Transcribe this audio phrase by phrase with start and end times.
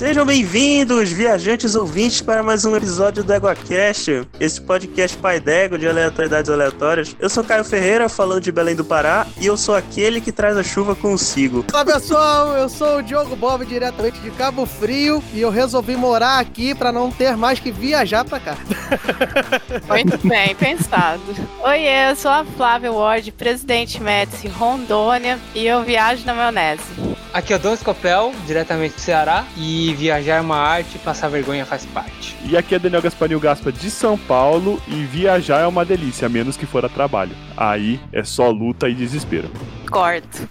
[0.00, 5.86] Sejam bem-vindos, viajantes ouvintes, para mais um episódio do EguaCast, esse podcast pai d'ego de
[5.86, 7.14] aleatoriedades aleatórias.
[7.20, 10.56] Eu sou Caio Ferreira, falando de Belém do Pará, e eu sou aquele que traz
[10.56, 11.66] a chuva consigo.
[11.70, 16.38] Olá pessoal, eu sou o Diogo Bob, diretamente de Cabo Frio, e eu resolvi morar
[16.38, 18.56] aqui para não ter mais que viajar para cá.
[19.86, 21.20] Muito bem, pensado.
[21.62, 27.09] Oi, eu sou a Flávia Ward, presidente Médici Rondônia, e eu viajo na maionese.
[27.32, 31.64] Aqui é o Dom Escopel, diretamente do Ceará, e viajar é uma arte, passar vergonha
[31.64, 32.36] faz parte.
[32.44, 36.28] E aqui é Daniel Gasparinho Gaspa de São Paulo, e viajar é uma delícia, a
[36.28, 37.36] menos que for a trabalho.
[37.56, 39.48] Aí é só luta e desespero.
[39.88, 40.48] Corto.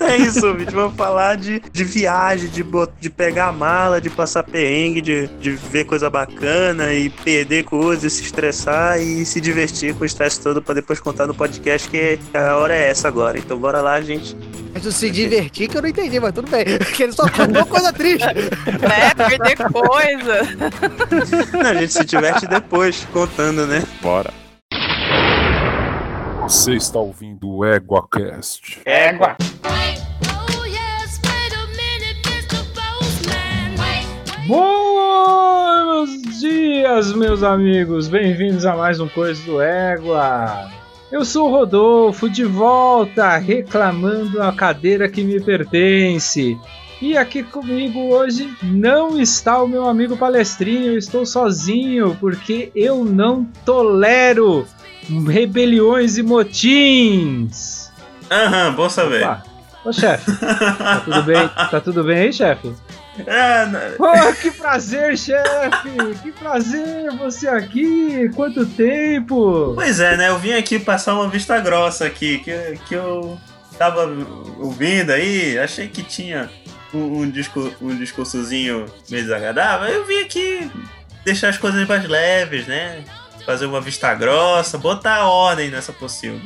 [0.00, 0.72] É isso, vídeo.
[0.72, 2.64] Vamos falar de, de viagem, de,
[3.00, 8.12] de pegar a mala, de passar perrengue, de, de ver coisa bacana e perder coisas,
[8.12, 12.18] se estressar e se divertir com o estresse todo pra depois contar no podcast que
[12.32, 13.38] a hora é essa agora.
[13.38, 14.36] Então bora lá, gente.
[14.72, 16.64] Mas se divertir que eu não entendi, mas tudo bem.
[16.78, 18.24] Porque ele só contou coisa triste.
[18.84, 20.40] É, perder coisa.
[21.52, 23.82] Não, a gente se diverte depois, contando, né?
[24.02, 24.32] Bora.
[26.44, 28.82] Você está ouvindo o EguaCast.
[28.84, 29.34] Égua!
[34.46, 38.08] Bons dias, meus amigos!
[38.08, 40.70] Bem-vindos a mais um Coisa do Égua!
[41.10, 46.58] Eu sou o Rodolfo, de volta, reclamando a cadeira que me pertence.
[47.00, 53.02] E aqui comigo hoje não está o meu amigo palestrinho, eu estou sozinho, porque eu
[53.02, 54.66] não tolero
[55.28, 57.90] rebeliões e motins.
[58.30, 59.22] Aham, bom saber.
[59.22, 59.42] Opa.
[59.84, 61.48] Ô chefe, tá tudo bem?
[61.70, 62.72] Tá tudo bem aí, chefe?
[63.26, 65.90] É, não- Oh, que prazer, chefe!
[66.22, 68.30] Que prazer você aqui!
[68.34, 69.72] Quanto tempo!
[69.74, 70.30] Pois é, né?
[70.30, 73.38] Eu vim aqui passar uma vista grossa aqui, que, que eu
[73.78, 74.10] tava
[74.58, 76.48] ouvindo aí, achei que tinha
[76.94, 79.86] um, um, disco, um discursozinho meio desagradável.
[79.88, 80.70] Eu vim aqui
[81.26, 83.04] deixar as coisas mais leves, né?
[83.44, 86.40] Fazer uma vista grossa, botar ordem nessa possível.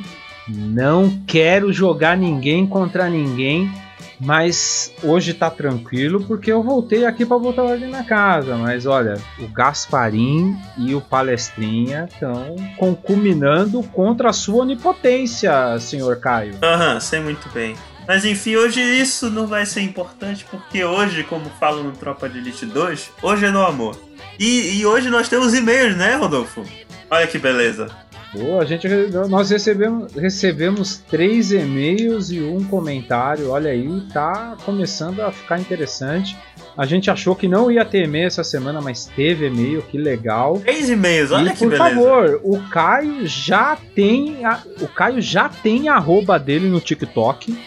[0.47, 3.71] Não quero jogar ninguém contra ninguém,
[4.19, 8.57] mas hoje tá tranquilo porque eu voltei aqui pra botar ordem na casa.
[8.57, 16.55] Mas olha, o Gasparim e o Palestrinha estão concuminando contra a sua onipotência, senhor Caio.
[16.61, 17.75] Aham, sei muito bem.
[18.07, 22.39] Mas enfim, hoje isso não vai ser importante porque hoje, como falo no Tropa de
[22.39, 23.95] Elite 2, hoje é no amor.
[24.39, 26.65] E, e hoje nós temos e-mails, né, Rodolfo?
[27.09, 27.87] Olha que beleza.
[28.31, 28.87] Boa, a gente,
[29.27, 33.49] nós recebemos, recebemos três e-mails e um comentário.
[33.49, 36.37] Olha aí, tá começando a ficar interessante.
[36.77, 40.59] A gente achou que não ia ter e-mail essa semana, mas teve e-mail, que legal.
[40.59, 41.89] Três e-mails, olha e que por beleza.
[41.89, 47.57] favor, o Caio já tem, a- o Caio já tem a arroba dele no TikTok.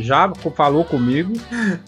[0.00, 1.32] Já falou comigo.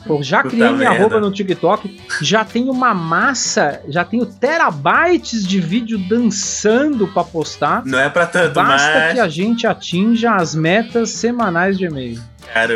[0.07, 0.95] Eu já Puta criei minha merda.
[1.05, 2.01] arroba no TikTok.
[2.23, 7.83] Já tenho uma massa, já tenho terabytes de vídeo dançando pra postar.
[7.85, 9.13] Não é pra tanto, Basta mas.
[9.15, 12.21] que a gente atinja as metas semanais de e-mail.
[12.53, 12.73] Cara,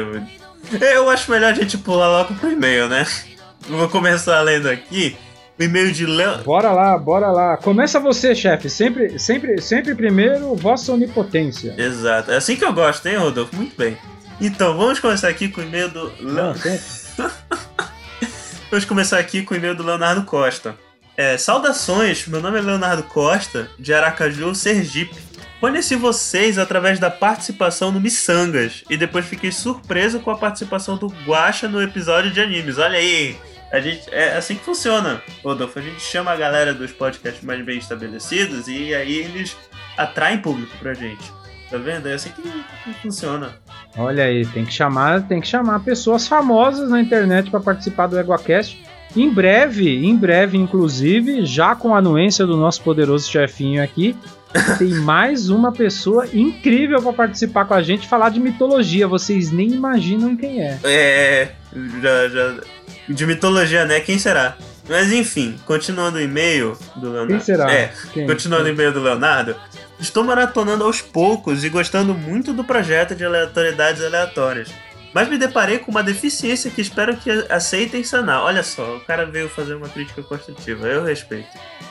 [0.81, 3.07] eu acho melhor a gente pular logo pro e-mail, né?
[3.69, 5.17] Eu Vou começar lendo aqui.
[5.59, 6.43] O e-mail de Leon.
[6.43, 7.57] Bora lá, bora lá.
[7.57, 8.69] Começa você, chefe.
[8.69, 11.75] Sempre, sempre, sempre primeiro, vossa onipotência.
[11.79, 12.33] Exato.
[12.33, 13.55] É assim que eu gosto, hein, Rodolfo?
[13.55, 13.97] Muito bem.
[14.41, 16.13] Então, vamos começar aqui com o e-mail do.
[16.21, 16.55] Não.
[18.71, 20.75] Vamos começar aqui com o e-mail do Leonardo Costa.
[21.17, 25.15] É, saudações, meu nome é Leonardo Costa, de Aracaju, Sergipe.
[25.61, 31.07] Conheci vocês através da participação no Missangas e depois fiquei surpreso com a participação do
[31.25, 32.77] Guacha no episódio de animes.
[32.77, 33.39] Olha aí,
[33.71, 35.79] a gente é assim que funciona, Rodolfo.
[35.79, 39.57] A gente chama a galera dos podcasts mais bem estabelecidos e aí eles
[39.97, 41.33] atraem público pra gente.
[41.75, 42.09] Tá vendo?
[42.09, 43.51] É assim que, que funciona.
[43.99, 48.17] Olha aí, tem que chamar, tem que chamar pessoas famosas na internet para participar do
[48.17, 48.81] EguaCast.
[49.17, 54.17] Em breve, em breve, inclusive, já com a anuência do nosso poderoso chefinho aqui,
[54.79, 59.09] tem mais uma pessoa incrível para participar com a gente e falar de mitologia.
[59.09, 60.79] Vocês nem imaginam quem é.
[60.85, 61.53] É.
[62.01, 62.55] Já, já.
[63.09, 63.99] De mitologia, né?
[63.99, 64.57] Quem será?
[64.89, 67.29] Mas enfim, continuando o e-mail do Leonardo.
[67.29, 67.73] Quem será?
[67.73, 68.27] É, Quem?
[68.27, 69.57] continuando o e-mail do Leonardo.
[69.99, 74.71] Estou maratonando aos poucos e gostando muito do projeto de aleatoriedades aleatórias.
[75.15, 78.43] Mas me deparei com uma deficiência que espero que aceitem sanar.
[78.43, 81.49] Olha só, o cara veio fazer uma crítica construtiva, eu respeito.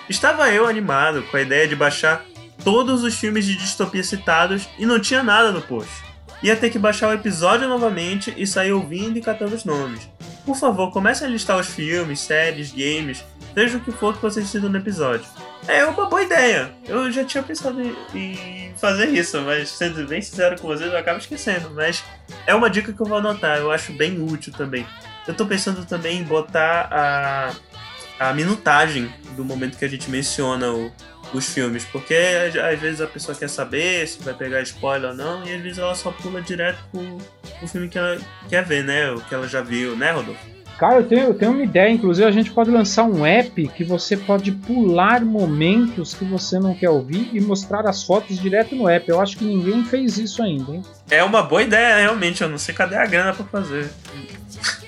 [0.09, 2.25] Estava eu animado com a ideia de baixar
[2.63, 6.12] todos os filmes de distopia citados e não tinha nada no post.
[6.43, 10.09] Ia ter que baixar o episódio novamente e sair ouvindo e catando os nomes.
[10.45, 13.23] Por favor, comece a listar os filmes, séries, games,
[13.53, 15.25] seja o que for que vocês citam no episódio.
[15.69, 16.73] É uma boa ideia.
[16.85, 20.99] Eu já tinha pensado em, em fazer isso, mas sendo bem sincero com vocês, eu
[20.99, 21.71] acabo esquecendo.
[21.71, 22.03] Mas
[22.45, 24.85] é uma dica que eu vou anotar, eu acho bem útil também.
[25.25, 27.53] Eu tô pensando também em botar a,
[28.19, 30.91] a minutagem do momento que a gente menciona o,
[31.33, 35.45] os filmes, porque às, vezes a pessoa quer saber se vai pegar spoiler ou não,
[35.45, 37.17] e às vezes ela só pula direto pro,
[37.59, 38.17] pro filme que ela
[38.49, 39.11] quer ver, né?
[39.11, 40.53] O que ela já viu, né, Rodolfo?
[40.77, 41.89] Cara, eu tenho, eu tenho uma ideia.
[41.89, 46.73] Inclusive, a gente pode lançar um app que você pode pular momentos que você não
[46.73, 49.07] quer ouvir e mostrar as fotos direto no app.
[49.07, 50.81] Eu acho que ninguém fez isso ainda, hein?
[51.09, 52.41] É uma boa ideia, realmente.
[52.41, 53.89] Eu não sei cadê a grana pra fazer.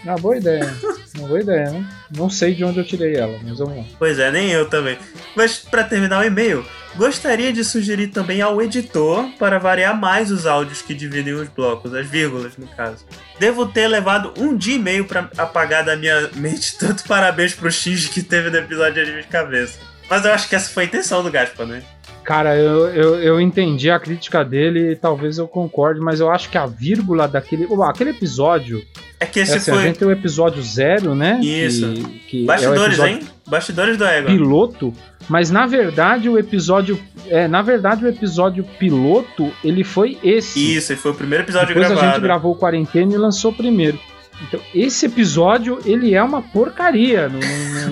[0.03, 0.73] Uma boa ideia.
[1.17, 1.85] uma boa ideia, né?
[2.15, 3.83] Não sei de onde eu tirei ela, mas vamos lá.
[3.97, 4.97] Pois é, nem eu também.
[5.35, 6.65] Mas para terminar o e-mail,
[6.95, 11.93] gostaria de sugerir também ao editor para variar mais os áudios que dividem os blocos,
[11.93, 13.05] as vírgulas no caso.
[13.39, 17.71] Devo ter levado um dia e meio para apagar da minha mente tanto parabéns pro
[17.71, 19.79] X que teve no episódio de cabeça.
[20.09, 21.81] Mas eu acho que essa foi a intenção do Gaspar, né?
[22.25, 26.49] Cara, eu, eu, eu entendi a crítica dele e talvez eu concorde, mas eu acho
[26.49, 27.67] que a vírgula daquele.
[27.67, 28.83] Bom, aquele episódio.
[29.19, 29.81] É que esse é assim, foi.
[29.83, 31.39] A gente tem o episódio zero, né?
[31.41, 31.93] Isso.
[31.93, 33.19] Que, que é Bastidores, episódio hein?
[33.47, 34.27] Bastidores do Ego.
[34.27, 34.93] Piloto.
[35.29, 36.99] Mas na verdade o episódio.
[37.27, 40.77] É, na verdade, o episódio piloto, ele foi esse.
[40.77, 42.07] Isso, foi o primeiro episódio Depois gravado.
[42.07, 43.99] a gente gravou o quarentena e lançou primeiro.
[44.47, 47.29] Então, esse episódio, ele é uma porcaria.
[47.29, 47.39] Não,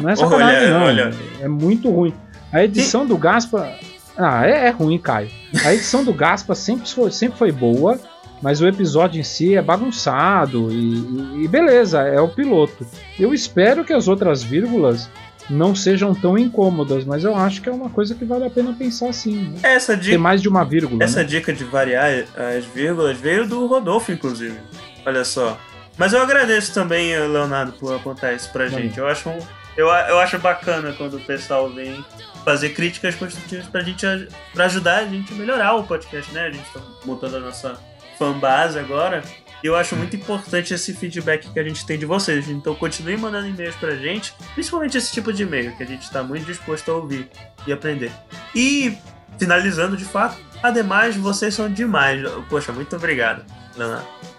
[0.02, 0.86] não- é sacanagem, Olha, não.
[0.86, 1.12] olha.
[1.40, 2.14] É muito ruim.
[2.52, 3.70] A edição do Gaspa.
[4.18, 5.30] Ah, é, é ruim, Caio.
[5.66, 8.00] A edição do Gaspa sempre foi, sempre foi boa,
[8.42, 12.86] mas o episódio em si é bagunçado e, e- beleza, é o piloto.
[13.20, 15.10] Eu espero que as outras vírgulas
[15.50, 18.74] não sejam tão incômodas, mas eu acho que é uma coisa que vale a pena
[18.78, 19.50] pensar sim.
[19.50, 19.60] Né?
[19.64, 21.04] Essa Ter dica, mais de uma vírgula.
[21.04, 21.26] essa né?
[21.26, 22.24] dica de variar
[22.58, 24.58] as vírgulas veio do Rodolfo, inclusive.
[25.06, 25.58] Olha só.
[25.98, 28.98] Mas eu agradeço também, Leonardo, por apontar isso pra gente.
[28.98, 29.40] Eu acho, um-
[29.76, 32.04] eu, eu acho bacana quando o pessoal vem
[32.44, 34.06] fazer críticas construtivas pra gente
[34.54, 36.48] pra ajudar a gente a melhorar o podcast, né?
[36.48, 37.80] A gente tá montando a nossa
[38.18, 39.24] fanbase agora.
[39.64, 42.50] E eu acho muito importante esse feedback que a gente tem de vocês.
[42.50, 46.22] Então continue mandando e-mails pra gente, principalmente esse tipo de e-mail, que a gente tá
[46.22, 47.30] muito disposto a ouvir
[47.66, 48.12] e aprender.
[48.54, 48.98] E
[49.40, 52.22] finalizando de fato, ademais, vocês são demais.
[52.50, 53.46] Poxa, muito obrigado.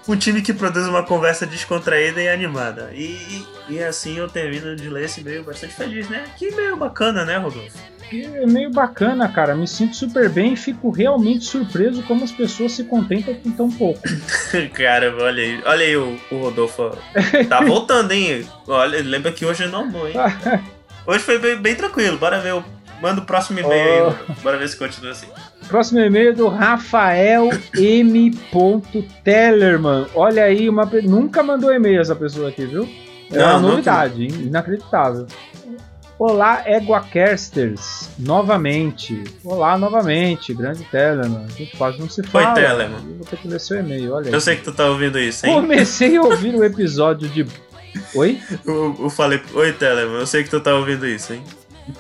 [0.07, 2.91] Um time que produz uma conversa descontraída e animada.
[2.93, 6.27] E, e, assim eu termino de ler esse e-mail bastante feliz, né?
[6.37, 7.79] Que e-mail bacana, né, Rodolfo?
[8.23, 9.55] É meio bacana, cara.
[9.55, 13.71] Me sinto super bem e fico realmente surpreso como as pessoas se contentam com tão
[13.71, 14.01] pouco.
[14.75, 16.97] Cara, olha aí, olha aí o, o Rodolfo.
[17.49, 18.47] Tá voltando, hein?
[18.67, 20.15] Olha, lembra que hoje não amou, hein?
[21.07, 22.17] Hoje foi bem, bem tranquilo.
[22.17, 22.65] Bora ver o.
[23.03, 24.35] Manda o próximo e-mail aí.
[24.43, 25.27] Bora ver se continua assim.
[25.69, 28.31] Próximo e-mail é do Rafael M.
[29.23, 30.07] Tellerman.
[30.15, 32.89] Olha aí, uma nunca mandou e-mail essa pessoa aqui, viu?
[33.31, 34.31] É Não, uma não novidade, hein?
[34.47, 35.27] inacreditável.
[36.27, 39.25] Olá, Eguacasters, novamente.
[39.45, 41.45] Olá, novamente, grande Tellerman.
[41.45, 42.55] A gente quase não se fala.
[42.55, 42.99] Tellerman.
[43.07, 44.33] Eu Vou ter que ler seu e-mail, olha aí.
[44.33, 45.53] Eu sei que tu tá ouvindo isso, hein?
[45.53, 47.47] Comecei a ouvir o episódio de.
[48.15, 48.41] Oi?
[48.65, 49.39] Eu, eu falei.
[49.53, 51.45] Oi, Telemann, eu sei que tu tá ouvindo isso, hein?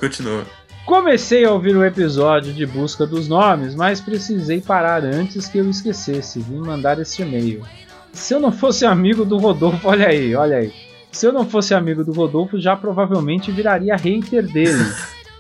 [0.00, 0.46] Continua.
[0.86, 5.68] Comecei a ouvir o episódio de busca dos nomes, mas precisei parar antes que eu
[5.68, 6.40] esquecesse.
[6.40, 7.62] Vim mandar este e-mail.
[8.10, 10.93] Se eu não fosse amigo do Rodolfo, olha aí, olha aí.
[11.14, 14.84] Se eu não fosse amigo do Rodolfo, já provavelmente viraria hater dele.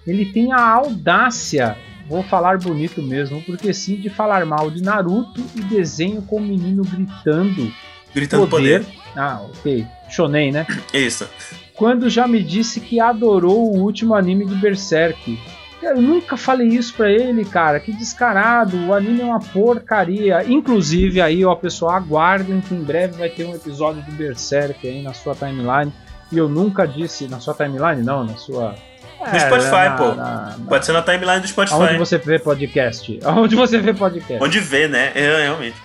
[0.06, 1.76] Ele tem a audácia,
[2.08, 6.40] vou falar bonito mesmo, porque sim, de falar mal de Naruto e desenho com o
[6.40, 7.72] menino gritando
[8.14, 8.84] Gritando poder.
[8.84, 8.98] poder.
[9.16, 9.84] Ah, ok.
[10.08, 10.66] Shonen, né?
[10.92, 11.28] Isso.
[11.74, 15.36] quando já me disse que adorou o último anime de Berserk.
[15.84, 17.78] Eu nunca falei isso pra ele, cara.
[17.80, 18.76] Que descarado.
[18.86, 20.42] O anime é uma porcaria.
[20.46, 25.02] Inclusive, aí, ó, pessoal, aguardem que em breve vai ter um episódio de Berserk aí
[25.02, 25.92] na sua timeline.
[26.32, 27.28] E eu nunca disse.
[27.28, 28.74] Na sua timeline, não, na sua.
[29.20, 30.08] No Spotify, na- pô.
[30.14, 31.74] na- na- Pode ser na timeline do Spotify.
[31.76, 33.18] Aonde você vê podcast?
[33.24, 34.42] Aonde você vê podcast?
[34.44, 35.12] Onde vê, né?
[35.14, 35.76] É, realmente.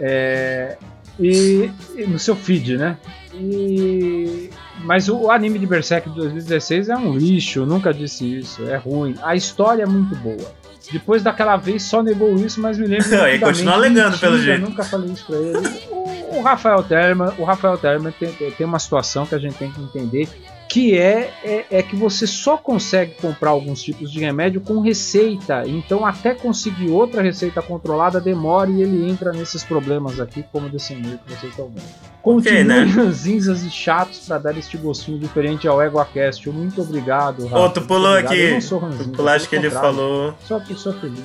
[0.00, 0.76] É,
[1.18, 2.96] e, e no seu feed, né?
[3.34, 4.50] E,
[4.86, 8.76] mas o anime de Berserk de 2016 é um lixo, eu nunca disse isso, é
[8.76, 9.16] ruim.
[9.22, 10.54] A história é muito boa.
[10.92, 13.06] Depois daquela vez só negou isso, mas me lembro.
[13.06, 13.44] E nitidamente.
[13.44, 14.60] continua alegando, pelo jeito.
[14.60, 15.68] Nunca falei isso pra ele.
[15.90, 19.70] O, o Rafael Terman, o Rafael Terman tem, tem uma situação que a gente tem
[19.70, 20.28] que entender
[20.68, 25.62] que é, é, é que você só consegue comprar alguns tipos de remédio com receita.
[25.66, 30.92] Então, até conseguir outra receita controlada demora e ele entra nesses problemas aqui, como desse
[30.92, 32.15] e-mail que vocês estão vendo.
[32.26, 32.82] Continue né?
[32.90, 36.50] ranzinzas e chatos para dar este gostinho diferente ao EgoaCast.
[36.50, 37.56] Muito obrigado, Rafa.
[37.56, 38.32] Ô, tu pulou obrigado.
[38.32, 38.42] aqui.
[38.42, 40.34] Eu não sou ranzinza, Tu pulaste que ele falou.
[40.40, 41.22] Só que sou feliz.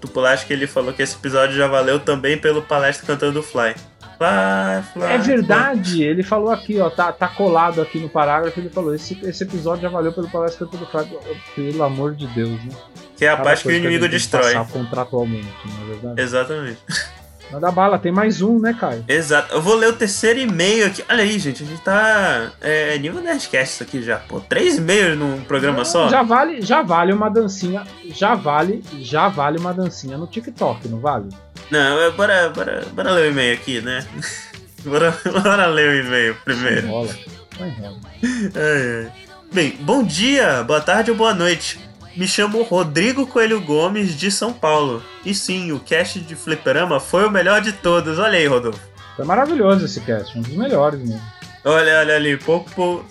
[0.00, 3.76] tu pulaste que ele falou que esse episódio já valeu também pelo palestra cantando Fly.
[4.18, 5.04] Fly, fly.
[5.04, 9.16] É verdade, ele falou aqui, ó, tá, tá colado aqui no parágrafo, ele falou, esse,
[9.22, 11.20] esse episódio já valeu pelo palestra do Fábio.
[11.54, 12.72] Pelo amor de Deus, né?
[13.16, 14.54] Que é a Cada paz que o inimigo tem destrói.
[14.72, 16.20] Contratualmente, não é verdade?
[16.20, 16.78] Exatamente.
[17.50, 19.04] Manda bala, tem mais um, né, Caio?
[19.08, 19.54] Exato.
[19.54, 21.02] Eu vou ler o terceiro e-mail aqui.
[21.08, 22.52] Olha aí, gente, a gente tá.
[22.60, 24.18] É nível Nerdcast isso aqui já.
[24.18, 26.08] Pô, três e-mails num programa só?
[26.08, 27.86] Já vale, já vale uma dancinha.
[28.10, 31.28] Já vale, já vale uma dancinha no TikTok, não vale?
[31.70, 34.06] Não, é, bora, bora, bora ler o e-mail aqui, né?
[34.84, 36.86] bora, bora ler o e-mail primeiro.
[36.88, 37.14] Bola.
[37.60, 39.12] Ai, ai.
[39.50, 41.87] Bem, bom dia, boa tarde ou boa noite.
[42.18, 45.00] Me chamo Rodrigo Coelho Gomes de São Paulo.
[45.24, 48.18] E sim, o cast de Fliperama foi o melhor de todos.
[48.18, 48.80] Olha aí, Rodolfo.
[49.14, 51.22] Foi maravilhoso esse cast, um dos melhores mesmo.
[51.64, 53.04] Olha, olha ali, pouco, pouco,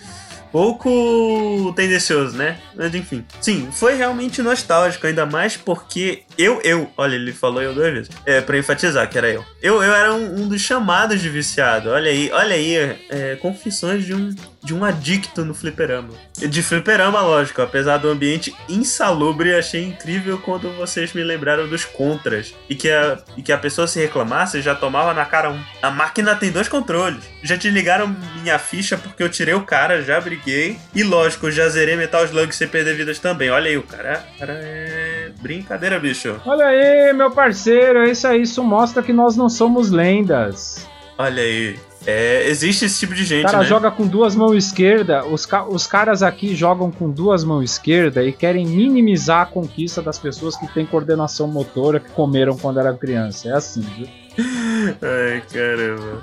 [0.51, 2.59] pouco tendencioso, né?
[2.75, 3.25] Mas enfim.
[3.39, 8.09] Sim, foi realmente nostálgico, ainda mais porque eu, eu, olha, ele falou eu duas vezes.
[8.25, 9.43] É, pra enfatizar que era eu.
[9.61, 11.89] Eu, eu era um, um dos chamados de viciado.
[11.89, 12.75] Olha aí, olha aí,
[13.09, 16.09] é, confissões de um, de um adicto no fliperama.
[16.37, 22.53] De fliperama, lógico, apesar do ambiente insalubre, achei incrível quando vocês me lembraram dos contras.
[22.69, 25.59] E que a, e que a pessoa se reclamasse já tomava na cara um.
[25.81, 27.23] A máquina tem dois controles.
[27.41, 30.77] Já te ligaram minha ficha porque eu tirei o cara, já briguei.
[30.93, 33.49] E lógico, já zerei Metal Slug sem perder vidas também.
[33.49, 35.06] Olha aí, o cara, cara é.
[35.41, 36.39] Brincadeira, bicho.
[36.45, 40.87] Olha aí, meu parceiro, é isso aí, isso mostra que nós não somos lendas.
[41.17, 41.77] Olha aí.
[42.05, 43.65] É, existe esse tipo de O gente, cara né?
[43.65, 48.25] joga com duas mãos esquerdas, os, ca- os caras aqui jogam com duas mãos esquerdas
[48.25, 52.93] e querem minimizar a conquista das pessoas que têm coordenação motora que comeram quando era
[52.93, 53.49] criança.
[53.49, 54.07] É assim, viu?
[55.01, 56.21] Ai, caramba.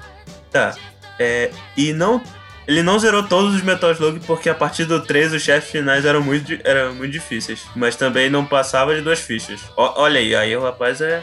[0.50, 0.74] Tá.
[1.18, 2.20] É, e não.
[2.66, 6.04] Ele não zerou todos os Metal Slug porque a partir do 3 os chefes finais
[6.04, 7.62] eram muito, eram muito difíceis.
[7.76, 9.60] Mas também não passava de duas fichas.
[9.76, 11.22] Ó, olha aí, aí o rapaz é.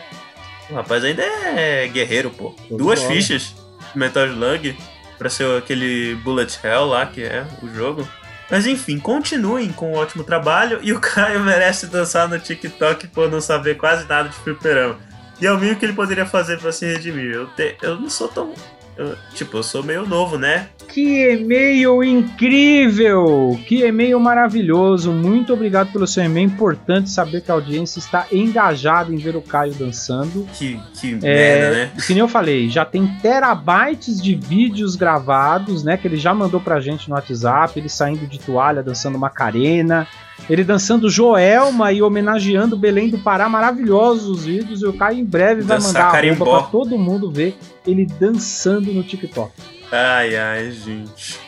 [0.69, 2.55] O rapaz ainda é guerreiro, pô.
[2.69, 3.11] de Duas bola.
[3.11, 3.55] fichas
[3.91, 4.77] de Metal Slug
[5.17, 8.07] pra ser aquele Bullet Hell lá que é o jogo.
[8.49, 13.31] Mas enfim, continuem com o ótimo trabalho e o Caio merece dançar no TikTok por
[13.31, 14.99] não saber quase nada de fliperama.
[15.39, 17.31] E é o mínimo que ele poderia fazer pra se redimir.
[17.33, 18.53] Eu, te- eu não sou tão.
[19.01, 20.67] Eu- tipo, eu sou meio novo, né?
[20.87, 23.57] Que e-mail incrível!
[23.67, 25.11] Que e-mail maravilhoso!
[25.11, 26.47] Muito obrigado pelo seu e-mail.
[26.47, 30.45] Importante saber que a audiência está engajada em ver o Caio dançando.
[30.53, 31.91] Que, que É, merda, né?
[32.05, 35.95] Que nem eu falei, já tem terabytes de vídeos gravados, né?
[35.97, 40.07] Que ele já mandou pra gente no WhatsApp, ele saindo de toalha, dançando Macarena,
[40.49, 44.81] ele dançando Joelma e homenageando Belém do Pará, maravilhosos os vídeos.
[44.81, 46.45] E o Caio em breve vai Dançar mandar a carimbó.
[46.45, 47.57] roupa pra todo mundo ver
[47.87, 49.51] ele dançando no TikTok.
[49.91, 51.39] Ai, ai, gente.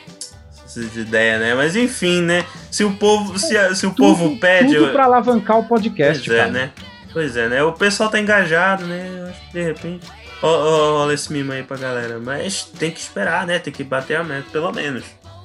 [0.61, 1.53] Precisa de ideia, né?
[1.53, 2.45] Mas enfim, né?
[2.71, 4.73] Se o povo, se, a- se o povo pede.
[4.73, 6.71] Tudo eu- pra alavancar o podcast, Pois é, né?
[7.11, 7.63] Pois é, né?
[7.63, 9.27] O pessoal tá engajado, né?
[9.29, 10.07] Acho que de repente.
[10.41, 12.19] Olha esse mimo aí pra galera.
[12.19, 13.59] Mas tem que esperar, né?
[13.59, 15.03] Tem que bater a meta, pelo menos.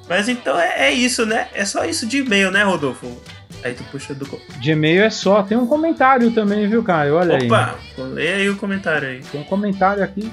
[0.09, 1.49] Mas então é, é isso, né?
[1.55, 3.21] É só isso de e-mail, né, Rodolfo?
[3.65, 4.27] Aí tu puxa do.
[4.63, 5.43] e-mail é só.
[5.43, 7.17] Tem um comentário também, viu, Caio?
[7.17, 7.47] Olha aí.
[7.47, 7.77] Opa!
[7.99, 9.21] Lê aí o comentário aí.
[9.21, 10.31] Tem um comentário aqui,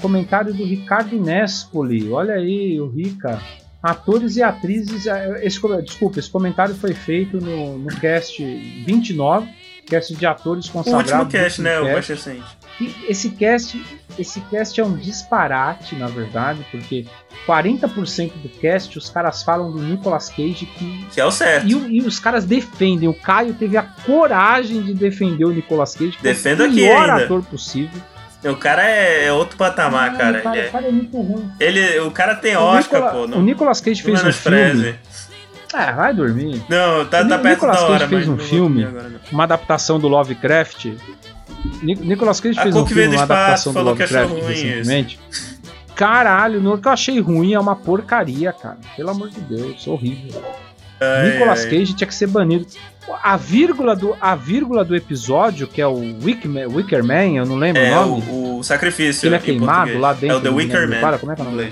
[0.00, 2.10] comentário do Ricardo Nespoli.
[2.10, 3.40] Olha aí, o Rica.
[3.82, 5.06] Atores e atrizes.
[5.06, 8.42] eh, Esse, desculpa, esse comentário foi feito no, no cast
[8.84, 9.48] 29,
[9.86, 11.12] cast de atores O consagrados.
[11.12, 11.78] último cast, né?
[11.78, 11.92] O cast.
[11.92, 12.58] mais recente.
[12.80, 13.82] E esse cast,
[14.18, 17.06] esse cast é um disparate, na verdade, porque
[17.46, 21.66] 40% do cast os caras falam do Nicolas Cage que Que é o certo.
[21.66, 23.08] e, o- e os caras defendem.
[23.08, 26.12] O Caio teve a coragem de defender o Nicolas Cage.
[26.12, 27.24] que é Defendo o aqui pior ainda.
[27.24, 28.00] ator possível.
[28.44, 30.38] O cara é, é outro patamar, Não, cara.
[30.38, 31.50] o cara, Ele, o cara é muito ruim.
[31.58, 33.36] é, ele- o cara tem O Oscar, Nicola- pô.
[33.38, 34.94] O Nicolas Cage fez um filme.
[35.74, 36.62] Ah, vai dormir.
[36.68, 38.86] Não, tá, O tá perto Nicolas da Cage hora, fez mas um filme.
[39.32, 40.86] Uma adaptação do Lovecraft.
[41.82, 45.18] Ni- Nicolas Cage fez um filme, uma adaptação do achou Lovecraft recentemente.
[45.94, 48.78] Caralho, no que eu achei ruim é uma porcaria, cara.
[48.96, 50.42] Pelo amor de Deus, horrível.
[51.00, 51.70] Ai, Nicolas ai.
[51.70, 52.66] Cage tinha que ser banido.
[53.22, 57.56] A vírgula do, a vírgula do episódio, que é o Wicker, Wicker Man, eu não
[57.56, 58.22] lembro É, o nome.
[58.28, 59.26] o, o sacrifício.
[59.28, 60.00] ele é queimado português.
[60.00, 60.36] lá dentro.
[60.36, 61.00] É o The Wicker Man.
[61.00, 61.70] Para, como é que é o nome?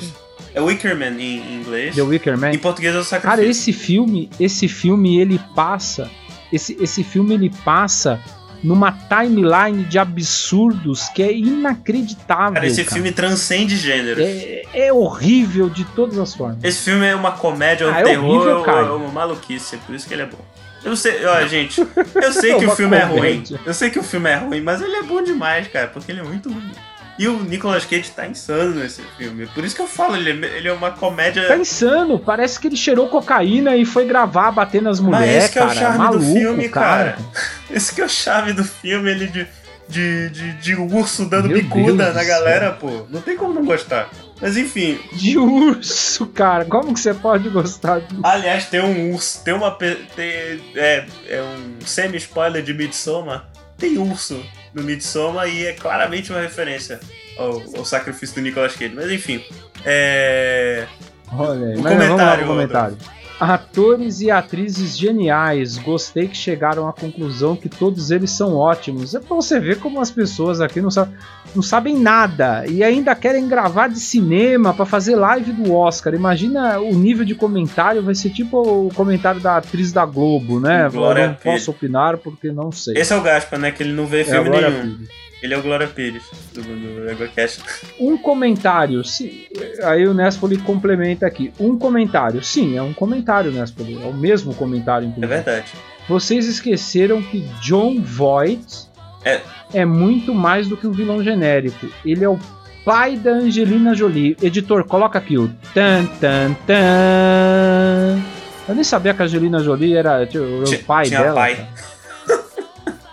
[0.55, 1.95] É Wicker Man em inglês.
[1.97, 2.53] The Wicker Man.
[2.53, 3.29] Em português é o sacrifício.
[3.37, 6.09] Cara, esse filme, esse filme ele passa,
[6.53, 8.21] esse, esse filme ele passa
[8.65, 12.55] numa timeline de absurdos que é inacreditável.
[12.55, 12.95] Cara, esse cara.
[12.95, 14.21] filme transcende gênero.
[14.21, 16.59] é, é horrível de todas as formas.
[16.65, 18.87] Esse filme é uma comédia, é um Ah, é terror, horrível, é uma- Caio.
[18.87, 20.39] é uma maluquice, é por isso que ele é bom.
[20.83, 21.81] Eu sei, ó, gente,
[22.15, 23.17] eu sei É que o filme é ruim.
[23.17, 23.61] comédia.
[23.65, 26.21] Eu sei que o filme é ruim, mas ele é bom demais, cara, porque ele
[26.21, 26.71] é muito ruim.
[27.19, 29.47] E o Nicolas Cage tá insano nesse filme.
[29.47, 31.47] Por isso que eu falo, ele é, ele é uma comédia.
[31.47, 35.53] Tá insano, parece que ele cheirou cocaína e foi gravar bater nas Mas mulheres, esse
[35.53, 35.79] que é o cara.
[35.79, 37.13] charme Maluco, do filme, cara.
[37.13, 37.19] cara.
[37.71, 39.47] Esse que é o chave do filme, ele de,
[39.89, 43.07] de, de, de urso dando Meu bicuda Deus na galera, pô.
[43.11, 44.11] Não tem como não gostar.
[44.41, 46.65] Mas enfim, De urso, cara.
[46.65, 48.21] Como que você pode gostar disso?
[48.23, 49.71] aliás, tem um urso, tem uma.
[49.71, 53.49] Tem, é, é um semi-spoiler de Midsommar.
[53.79, 54.41] Tem urso
[54.75, 57.01] no Midsommar e é claramente uma referência
[57.39, 58.95] ao, ao sacrifício do Nicolas Cage.
[58.95, 59.45] Mas enfim,
[59.85, 60.87] é...
[61.33, 62.97] Olha aí, Um mas comentário, pro comentário.
[63.45, 65.77] Atores e atrizes geniais.
[65.79, 69.15] Gostei que chegaram à conclusão que todos eles são ótimos.
[69.15, 71.09] É pra você ver como as pessoas aqui não, sa-
[71.55, 76.15] não sabem nada e ainda querem gravar de cinema pra fazer live do Oscar.
[76.15, 80.89] Imagina o nível de comentário, vai ser tipo o comentário da atriz da Globo, né?
[80.91, 82.95] Glória Eu não posso opinar porque não sei.
[82.97, 83.71] Esse é o Gaspa, né?
[83.71, 84.97] Que ele não vê É filme nenhum.
[84.97, 85.24] Pires.
[85.45, 86.23] Ele é o Glória Pires
[86.55, 87.63] do, do EgoCast.
[88.01, 89.47] Um comentário, se,
[89.83, 91.53] aí o Nespoli complementa aqui.
[91.61, 95.35] Um comentário, sim, é um comentário, Nespoli, é o mesmo comentário, É inclusive.
[95.35, 95.67] verdade.
[96.09, 98.89] Vocês esqueceram que John Voight
[99.23, 99.43] É.
[99.75, 101.89] é muito mais do que um vilão genérico.
[102.07, 102.39] Ele é o
[102.83, 104.39] pai da Angelina Jolie.
[104.43, 108.19] Editor, coloca aqui o tan tan tan.
[108.67, 111.35] Eu nem sabia que a Angelina Jolie era tipo, o pai tinha dela.
[111.35, 111.57] pai.
[111.57, 111.94] cara.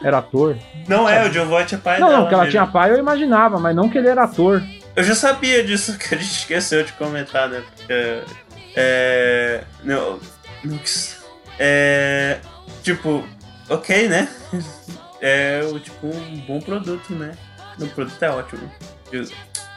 [0.03, 0.57] Era ator.
[0.87, 2.19] Não é, o John Voight é pai Não, dela.
[2.21, 2.51] não, que ela mesmo.
[2.51, 4.63] tinha pai eu imaginava, mas não que ele era ator.
[4.95, 7.63] Eu já sabia disso, que a gente esqueceu de comentar, né?
[7.75, 8.21] Porque.
[8.75, 9.63] É.
[9.83, 10.19] Não.
[11.59, 12.39] É.
[12.83, 13.23] Tipo,
[13.69, 14.27] ok, né?
[15.23, 17.33] É tipo um bom produto, né?
[17.79, 18.71] O produto é ótimo.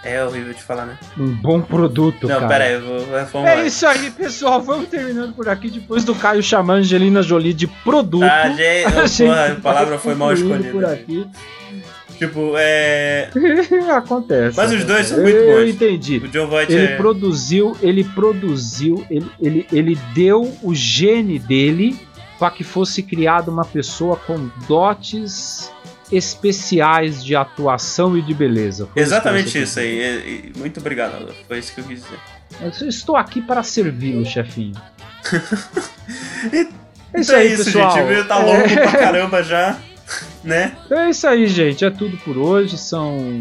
[0.04, 0.98] É horrível de falar, né?
[1.18, 2.48] Um bom produto, não, cara.
[2.48, 3.58] pera aí, eu vou reformular.
[3.58, 4.60] É isso aí, pessoal.
[4.60, 5.70] Vamos terminando por aqui.
[5.70, 8.22] Depois do Caio chamar Angelina Jolie de produto.
[8.24, 10.70] Ah, gente, a gente porra, a palavra foi mal escolhida.
[10.70, 11.26] por aqui.
[12.18, 13.30] Tipo, é.
[13.96, 14.56] Acontece.
[14.56, 15.70] Mas os dois são muito Eu bons.
[15.74, 16.18] entendi.
[16.18, 16.96] O John Voight Ele é.
[16.96, 21.98] produziu, ele produziu, ele, ele, ele deu o gene dele
[22.38, 25.72] para que fosse criada uma pessoa com dotes
[26.12, 28.88] especiais de atuação e de beleza.
[28.92, 30.52] Foi Exatamente isso você aí.
[30.56, 31.32] Muito obrigado, Alan.
[31.48, 32.18] Foi isso que eu quis dizer.
[32.60, 34.74] Eu estou aqui para servi-lo, chefinho.
[37.14, 38.02] É Então é isso, gente.
[38.02, 38.26] Viu?
[38.26, 38.74] Tá longo É.
[38.88, 39.78] pra caramba já.
[40.42, 40.76] Né?
[40.84, 41.84] Então é isso aí, gente.
[41.84, 42.76] É tudo por hoje.
[42.76, 43.40] São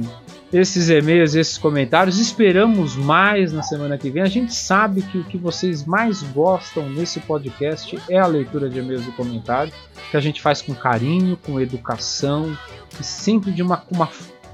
[0.54, 2.20] esses e-mails, esses comentários.
[2.20, 4.22] Esperamos mais na semana que vem.
[4.22, 8.78] A gente sabe que o que vocês mais gostam nesse podcast é a leitura de
[8.78, 9.76] e-mails e comentários,
[10.12, 12.56] que a gente faz com carinho, com educação
[13.00, 14.10] e sempre de uma, com uma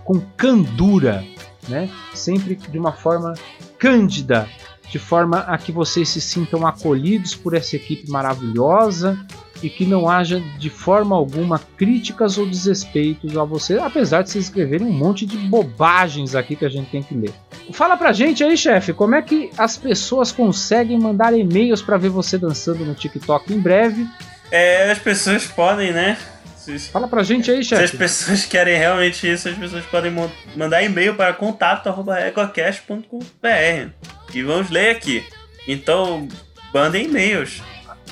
[0.06, 1.24] com candura,
[1.68, 1.90] né?
[2.16, 3.34] Sempre de uma forma
[3.78, 4.48] cândida,
[4.90, 9.20] de forma a que vocês se sintam acolhidos por essa equipe maravilhosa
[9.62, 14.46] e que não haja de forma alguma críticas ou desrespeitos a você, apesar de vocês
[14.46, 17.34] escreverem um monte de bobagens aqui que a gente tem que ler.
[17.74, 22.10] Fala pra gente aí, chefe, como é que as pessoas conseguem mandar e-mails pra ver
[22.10, 24.08] você dançando no TikTok em breve?
[24.52, 26.18] É, as pessoas podem, né?
[26.58, 27.98] Se Fala pra gente aí, se as chefe.
[27.98, 30.12] pessoas querem realmente isso, as pessoas podem
[30.56, 33.90] mandar e-mail para contato.ecocast.com.br
[34.34, 35.24] e vamos ler aqui.
[35.68, 36.28] Então,
[36.74, 37.62] mandem e-mails.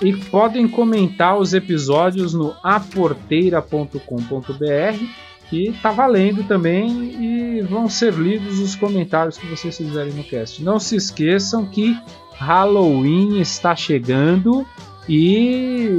[0.02, 5.06] E podem comentar os episódios no aporteira.com.br
[5.50, 10.62] que tá valendo também e vão ser lidos os comentários que vocês fizerem no cast.
[10.64, 11.98] Não se esqueçam que
[12.36, 14.68] Halloween está chegando
[15.08, 15.90] e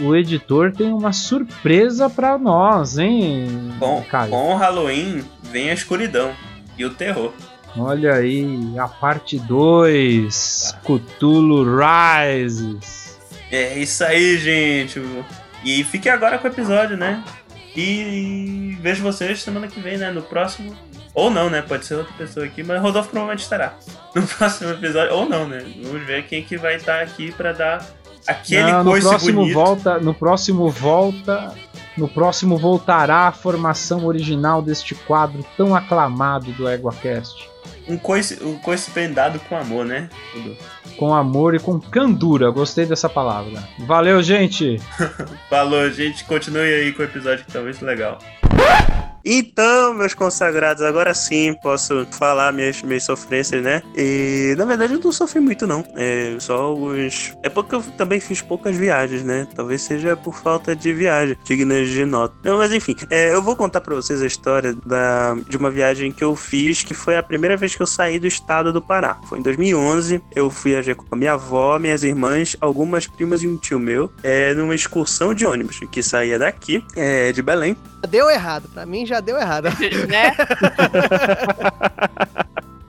[0.00, 3.46] o editor tem uma surpresa para nós, hein,
[3.78, 4.30] Com, Caio?
[4.30, 6.32] com o Halloween vem a escuridão
[6.78, 7.32] e o terror.
[7.78, 13.05] Olha aí, a parte 2, Cthulhu Rises.
[13.50, 15.00] É isso aí, gente.
[15.64, 17.22] E fique agora com o episódio, né?
[17.76, 20.10] E vejo vocês semana que vem, né?
[20.10, 20.74] No próximo.
[21.14, 21.62] Ou não, né?
[21.62, 23.74] Pode ser outra pessoa aqui, mas Rodolfo provavelmente estará.
[24.14, 25.14] No próximo episódio.
[25.14, 25.62] Ou não, né?
[25.82, 27.86] Vamos ver quem que vai estar aqui pra dar
[28.26, 29.54] aquele Não, no próximo bonito.
[29.54, 31.54] volta, no próximo volta,
[31.98, 37.46] no próximo voltará a formação original deste quadro tão aclamado do EguaCast,
[37.88, 40.08] Um coice, um coice bem dado com amor, né?
[40.96, 42.50] Com amor e com candura.
[42.50, 43.62] Gostei dessa palavra.
[43.80, 44.80] Valeu, gente.
[45.48, 46.24] Falou, gente.
[46.24, 48.18] Continue aí com o episódio que tá muito legal.
[49.28, 53.82] Então, meus consagrados, agora sim posso falar minhas, minhas sofrências, né?
[53.96, 55.84] E na verdade eu não sofri muito, não.
[55.96, 57.36] É só alguns.
[57.42, 59.48] É porque eu também fiz poucas viagens, né?
[59.52, 62.36] Talvez seja por falta de viagem, dignas de nota.
[62.44, 66.12] Não, mas enfim, é, eu vou contar pra vocês a história da, de uma viagem
[66.12, 69.18] que eu fiz, que foi a primeira vez que eu saí do estado do Pará.
[69.28, 70.22] Foi em 2011.
[70.36, 74.08] Eu fui viajar com a minha avó, minhas irmãs, algumas primas e um tio meu,
[74.22, 77.76] é, numa excursão de ônibus que saía daqui, é, de Belém.
[78.08, 78.68] Deu errado.
[78.68, 79.68] Pra mim já deu errado.
[80.08, 80.32] né?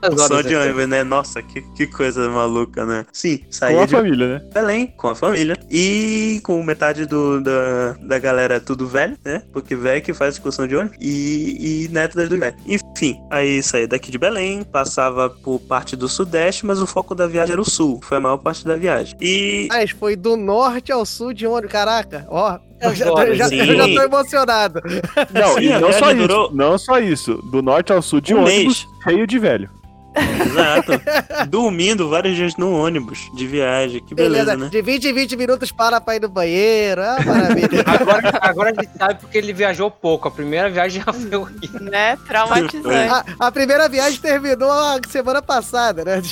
[0.02, 1.02] Excursão de ônibus, né?
[1.02, 3.04] Nossa, que, que coisa maluca, né?
[3.12, 4.48] Sim, Com saía a de família, né?
[4.54, 5.56] Belém com a família.
[5.70, 9.42] E com metade do, da, da galera tudo velho, né?
[9.52, 10.96] Porque velho que faz excursão de ônibus.
[11.00, 12.56] E, e neto das do velho.
[12.66, 17.26] Enfim, aí saía daqui de Belém, passava por parte do Sudeste, mas o foco da
[17.26, 18.00] viagem era o Sul.
[18.02, 19.16] Foi a maior parte da viagem.
[19.20, 21.66] E Mas foi do norte ao sul de onde?
[21.66, 23.56] Caraca, ó, Eu já, sim.
[23.58, 24.80] eu já tô emocionado.
[25.32, 26.16] Não, Sim, e não só isso.
[26.28, 27.34] durou- Não só isso.
[27.44, 29.70] Do norte ao sul de Um ônibus cheio de velho.
[30.18, 30.92] Exato.
[31.48, 34.00] Dormindo vários dias no ônibus de viagem.
[34.04, 34.68] Que beleza, Beleza, né?
[34.68, 37.00] de 20 em 20 minutos para pra ir no banheiro.
[37.02, 37.84] Ah, maravilha.
[37.86, 40.26] Agora, agora a gente sabe porque ele viajou pouco.
[40.26, 41.80] A primeira viagem já foi horrível.
[41.82, 42.16] Né?
[42.26, 43.12] Traumatizante.
[43.38, 46.20] a, a primeira viagem terminou a semana passada, né?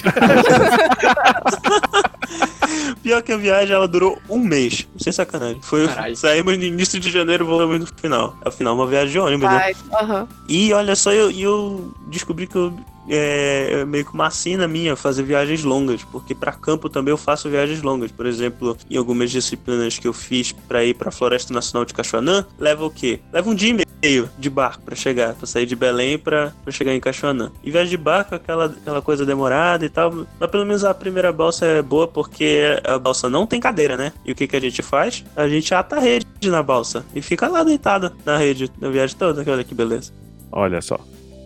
[3.03, 4.87] Pior que a viagem ela durou um mês.
[4.99, 5.61] Sem sacanagem.
[5.63, 6.17] Foi, Caralho.
[6.17, 8.37] saímos no início de janeiro, voltamos no final.
[8.45, 9.59] Afinal, uma viagem de ônibus, né?
[9.59, 10.29] Vai, aham.
[10.49, 12.73] E olha só, eu, eu descobri que eu,
[13.09, 17.19] é, é meio que uma sina minha fazer viagens longas, porque pra campo também eu
[17.19, 18.11] faço viagens longas.
[18.11, 22.47] Por exemplo, em algumas disciplinas que eu fiz pra ir pra Floresta Nacional de Cachoanã,
[22.59, 23.21] leva o quê?
[23.33, 26.95] Leva um dia e meio de barco pra chegar, pra sair de Belém pra chegar
[26.95, 27.51] em Cachoanã.
[27.63, 30.95] E viagem de barco é aquela, aquela coisa demorada e tal, mas pelo menos a
[30.95, 34.13] primeira balsa é boa porque a balsa não tem cadeira, né?
[34.25, 35.25] E o que, que a gente faz?
[35.35, 39.17] A gente ata a rede na balsa e fica lá deitado na rede na viagem
[39.17, 39.45] toda.
[39.51, 40.13] Olha que beleza.
[40.53, 40.99] Olha só.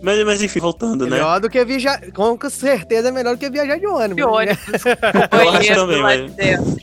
[0.03, 1.11] Mas, mas enfim, voltando, né?
[1.11, 2.01] Melhor do que viajar.
[2.13, 4.17] Com certeza é melhor do que viajar de ônibus.
[4.17, 4.27] De né?
[4.27, 4.85] ônibus.
[5.33, 6.77] Eu acho também, de mas...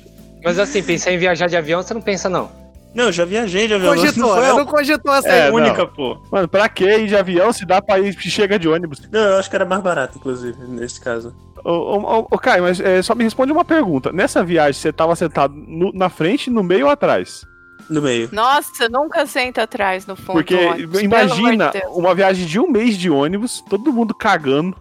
[0.43, 2.49] Mas assim, pensar em viajar de avião, você não pensa, não.
[2.95, 3.93] Não, eu já viajei de avião.
[3.93, 6.17] Não Cogitou, foi eu não cogitou essa É, única, pô.
[6.32, 9.01] Mano, pra que ir de avião se dá pra ir se chega de ônibus?
[9.12, 11.36] Não, eu acho que era mais barato, inclusive, nesse caso.
[11.63, 14.12] Ô, ô, ô, ô, Caio, mas é, só me responde uma pergunta.
[14.12, 17.45] Nessa viagem, você tava sentado no- na frente, no meio ou atrás?
[17.89, 18.30] No meio.
[18.32, 22.97] Nossa, nunca senta atrás no fundo Porque ônibus, imagina de uma viagem de um mês
[22.97, 24.76] de ônibus, todo mundo cagando.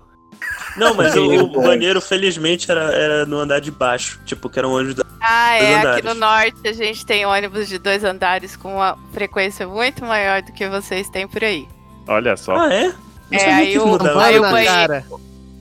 [0.77, 4.21] Não, mas o, o banheiro, felizmente, era, era no andar de baixo.
[4.27, 5.05] Tipo, que era um ônibus da...
[5.21, 5.75] Ah, é.
[5.79, 5.99] andares.
[6.05, 10.43] Aqui no norte a gente tem ônibus de dois andares com uma frequência muito maior
[10.43, 11.67] do que vocês têm por aí.
[12.09, 12.55] Olha só.
[12.57, 12.89] Ah, é?
[13.31, 14.25] Não É, aí o- mudava.
[14.25, 15.05] aí Vai o na banheiro- cara.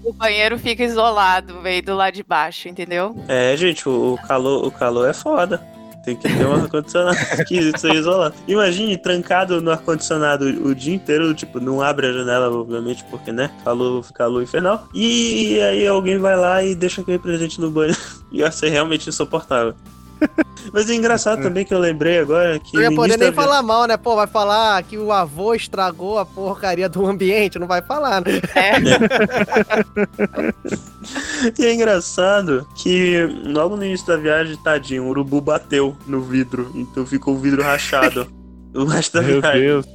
[0.04, 3.16] O banheiro fica isolado, meio do lado de baixo, entendeu?
[3.28, 5.60] É, gente, o, o calor, o calor é foda.
[6.06, 8.36] Tem que ter um ar-condicionado esquisito, ser isolado.
[8.48, 13.50] Imagine trancado no ar-condicionado o dia inteiro, tipo, não abre a janela, obviamente, porque, né?
[13.64, 14.88] Calor, calor infernal.
[14.94, 17.96] E, aí alguém vai lá e deixa aquele presente no banho.
[18.32, 19.74] Ia ser realmente insuportável.
[20.74, 22.76] Mas é engraçado também que eu lembrei agora que.
[22.76, 23.96] Não ia poder nem falar mal, né?
[23.98, 28.42] Pô, vai falar que o avô estragou a porcaria do ambiente, não vai falar, né?
[28.56, 28.76] É.
[31.58, 36.72] E é engraçado que logo no início da viagem, tadinho, o urubu bateu no vidro,
[36.74, 38.28] então ficou o vidro rachado.
[38.76, 39.62] O resto da Meu viagem.
[39.62, 39.86] Deus.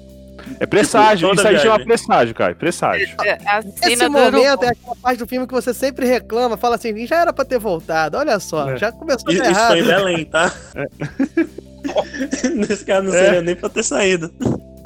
[0.59, 2.57] É presságio, toda isso aí chama presságio, Caio.
[2.57, 3.09] Presságio.
[3.47, 6.77] A Esse cena do momento é aquela parte do filme que você sempre reclama, fala
[6.77, 8.77] assim, já era pra ter voltado, olha só, É.
[8.77, 9.69] já começou Isso, a isso errado.
[9.71, 10.53] foi em Belém, tá?
[12.57, 13.25] Nesse caso não É.
[13.25, 14.31] seria nem pra ter saído.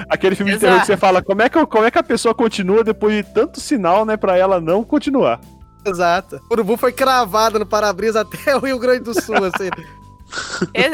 [0.09, 2.33] Aquele filme de terror que você fala, como é que, como é que a pessoa
[2.35, 5.39] continua depois de tanto sinal, né, pra ela não continuar?
[5.85, 6.41] Exato.
[6.49, 9.69] O urubu foi cravado no para-brisa até o Rio Grande do Sul, assim.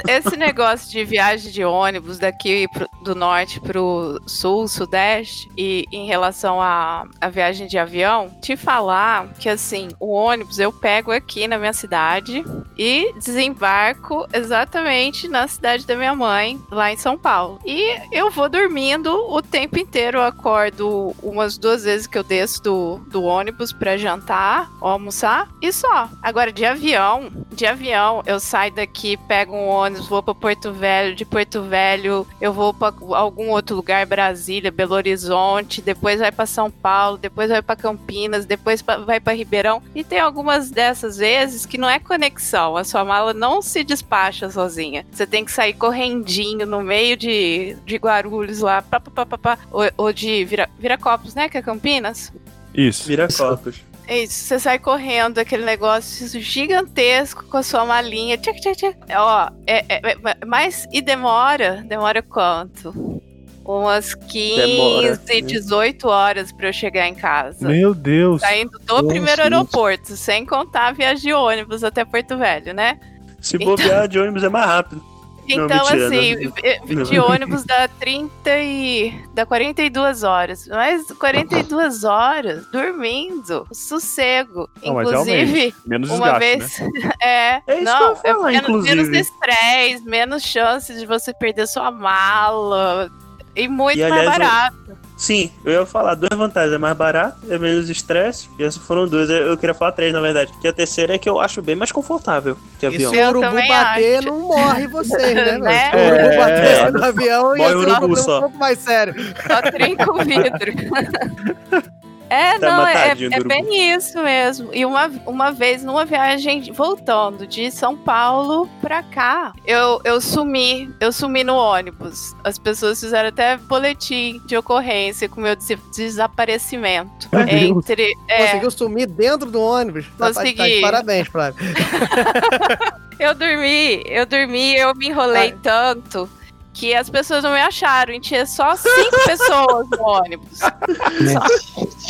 [0.08, 6.06] Esse negócio de viagem de ônibus daqui pro- do norte pro sul, sudeste, e em
[6.06, 11.58] relação à viagem de avião, te falar que assim, o ônibus eu pego aqui na
[11.58, 12.44] minha cidade
[12.78, 17.60] e desembarco exatamente na cidade da minha mãe, lá em São Paulo.
[17.65, 22.62] E eu vou dormindo o tempo inteiro, eu acordo umas duas vezes que eu desço
[22.62, 26.10] do, do ônibus pra jantar, almoçar, e só.
[26.22, 31.16] Agora, de avião, de avião, eu saio daqui, pego um ônibus, vou pra Porto Velho,
[31.16, 36.46] de Porto Velho eu vou pra algum outro lugar, Brasília, Belo Horizonte, depois vai pra
[36.46, 39.82] São Paulo, depois vai pra Campinas, depois pa- vai pra Ribeirão.
[39.96, 44.50] E tem algumas dessas vezes que não é conexão, a sua mala não se despacha
[44.50, 45.06] sozinha.
[45.12, 49.38] Você tem que sair correndinho no meio de, de Guarulhos lá, pá, pá, pá, pá,
[49.38, 52.32] pá, ou, ou de Vira, Viracopos, né, que é Campinas?
[52.74, 53.08] Isso.
[53.08, 53.76] Vira copos.
[53.78, 58.38] É isso, você sai correndo, aquele negócio gigantesco com a sua malinha.
[58.38, 58.97] Tchac, tchac, tchac.
[59.15, 61.84] Ó, é, é- é- mas e demora?
[61.88, 63.21] Demora quanto?
[63.63, 65.17] Umas 15, Demora.
[65.43, 67.67] 18 horas pra eu chegar em casa.
[67.69, 68.41] Meu Deus.
[68.41, 69.54] Saindo do Nossa, primeiro gente.
[69.54, 73.00] aeroporto, sem contar a viagem de ônibus até Porto Velho, né?
[73.39, 75.11] Se bobear de ônibus é mais rápido.
[75.49, 76.51] Não, Então, mentira, assim,
[76.95, 77.04] não.
[77.04, 79.13] de ônibus dá 30 e.
[79.34, 80.67] dá 42 horas.
[80.67, 84.69] Mas 42 horas dormindo, sossego.
[84.84, 86.89] Não, mas Inclusive, menos uma desgaste, né?
[86.93, 87.13] vez.
[87.21, 88.95] É, É isso não, que eu ia falar, menos, inclusive.
[88.95, 93.10] menos estresse, menos chances de você perder sua mala.
[93.56, 95.01] E muito E, mais aliás, eu- barato.
[95.22, 96.74] Sim, eu ia falar duas vantagens.
[96.74, 98.50] É mais barato, é menos estresse.
[98.58, 99.30] E essas foram duas.
[99.30, 100.52] Eu, queria falar três, na verdade.
[100.60, 103.12] Que a terceira é que eu acho bem mais confortável que E avião.
[103.12, 104.28] se Eu o urubu bater, acho.
[104.28, 105.58] não morre vocês, né?
[105.62, 105.92] Né?
[105.92, 108.38] Se o urubu É, bater olha no avião, ser um urubu problema só.
[108.38, 109.14] um pouco mais sério.
[109.48, 111.92] Só trem com vidro.
[112.32, 114.70] É, Tá não, é, é bem isso mesmo.
[114.74, 120.89] E uma, uma vez, numa viagem, voltando de São Paulo pra cá, eu, eu sumi.
[121.00, 122.34] Eu sumi no ônibus.
[122.44, 127.28] As pessoas fizeram até boletim de ocorrência com o meu des- desaparecimento.
[127.34, 127.48] Meu.
[127.80, 128.13] Entre.
[128.30, 130.06] É, Conseguiu sumir dentro do ônibus.
[130.17, 130.82] Tá- tá- tá de Consegui.
[130.82, 131.60] parabéns, Flávio.
[133.20, 136.30] eu dormi, eu dormi, eu me enrolei tanto.
[136.74, 140.58] Que as pessoas não me acharam, e tinha só cinco pessoas no ônibus.
[140.60, 140.72] Só-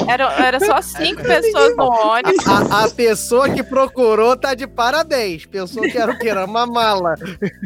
[0.07, 2.45] era, era só cinco pessoas no ônibus.
[2.47, 5.45] A, a pessoa que procurou tá de parabéns.
[5.45, 6.29] Pensou que era o quê?
[6.29, 7.15] Era uma mala.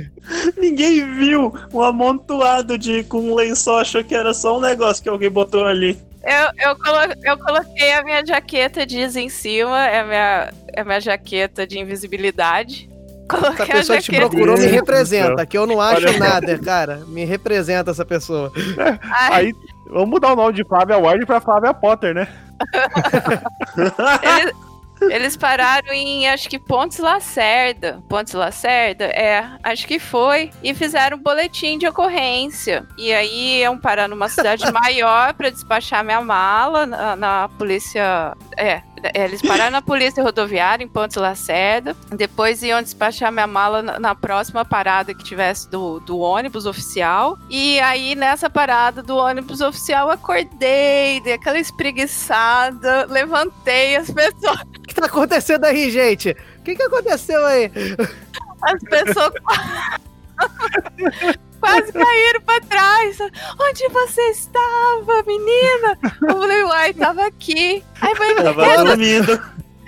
[0.58, 5.10] Ninguém viu um amontoado de com um lençol, achou que era só um negócio que
[5.10, 5.98] alguém botou ali.
[6.24, 10.82] Eu, eu, colo- eu coloquei a minha jaqueta jeans em cima, é a minha, é
[10.82, 12.90] a minha jaqueta de invisibilidade.
[13.34, 17.04] Essa pessoa que te procurou me representa, que eu não acho Olha nada, cara.
[17.08, 18.52] Me representa essa pessoa.
[19.02, 19.54] Ai, Aí,
[19.90, 22.28] vamos mudar o nome de Flávia Ward pra Flávia Potter, né?
[24.22, 24.54] eles,
[25.02, 28.04] eles pararam em, acho que Pontes Lacerda.
[28.08, 29.06] Pontes Lacerda?
[29.06, 30.52] É, acho que foi.
[30.64, 32.88] E fizeram um boletim de ocorrência.
[32.98, 38.36] E aí iam parar numa cidade maior pra despachar minha mala na, na polícia.
[38.58, 38.82] É,
[39.14, 41.96] eles pararam na polícia rodoviária em Pontes Lacerda.
[42.16, 47.38] Depois iam despachar minha mala na, próxima parada que tivesse do, do ônibus oficial.
[47.50, 54.85] E aí, nessa parada do ônibus oficial, acordei, dei aquela espreguiçada, levantei as pessoas.
[54.86, 56.30] O que tá acontecendo aí, gente?
[56.60, 57.72] O que, que aconteceu aí?
[58.62, 59.34] As pessoas
[61.60, 63.18] quase caíram pra trás.
[63.60, 65.98] Onde você estava, menina?
[66.22, 67.84] Eu falei, uai, tava aqui.
[68.02, 69.42] Aí foi, Tava dormindo.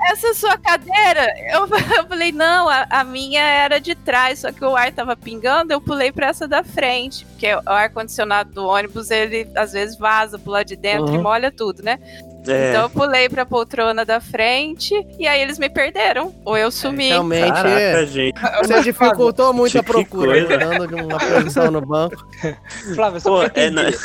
[0.09, 1.27] essa sua cadeira?
[1.51, 5.15] Eu, eu falei, não, a, a minha era de trás, só que o ar tava
[5.15, 7.25] pingando, eu pulei pra essa da frente.
[7.25, 11.23] Porque o ar-condicionado do ônibus, ele às vezes vaza pro lado de dentro e Uhum.
[11.23, 11.99] molha tudo, né?
[12.47, 12.69] É.
[12.69, 16.33] Então eu pulei pra poltrona da frente e aí eles me perderam.
[16.45, 17.09] Ou eu sumi.
[17.09, 18.39] Realmente, Caraca, gente.
[18.61, 22.25] você dificultou muito a procura, dando de uma posição no banco.
[22.95, 23.91] Flávio, só Pô, é entender.
[23.91, 23.97] na-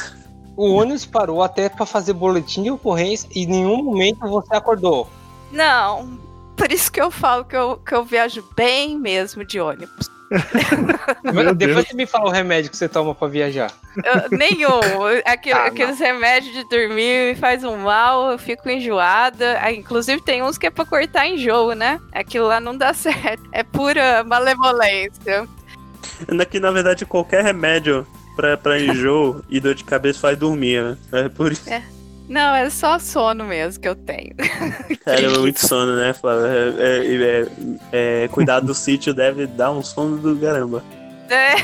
[0.57, 5.09] O ônibus parou até pra fazer boletim de ocorrência e em nenhum momento você acordou.
[5.50, 6.18] Não.
[6.57, 10.11] Por isso que eu falo que eu, que eu viajo bem mesmo de ônibus.
[11.23, 11.87] Depois Deus.
[11.88, 13.71] você me fala o remédio que você toma pra viajar.
[13.97, 14.81] Eu- nenhum.
[15.25, 15.66] Aquele- Ah, não.
[15.66, 19.59] aqueles remédios de dormir me faz um mal, eu fico enjoada.
[19.61, 22.01] Ah, Inclusive tem uns que é pra cortar enjoo, né?
[22.12, 23.42] Aquilo lá não dá certo.
[23.53, 25.47] É pura malevolência.
[26.40, 30.97] Aqui, na verdade, qualquer remédio pra, pra enjoo e dor de cabeça faz dormir, né?
[31.12, 31.68] É por isso.
[32.28, 34.35] Não, é só sono mesmo que eu tenho.
[35.04, 36.46] Cara, é muito sono, né, Flávio?
[36.46, 37.46] É, é-
[37.92, 40.82] é- é, cuidar do sítio deve dar um sono do caramba.
[41.28, 41.54] É.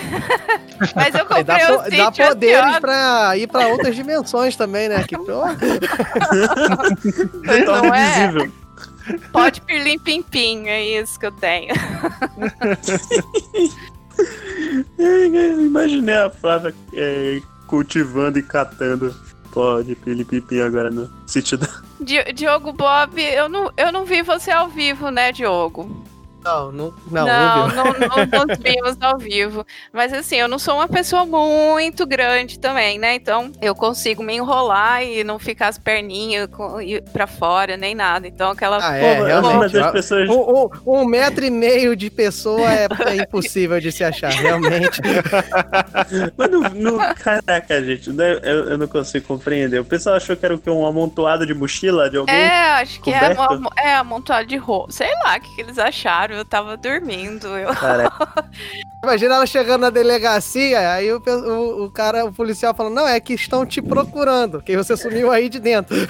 [0.94, 3.96] Mas eu E dá, comprei po- um dá sítio poderes assim, pra ir pra outras
[3.96, 5.04] dimensões também, né?
[5.04, 5.56] Que, Torna
[7.82, 8.24] não é?
[8.26, 8.52] invisível.
[9.32, 11.74] Pode pirlim pim pim, é isso que eu tenho.
[14.98, 15.26] É,
[15.62, 19.14] imaginei a Flávia é, cultivando e catando
[19.52, 21.66] pó de pilipipim agora no sítio da.
[22.00, 26.04] Di- Diogo Bob, eu não, eu não vi você ao vivo, né, Diogo?
[26.48, 29.66] Não, não, não, não, não, não, nos vimos ao vivo.
[29.92, 33.14] Mas assim, eu não sou uma pessoa muito grande também, né?
[33.14, 36.48] Então eu consigo me enrolar e não ficar as perninhas
[37.12, 38.26] pra fora, nem nada.
[38.26, 38.78] Então aquela.
[38.82, 39.56] Ah, é, realmente.
[39.58, 40.28] mas as pessoas.
[40.28, 40.34] Um,
[40.87, 45.00] um- um metro e meio de pessoa é, é impossível de se achar, realmente.
[46.37, 49.80] Mas não, não- caraca, gente, né, eu, eu não consigo compreender.
[49.80, 50.70] O pessoal achou que era o quê?
[50.70, 52.34] Um amontoado de mochila de alguém?
[52.34, 53.54] É, acho que é, Coberto?
[53.54, 54.92] uma- é amontoado de roupa.
[54.92, 56.38] Sei lá o que, que eles acharam.
[56.38, 57.46] Eu tava dormindo.
[57.48, 57.74] Eu...
[57.74, 58.44] Caraca,
[59.03, 63.20] Imagina ela chegando na delegacia, aí o, o, o cara, o policial falando, não, é
[63.20, 65.96] que estão te procurando, que você sumiu aí de dentro.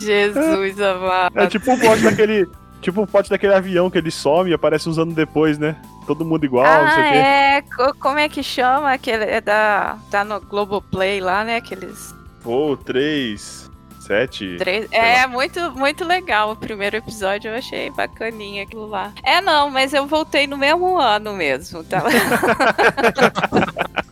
[0.00, 1.38] Jesus amado.
[1.38, 2.48] É tipo o pote daquele.
[2.80, 5.76] Tipo o pote daquele avião que ele some e aparece uns anos depois, né?
[6.06, 7.16] Todo mundo igual, não sei o ah, quê.
[7.16, 7.62] é.
[7.62, 8.92] Co- Como é que chama?
[8.92, 9.98] Aquele, é da.
[10.10, 11.56] Tá no Globoplay lá, né?
[11.56, 12.12] Aqueles.
[12.40, 13.61] Voo 3,
[14.06, 14.56] 7.
[14.58, 14.88] Três.
[14.90, 16.52] É muito, muito legal.
[16.52, 19.12] O primeiro episódio eu achei bacaninha aquilo lá.
[19.22, 22.02] É, não, mas eu voltei no mesmo ano mesmo, tá?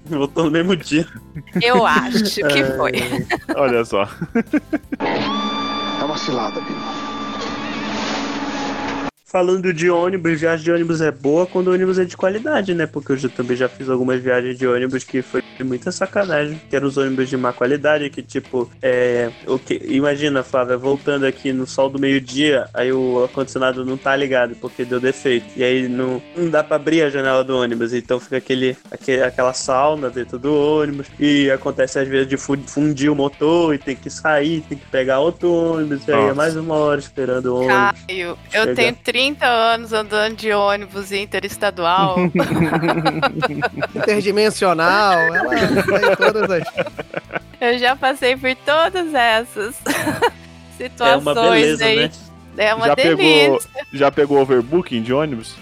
[0.06, 1.06] voltou no mesmo dia.
[1.62, 2.92] Eu acho que foi.
[3.56, 4.08] Olha só.
[6.00, 7.09] É uma cilada, Bino.
[9.30, 12.84] Falando de ônibus, viagem de ônibus é boa quando o ônibus é de qualidade, né?
[12.84, 16.74] Porque eu já, também já fiz algumas viagens de ônibus que foi muita sacanagem, que
[16.74, 19.30] eram os ônibus de má qualidade, que tipo, é.
[19.46, 24.16] O que, imagina, Flávia, voltando aqui no sol do meio-dia, aí o ar-condicionado não tá
[24.16, 25.46] ligado, porque deu defeito.
[25.54, 29.22] E aí não, não dá pra abrir a janela do ônibus, então fica aquele, aquele,
[29.22, 31.06] aquela sauna dentro do ônibus.
[31.20, 34.86] E acontece às vezes de fu- fundir o motor e tem que sair, tem que
[34.86, 38.00] pegar outro ônibus, e aí é mais uma hora esperando o ônibus.
[38.08, 42.16] Caio, eu tenho 30 anos andando de ônibus interestadual.
[43.94, 46.64] Interdimensional, ela tem todas as.
[47.60, 49.76] eu já passei por todas essas
[50.80, 51.96] É situações uma beleza, aí.
[51.96, 52.10] né?
[52.56, 53.18] É uma já, delícia.
[53.18, 53.60] pegou,
[53.92, 55.54] já pegou overbooking de ônibus?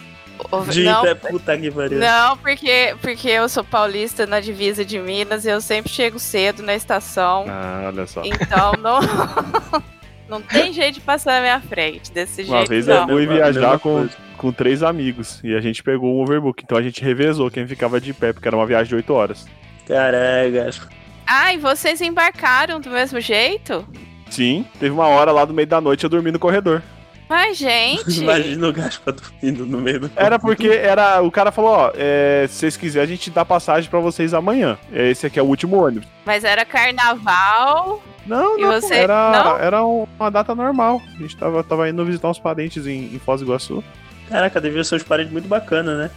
[0.71, 1.99] De não, puta que pariu.
[1.99, 6.62] não porque, porque eu sou paulista na divisa de Minas e eu sempre chego cedo
[6.62, 7.44] na estação.
[7.49, 8.23] Ah, olha só.
[8.25, 9.01] Então não.
[10.29, 13.03] Não tem jeito de passar na minha frente desse Uma jeito, vez não.
[13.03, 14.17] eu fui viajar com, coisa.
[14.37, 16.62] com três amigos e a gente pegou um overbook.
[16.64, 19.47] Então a gente revezou quem ficava de pé, porque era uma viagem de 8 horas.
[19.87, 20.88] Caraca.
[21.27, 23.87] Ah, e vocês embarcaram do mesmo jeito?
[24.31, 26.83] Sim, teve uma hora lá no meio da noite eu dormi no corredor.
[27.29, 28.21] Mas, gente.
[28.23, 30.11] Imagina o Gaspa dormindo no meio do.
[30.17, 31.21] Era porque era.
[31.23, 34.79] O cara falou, ó, é, se vocês quiserem, a gente dá passagem pra vocês amanhã.
[34.93, 36.09] Esse aqui é o último ônibus.
[36.25, 38.03] Mas era carnaval.
[38.27, 39.59] Não, não, você- era, não?
[39.59, 41.01] era um- uma data normal.
[41.17, 43.83] A gente tava, tava indo visitar uns parentes em, em Foz do Iguaçu.
[44.29, 46.11] Caraca, devia ser uns parentes muito bacana, né?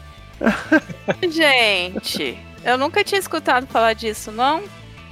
[1.30, 4.62] Gente, eu nunca tinha escutado falar disso, não?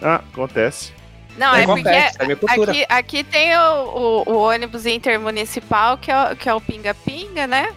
[0.01, 0.91] Ah, acontece.
[1.37, 2.71] Não, é, porque é cultura.
[2.71, 7.47] aqui, aqui tem o, o- o ônibus intermunicipal, que é, o- que é o Pinga-Pinga,
[7.47, 7.69] né?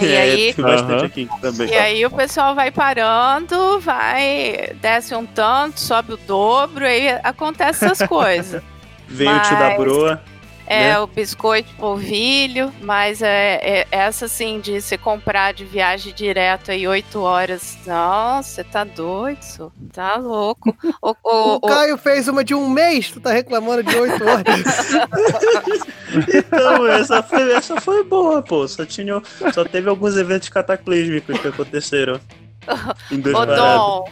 [0.00, 1.04] E aí- tem bastante Aham.
[1.06, 1.68] aqui também.
[1.70, 7.84] E aí o pessoal vai parando, vai, desce um tanto, sobe o dobro, aí acontece
[7.86, 8.62] essas coisas.
[9.08, 10.22] Veio o tio da Mas- broa.
[10.70, 10.98] É Né?
[11.00, 16.86] o biscoito polvilho, mas é, é- essa assim de se comprar de viagem direto aí
[16.86, 17.78] oito horas.
[17.86, 19.70] Nossa, você tá doido, só.
[19.94, 20.76] tá louco.
[21.00, 24.22] O, o- O o- Caio fez uma de um mês, tu tá reclamando de oito
[24.22, 24.44] horas.
[26.34, 28.66] Então, essa foi, essa foi boa, pô.
[28.66, 29.20] Só, tinha,
[29.52, 32.18] só teve alguns eventos cataclísmicos que aconteceram.
[33.12, 33.46] Em dois Ô.
[33.46, 34.04] Dom,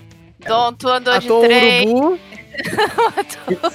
[0.47, 2.19] Dom, tu andou de Matou o trem, urubu.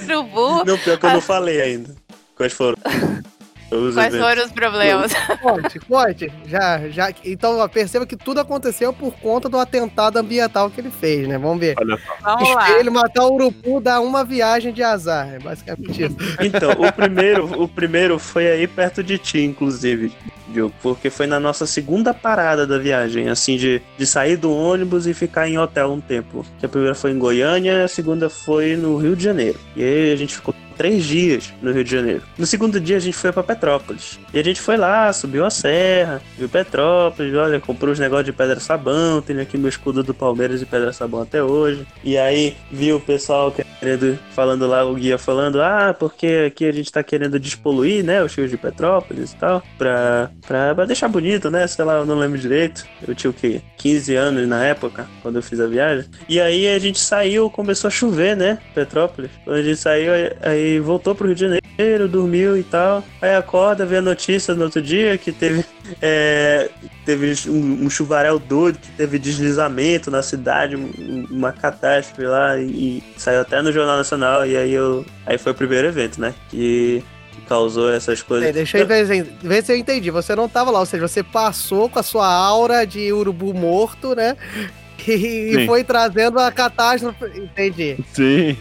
[0.08, 0.64] urubu.
[0.64, 1.94] Não, pior que eu não falei ainda.
[2.36, 2.76] Quais foram?
[3.72, 4.28] Os Quais eventos.
[4.28, 5.12] foram os problemas?
[5.40, 6.32] Conte, conte.
[6.46, 7.10] Já, já.
[7.24, 11.38] Então, ó, perceba que tudo aconteceu por conta do atentado ambiental que ele fez, né?
[11.38, 11.74] Vamos ver.
[11.78, 12.12] Olha só.
[12.22, 12.78] Vamos lá.
[12.78, 15.32] Ele matar o urubu dá uma viagem de azar.
[15.32, 16.16] É basicamente isso.
[16.42, 20.12] Então, o primeiro, o primeiro foi aí perto de ti, inclusive,
[20.48, 25.06] Diogo, porque foi na nossa segunda parada da viagem, assim, de, de sair do ônibus
[25.06, 26.44] e ficar em hotel um tempo.
[26.58, 29.58] Que a primeira foi em Goiânia, a segunda foi no Rio de Janeiro.
[29.74, 32.22] E aí a gente ficou três dias no Rio de Janeiro.
[32.36, 34.18] No segundo dia a gente foi pra Petrópolis.
[34.34, 38.32] E a gente foi lá, subiu a serra, viu Petrópolis, olha, comprou os negócios de
[38.32, 41.86] pedra sabão, tenho aqui meu escudo do Palmeiras de pedra sabão até hoje.
[42.02, 46.72] E aí viu o pessoal querendo, falando lá, o guia falando, ah, porque aqui a
[46.72, 51.06] gente tá querendo despoluir, né, os rios de Petrópolis e tal, pra, pra, pra deixar
[51.06, 52.84] bonito, né, sei lá, eu não lembro direito.
[53.06, 53.60] Eu tinha o quê?
[53.78, 56.06] 15 anos na época, quando eu fiz a viagem.
[56.28, 59.30] E aí a gente saiu, começou a chover, né, Petrópolis.
[59.44, 61.40] Quando a gente saiu, aí- voltou pro Rio de
[61.78, 63.02] Janeiro, dormiu e tal.
[63.20, 65.64] Aí acorda, vê a notícia no outro dia que teve
[66.00, 66.68] é,
[67.04, 72.64] teve um, um chuvarel doido, que teve deslizamento na cidade, um- uma catástrofe lá, e,
[72.64, 75.04] e saiu até no Jornal Nacional, e aí eu.
[75.26, 76.34] Aí foi o primeiro evento, né?
[76.50, 77.02] Que,
[77.48, 78.46] causou essas coisas.
[78.46, 80.10] Peraí, deixa eu ver, se- ver se eu entendi.
[80.10, 84.14] Você não tava lá, ou seja, você passou com a sua aura de urubu morto,
[84.14, 84.36] né?
[85.08, 87.24] E, e foi trazendo a catástrofe.
[87.34, 87.96] Entendi.
[88.14, 88.56] Sim.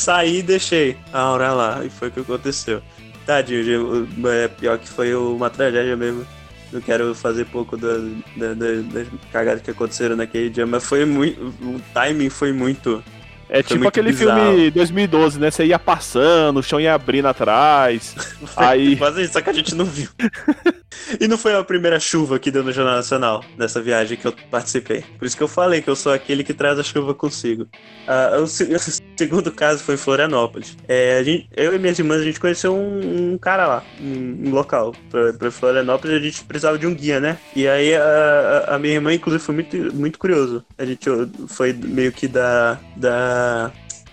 [0.00, 2.80] Saí e deixei a aura lá, e foi o que aconteceu.
[3.26, 6.26] Tadinho, é pior que foi uma tragédia mesmo.
[6.72, 7.98] Não quero fazer pouco da,
[8.36, 11.38] da- da- das cagadas que aconteceram naquele dia, mas foi muito.
[11.62, 13.04] O timing foi muito.
[13.52, 14.52] É tipo muito aquele bizarro.
[14.52, 15.50] filme 2012, né?
[15.50, 18.14] Você ia passando, o chão ia abrindo atrás.
[18.56, 18.96] Aí.
[18.96, 20.08] Quase isso, só que a gente não viu.
[21.20, 24.32] e não foi a primeira chuva que deu no Jornal Nacional, nessa viagem que eu
[24.50, 25.04] participei.
[25.18, 27.66] Por isso que eu falei que eu sou aquele que traz a chuva consigo.
[28.06, 28.78] Ah, o, se- o
[29.18, 30.76] segundo caso foi em Florianópolis.
[30.86, 34.50] É, gente- eu e minhas irmãs, a gente conheceu um, um cara lá, um, um
[34.50, 34.94] local.
[35.10, 37.36] Pra, pra Florianópolis, a gente precisava de um guia, né?
[37.56, 40.64] E aí a, a- a minha irmã, inclusive, foi muito, muito curioso.
[40.78, 41.08] A gente
[41.48, 42.78] foi meio que da.
[42.96, 43.39] da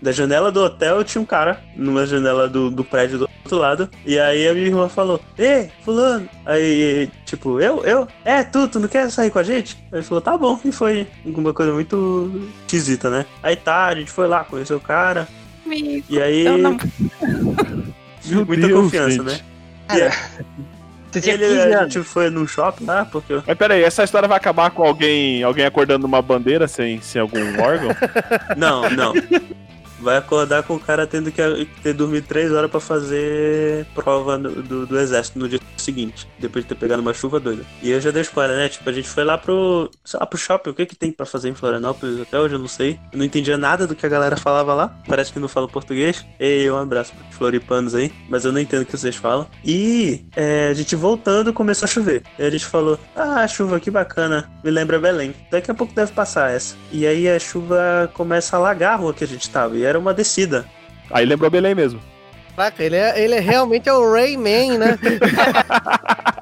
[0.01, 3.89] da janela do hotel tinha um cara numa janela do, do prédio do outro lado.
[4.05, 6.29] E aí a minha irmã falou: Ei, fulano.
[6.45, 8.07] Aí, tipo, eu, eu?
[8.23, 9.75] É, tu, tu não quer sair com a gente?
[9.91, 10.59] Aí ele falou, tá bom.
[10.63, 13.25] E foi alguma coisa muito esquisita, né?
[13.41, 15.27] Aí tá, a gente foi lá, conheceu o cara.
[15.65, 16.45] Amigo, E aí.
[16.45, 16.77] eu não-
[18.25, 19.23] Meu muita Deus, confiança, gente.
[19.25, 19.39] né?
[19.89, 20.76] E,
[21.11, 21.93] Você tinha Ele, 15 a anos.
[21.93, 25.65] gente foi num shopping lá, porque Mas peraí, essa história vai acabar com alguém, alguém
[25.65, 27.89] acordando numa bandeira sem, sem algum órgão?
[28.57, 29.13] Não, não.
[29.99, 31.41] Vai acordar com o cara tendo que
[31.81, 36.63] ter dormido três horas pra fazer prova no- do, do exército no dia seguinte, depois
[36.65, 37.63] de ter pegado uma chuva doida.
[37.81, 38.69] E eu já dei spoiler, né?
[38.69, 40.69] Tipo, a gente foi lá pro, sei lá, pro shopping.
[40.69, 42.21] O que que tem pra fazer em Florianópolis?
[42.21, 42.99] Até hoje eu não sei.
[43.11, 44.95] Eu não entendia nada do que a galera falava lá.
[45.07, 46.25] Parece que não fala português.
[46.39, 48.11] E um abraço pros floripanos aí.
[48.29, 49.47] Mas eu não entendo o que vocês falam.
[49.63, 52.23] E é, a gente voltando começou a chover.
[52.37, 54.49] E a gente falou: Ah, chuva, que bacana.
[54.63, 55.33] Me lembra Belém.
[55.49, 56.75] Daqui a pouco deve passar essa.
[56.91, 59.77] E aí a chuva começa a alagar a rua que a gente tava.
[59.77, 60.65] E era uma descida.
[61.09, 61.99] Aí lembrou Belém mesmo.
[62.55, 64.99] Caraca, ele é, ele é realmente é o Rayman, né?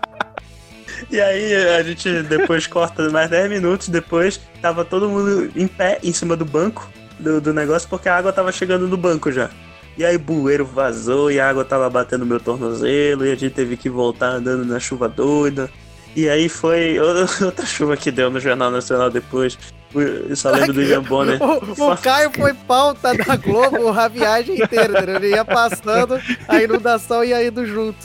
[1.11, 5.99] E aí a gente depois corta mais 10 minutos depois, tava todo mundo em pé
[6.03, 6.89] em cima do banco
[7.19, 9.49] do, do negócio, porque a água tava chegando no banco já.
[9.97, 13.35] E aí o bueiro vazou e a água tava batendo no meu tornozelo e a
[13.35, 15.69] gente teve que voltar andando na chuva doida.
[16.15, 16.99] E aí foi
[17.41, 19.57] outra chuva que deu no Jornal Nacional depois.
[20.01, 21.39] Eu só lembro do Ian Bonner.
[21.41, 25.15] O, o Caio foi pauta da Globo a viagem inteira, entendeu?
[25.15, 27.97] Ele ia passando, a inundação ia indo junto.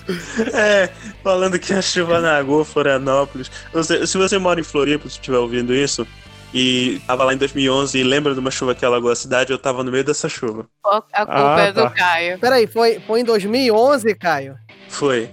[0.54, 0.88] É,
[1.22, 3.50] falando que a chuva nagou Florianópolis.
[3.72, 6.06] Você, se você mora em Floripa, se estiver ouvindo isso,
[6.52, 9.58] e tava lá em 2011 e lembra de uma chuva que alagou a cidade, eu
[9.58, 10.66] tava no meio dessa chuva.
[10.84, 11.90] A culpa Ah, é do tá.
[11.90, 12.38] Caio.
[12.38, 14.56] Peraí, foi, foi em 2011, Caio?
[14.88, 15.30] Foi.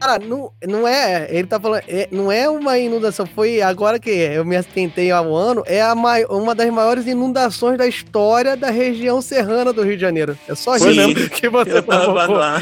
[0.00, 1.26] Cara, não, não é.
[1.30, 1.82] Ele tá falando.
[1.88, 3.26] é- não é uma inundação.
[3.26, 5.62] Foi agora que eu me atentei há um ano.
[5.66, 10.00] É a mai- uma das maiores inundações da história da região serrana do Rio de
[10.02, 10.38] Janeiro.
[10.48, 12.36] É só Foi isso que você Eu tava provocou.
[12.36, 12.60] lá.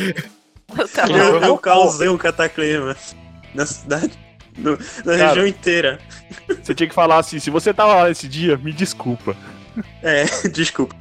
[0.79, 2.97] Eu tava- Eu, eu causei um cataclisma
[3.55, 4.13] na cidade.
[4.57, 4.73] no-
[5.05, 5.29] na Cara.
[5.29, 5.99] região inteira.
[6.63, 9.37] Você tinha que falar assim, se você tava lá nesse dia, me desculpa.
[10.03, 10.97] É, desculpa,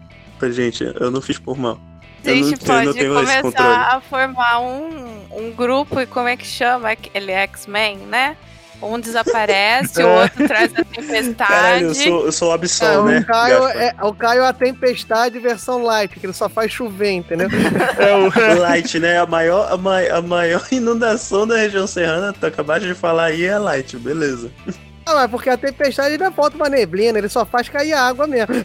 [0.52, 1.80] gente, eu não fiz por mal.
[2.26, 6.90] Gente pode começar a formar um, um grupo e como é que chama?
[7.14, 8.36] Ele é X-Men, né?
[8.82, 11.50] Um desaparece, o outro traz a tempestade.
[11.50, 13.24] Caralho, eu sou, eu sou o É, Absol, o, né?
[13.26, 13.82] Caio Gaspar?
[13.82, 17.48] é, o Caio é a tempestade versão light, que ele só faz chover, entendeu?
[17.98, 18.30] É o...
[18.60, 19.18] Light, né?
[19.18, 23.46] A maior, a, mai- a maior inundação da região serrana, tu acabaste de falar aí,
[23.46, 24.52] é Light, beleza.
[25.06, 28.28] Ah, mas porque a tempestade não é falta uma neblina, ele só faz cair água
[28.28, 28.56] mesmo.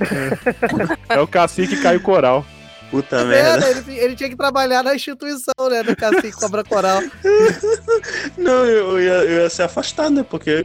[1.08, 2.44] é o cacique Caio Coral.
[2.90, 3.58] Puta É, merda.
[3.58, 3.70] né?
[3.86, 5.82] ele, ele tinha que trabalhar na instituição, né?
[5.82, 7.00] Do Cacique Cobra Coral.
[8.36, 10.24] Não, eu, ia, eu ia ser afastado, né?
[10.28, 10.64] Porque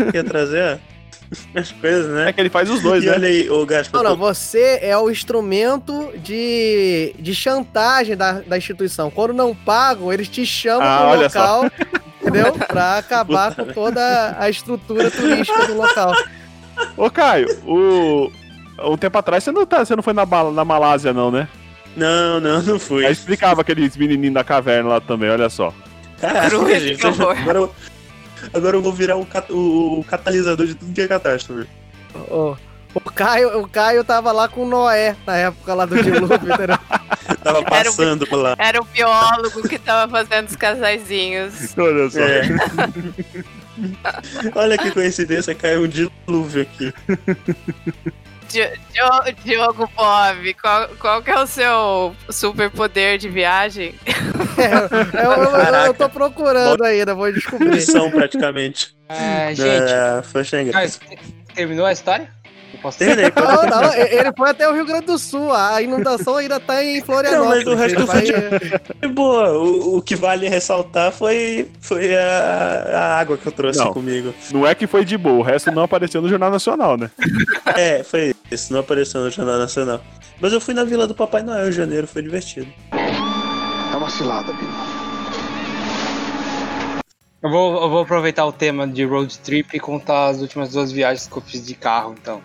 [0.00, 0.80] eu ia trazer
[1.54, 2.32] as coisas, É né?
[2.32, 3.12] que ele faz os dois, E né?
[3.12, 8.56] olha aí, ô Gaspar, Não, não, você é o instrumento de, de chantagem da, da
[8.58, 9.10] instituição.
[9.10, 11.64] Quando não pagam, eles te chamam Ah, pro olha local,
[12.20, 12.52] entendeu?
[12.66, 16.12] Pra acabar com toda a estrutura turística do local.
[16.96, 18.30] Ô, Caio, o...
[18.82, 21.48] Um tempo atrás você não, tá, você não foi na, na Malásia, não, né?
[21.96, 23.04] Não, não, não fui.
[23.04, 25.72] Aí explicava aqueles menininhos da caverna lá também, olha só.
[26.20, 27.04] Caraca, gente.
[27.06, 27.74] Agora, eu-
[28.54, 31.66] agora eu vou virar o, cat- o- o catalisador de tudo que é catástrofe.
[32.14, 32.56] O,
[32.94, 36.78] o, Caio, o Caio tava lá com o Noé na época lá do dilúvio, entendeu?
[37.44, 38.56] Tava passando por lá.
[38.58, 41.74] Era o biólogo que tava fazendo os casaizinhos.
[41.76, 42.20] Olha só.
[42.20, 42.42] É.
[44.54, 46.92] Olha que coincidência, caiu um dilúvio aqui.
[48.48, 53.94] Di- Dio- Diogo Bob, qual, qual que é o seu superpoder de viagem?
[54.58, 54.74] É,
[55.24, 57.68] eu, eu- eu- eu tô procurando ainda, vou descobrir.
[57.70, 58.92] Missão, praticamente.
[59.08, 60.42] É, gente, É, foi
[61.54, 62.28] terminou a história?
[62.78, 63.82] Eu posso Terminei, pode Não, terminar.
[63.82, 67.64] não, ele foi até o Rio Grande do Sul, a inundação ainda tá em Florianópolis.
[67.64, 68.26] Não, mas o resto vai-
[69.00, 73.80] foi Boa, o, o que vale ressaltar foi, foi a, a água que eu trouxe
[73.80, 73.92] Não.
[73.92, 74.32] comigo.
[74.52, 77.10] Não é que foi de boa, o resto não apareceu no Jornal Nacional, né?
[77.76, 80.00] É, foi isso, não apareceu no Jornal Nacional.
[80.40, 82.68] Mas eu fui na Vila do Papai Noel em janeiro, foi divertido.
[82.92, 84.72] É uma cilada, Bino.
[87.42, 90.90] Eu vou, eu vou aproveitar o tema de road trip e contar as últimas duas
[90.90, 92.40] viagens que eu fiz de carro, então.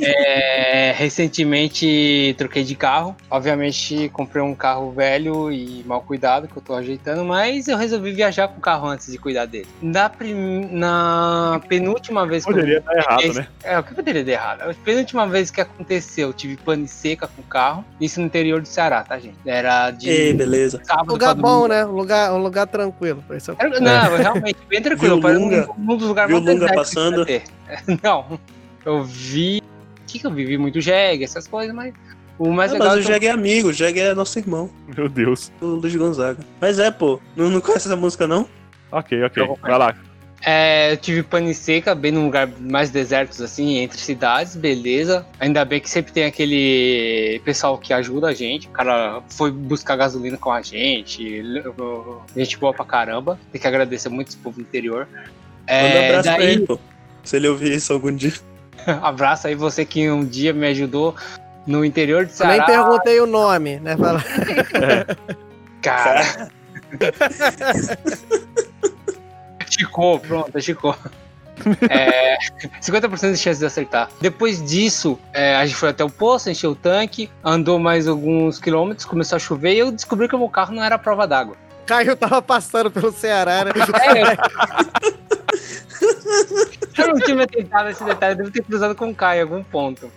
[0.00, 3.16] É, recentemente troquei de carro.
[3.30, 8.12] Obviamente comprei um carro velho e mal cuidado que eu tô ajeitando, mas eu resolvi
[8.12, 9.66] viajar com o carro antes de cuidar dele.
[9.80, 13.48] Na, prim- na penúltima vez que eu Poderia estar errado, né?
[13.62, 14.62] É, o que poderia dar errado?
[14.70, 17.84] A penúltima vez que aconteceu, eu tive pane seca com o carro.
[18.00, 19.36] Isso no interior do Ceará, tá, gente?
[19.46, 20.80] Era de Ei, beleza.
[20.84, 21.84] sábado Lugar bom, né?
[21.84, 23.22] Um lugar, um lugar tranquilo.
[23.58, 25.20] Era- Não, realmente, bem tranquilo.
[25.20, 25.30] Viu
[25.78, 27.26] um, um dos lugares Viu mais Lunga passando?
[28.02, 28.38] Não,
[28.84, 29.62] eu vi...
[30.02, 30.44] O que, que eu vi?
[30.44, 31.92] Vi muito jegue, essas coisas, mas...
[32.38, 34.14] O mais Ah, legal mas o é que eu- Jeg é amigo, o Jeg é
[34.14, 35.52] nosso irmão, Meu Deus.
[35.60, 36.40] o Luiz Gonzaga.
[36.60, 38.48] Mas é, pô, não, não conhece essa música não?
[38.90, 39.46] Ok, ok.
[39.62, 39.94] Vai lá.
[40.46, 45.24] É, eu tive pane seca, bem num lugar mais desertos, assim, entre cidades, beleza.
[45.40, 48.66] Ainda bem que sempre tem aquele pessoal que ajuda a gente.
[48.66, 51.40] O cara foi buscar gasolina com a gente.
[52.36, 53.38] Gente boa pra caramba.
[53.52, 55.08] Tem que agradecer muito esse povo do interior.
[55.12, 55.24] Manda
[55.66, 56.78] um É, abraço pra daí, ele, pô.
[57.22, 58.32] Se ele ouvir isso algum dia.
[59.02, 61.14] abraço aí você que um dia me ajudou
[61.66, 62.56] no interior de Ceará.
[62.56, 63.96] nem perguntei o nome, né?
[63.96, 64.22] Fala-
[65.82, 66.48] Cara.
[69.70, 70.94] Chicou, pronto, Chicou.
[71.88, 72.36] É,
[72.82, 74.08] 50% de chance de acertar.
[74.20, 78.58] Depois disso, é, a gente foi até o posto, encheu o tanque, andou mais alguns
[78.58, 81.56] quilômetros, começou a chover e eu descobri que o meu carro não era prova d'água.
[81.86, 83.72] Caio tava passando pelo Ceará, né?
[86.96, 89.42] Eu não tinha me atentado nesse detalhe, eu devo ter cruzado com o Caio em
[89.42, 90.10] algum ponto.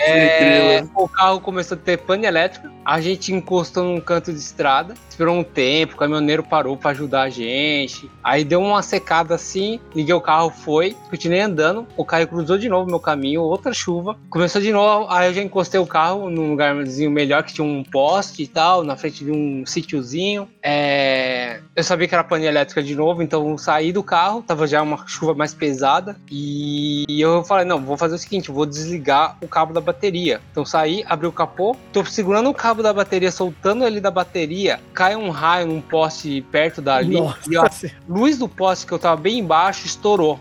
[0.00, 4.94] É, o carro começou a ter pane elétrica, a gente encostou num canto de estrada,
[5.08, 8.10] esperou um tempo, o caminhoneiro parou pra ajudar a gente.
[8.22, 12.68] Aí deu uma secada assim, liguei o carro, foi, continuei andando, o Caio cruzou de
[12.68, 16.50] novo meu caminho, outra chuva, começou de novo, aí eu já encostei o carro num
[16.50, 20.48] lugarzinho melhor que tinha um poste e tal, na frente de um sítiozinho.
[20.62, 24.66] É, eu sabia que era pane elétrica de novo, então eu saí do carro, tava
[24.66, 29.36] já uma chuva mais pesada e eu falei, não, vou fazer o seguinte, vou desligar
[29.40, 30.40] o cabo da bateria.
[30.50, 34.80] Então saí, abri o capô, tô segurando o cabo da bateria, soltando ele da bateria,
[34.92, 37.16] cai um raio num poste perto dali
[37.48, 37.70] e ó, a
[38.08, 40.38] luz do poste que eu tava bem embaixo estourou.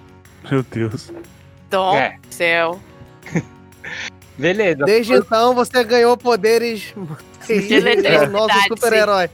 [0.49, 1.11] Meu Deus.
[1.69, 2.17] Dom É.
[2.29, 2.79] céu.
[4.37, 4.85] Beleza.
[4.85, 6.93] Desde então você ganhou poderes
[7.47, 9.29] De é o nosso super-herói.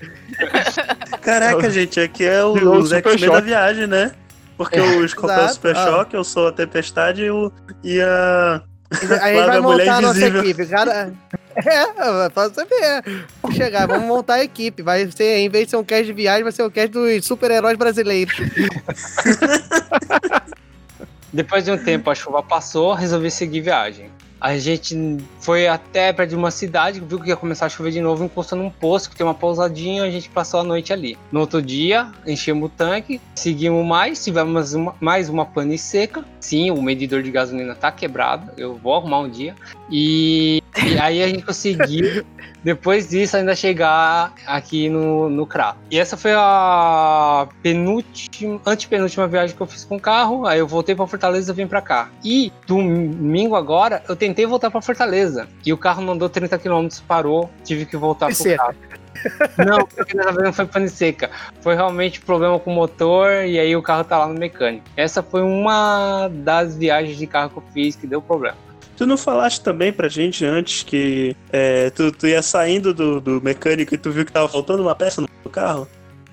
[1.22, 4.12] Caraca, gente, aqui é o, os Super X-Men da viagem, né?
[4.64, 5.49] Porque o Scott é o.
[5.49, 5.86] Super Ah.
[5.86, 7.51] Choque, eu sou a Tempestade e, o,
[7.84, 8.61] e a.
[8.91, 10.41] A gente Flávia, vai montar a nossa invisível.
[10.43, 10.66] equipe.
[10.68, 11.14] Cara...
[11.55, 13.26] É, pra você ver.
[13.39, 14.82] Vamos chegar, vamos montar a equipe.
[14.82, 17.24] Vai ser, em vez de ser um cast de viagem, vai ser um cast dos
[17.28, 18.36] super-heróis brasileiros.
[21.32, 24.09] Depois de um tempo a chuva passou, resolvi seguir viagem.
[24.44, 28.02] A gente foi até perto de uma cidade, viu que ia começar a chover de
[28.02, 31.18] novo, encostou num poço que tem uma pousadinha, a gente passou a noite ali.
[31.32, 36.26] No outro dia, enchemos o tanque, seguimos mais, tivemos uma- mais uma pane seca.
[36.41, 39.56] Sim, o medidor de gasolina tá quebrado, eu vou arrumar um dia.
[39.89, 42.26] E, e aí a gente conseguiu,
[42.64, 45.76] depois disso, ainda chegar aqui no, no CRA.
[45.91, 50.45] E essa foi a penúltima, antepenúltima viagem que eu fiz com o carro.
[50.45, 52.09] Aí eu voltei pra Fortaleza e vim pra cá.
[52.24, 55.47] E domingo agora, eu tentei voltar pra Fortaleza.
[55.66, 58.57] E o carro não andou 30 km, parou, tive que voltar pro seca.
[58.57, 58.76] carro.
[59.57, 61.30] Não, porque dessa vez não foi pane seca.
[61.61, 64.86] Foi realmente problema com o motor e aí o carro tá lá no mecânico.
[64.95, 68.57] Essa foi uma das viagens de carro que eu fiz que deu problema.
[68.98, 73.41] Tu não falaste também pra gente antes que é, tu, tu ia saindo do, do
[73.41, 75.88] mecânico e tu viu que tava faltando uma peça no carro?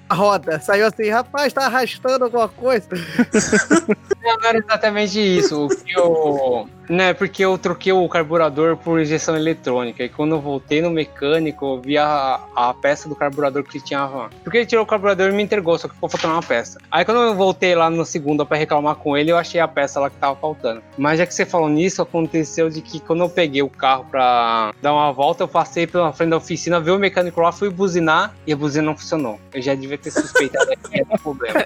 [0.08, 2.88] A roda saiu assim, rapaz, tá arrastando alguma coisa.
[4.22, 5.66] Não, não era exatamente isso.
[5.66, 6.68] O que eu.
[6.90, 10.02] Né, porque eu troquei o carburador por injeção eletrônica.
[10.02, 14.10] E quando eu voltei no mecânico, eu vi a, a peça do carburador que tinha.
[14.42, 16.80] Porque ele tirou o carburador e me entregou, só que ficou faltando uma peça.
[16.90, 20.00] Aí quando eu voltei lá no segundo pra reclamar com ele, eu achei a peça
[20.00, 20.82] lá que tava faltando.
[20.98, 24.74] Mas já que você falou nisso, aconteceu de que quando eu peguei o carro pra
[24.82, 28.34] dar uma volta, eu passei pela frente da oficina, vi o mecânico lá, fui buzinar
[28.44, 29.38] e a buzina não funcionou.
[29.54, 31.64] Eu já devia ter suspeitado que era problema.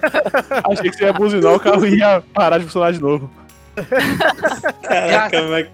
[0.69, 3.27] Achei que você ia buzinar, o carro ia parar de funcionar de novo.
[4.81, 5.67] Caraca, mas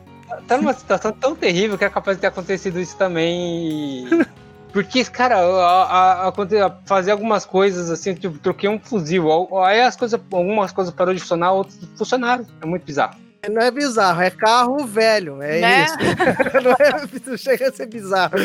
[0.48, 4.06] tá numa situação tão terrível que é capaz de ter acontecido isso também.
[4.08, 4.26] e-
[4.72, 9.28] Porque, cara, a, a, a fazer algumas coisas assim, tipo, troquei um fuzil.
[9.66, 12.46] Aí as coisas, algumas coisas parou de funcionar, outras funcionaram.
[12.62, 13.16] É muito bizarro.
[13.50, 15.42] Não é bizarro, é carro velho.
[15.42, 15.84] É Né?
[15.84, 15.98] isso.
[16.64, 18.36] não, é, não chega a ser bizarro.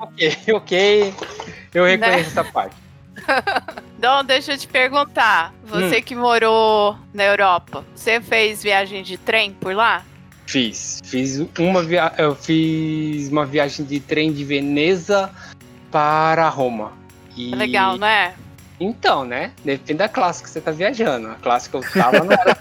[0.00, 1.14] Ok, ok.
[1.74, 2.74] Eu reconheço essa parte.
[3.98, 5.52] Dom, deixa eu te perguntar.
[5.64, 10.04] Você que morou na Europa, você fez viagem de trem por lá?
[10.46, 11.00] Fiz.
[11.04, 12.12] Fiz uma via...
[12.16, 15.30] Eu fiz uma viagem de trem de Veneza
[15.90, 16.92] para Roma.
[17.36, 17.54] E...
[17.54, 18.34] Legal, né?
[18.80, 19.52] Então, né?
[19.64, 21.28] Depende da classe que você tá viajando.
[21.28, 22.56] A classe que eu tava não era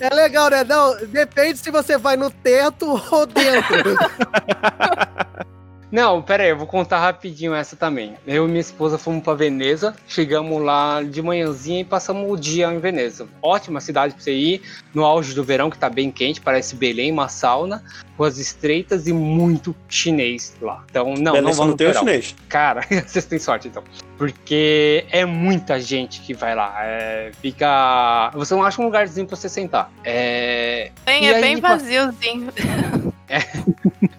[0.00, 0.64] É legal, né?
[0.64, 3.96] Não, depende se você vai no teto ou dentro.
[5.94, 8.16] Não, pera aí, eu vou contar rapidinho essa também.
[8.26, 12.66] Eu e minha esposa fomos pra Veneza, chegamos lá de manhãzinha e passamos o dia
[12.66, 13.28] em Veneza.
[13.40, 17.12] Ótima cidade pra você ir, no auge do verão, que tá bem quente, parece Belém,
[17.12, 17.80] uma sauna,
[18.18, 20.82] ruas estreitas e muito chinês lá.
[20.90, 22.00] Então, não, Belém não vamos verão.
[22.00, 22.34] chinês.
[22.48, 23.84] Cara, vocês têm sorte então.
[24.18, 26.74] Porque é muita gente que vai lá.
[26.80, 28.32] É, fica.
[28.34, 29.92] Você não acha um lugarzinho pra você sentar.
[30.02, 30.90] É.
[31.06, 32.48] Bem, E é aí, bem vaziozinho.
[33.34, 33.42] É.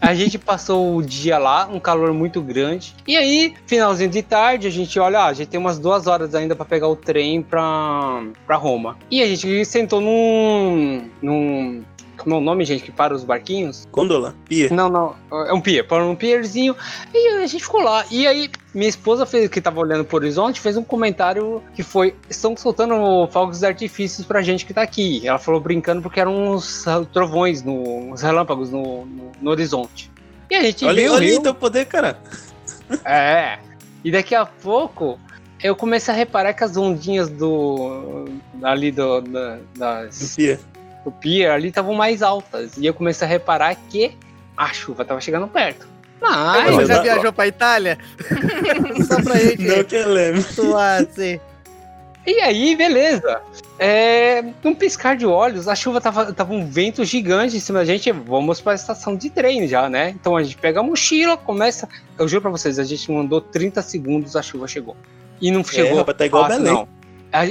[0.01, 2.93] A gente passou o dia lá, um calor muito grande.
[3.07, 6.35] E aí, finalzinho de tarde, a gente olha, ah, a gente tem umas duas horas
[6.35, 8.97] ainda para pegar o trem pra, pra Roma.
[9.09, 11.09] E a gente sentou num.
[11.21, 11.81] num.
[12.25, 13.87] Como é o nome, gente, que para os barquinhos?
[13.91, 14.67] Gondola, pia.
[14.71, 15.15] Não, não.
[15.45, 15.87] É um pier.
[15.87, 16.75] Para um pierzinho.
[17.13, 18.03] E a gente ficou lá.
[18.09, 22.15] E aí, minha esposa, fez, que tava olhando pro horizonte, fez um comentário que foi:
[22.27, 22.95] estão soltando
[23.27, 25.21] fogos de artifícios pra gente que tá aqui.
[25.25, 30.09] Ela falou brincando porque eram uns trovões, no, uns relâmpagos no, no, no horizonte.
[30.49, 31.41] E a gente Olha, viu, olha viu.
[31.43, 32.19] teu poder, cara.
[33.05, 33.59] É.
[34.03, 35.19] E daqui a pouco
[35.61, 38.25] eu comecei a reparar que as ondinhas do.
[38.63, 40.59] ali do, da, das, Pia.
[41.05, 42.75] Do pier ali estavam mais altas.
[42.77, 44.11] E eu comecei a reparar que
[44.57, 45.87] a chuva tava chegando perto.
[46.19, 46.73] Mas.
[46.73, 47.97] você já viajou pra Itália?
[49.07, 50.43] Só pra gente Não que eu lembro.
[50.77, 51.39] assim.
[52.25, 53.39] E aí, beleza.
[53.77, 57.85] É, num piscar de olhos, a chuva tava, tava um vento gigante em cima da
[57.85, 58.11] gente.
[58.11, 60.09] Vamos pra estação de trem já, né?
[60.09, 61.87] Então a gente pega a mochila, começa.
[62.17, 64.97] Eu juro pra vocês, a gente não andou 30 segundos, a chuva chegou.
[65.39, 65.97] E não chegou.
[65.97, 66.73] rapaz, tá igual fácil, Belém.
[66.73, 66.87] não.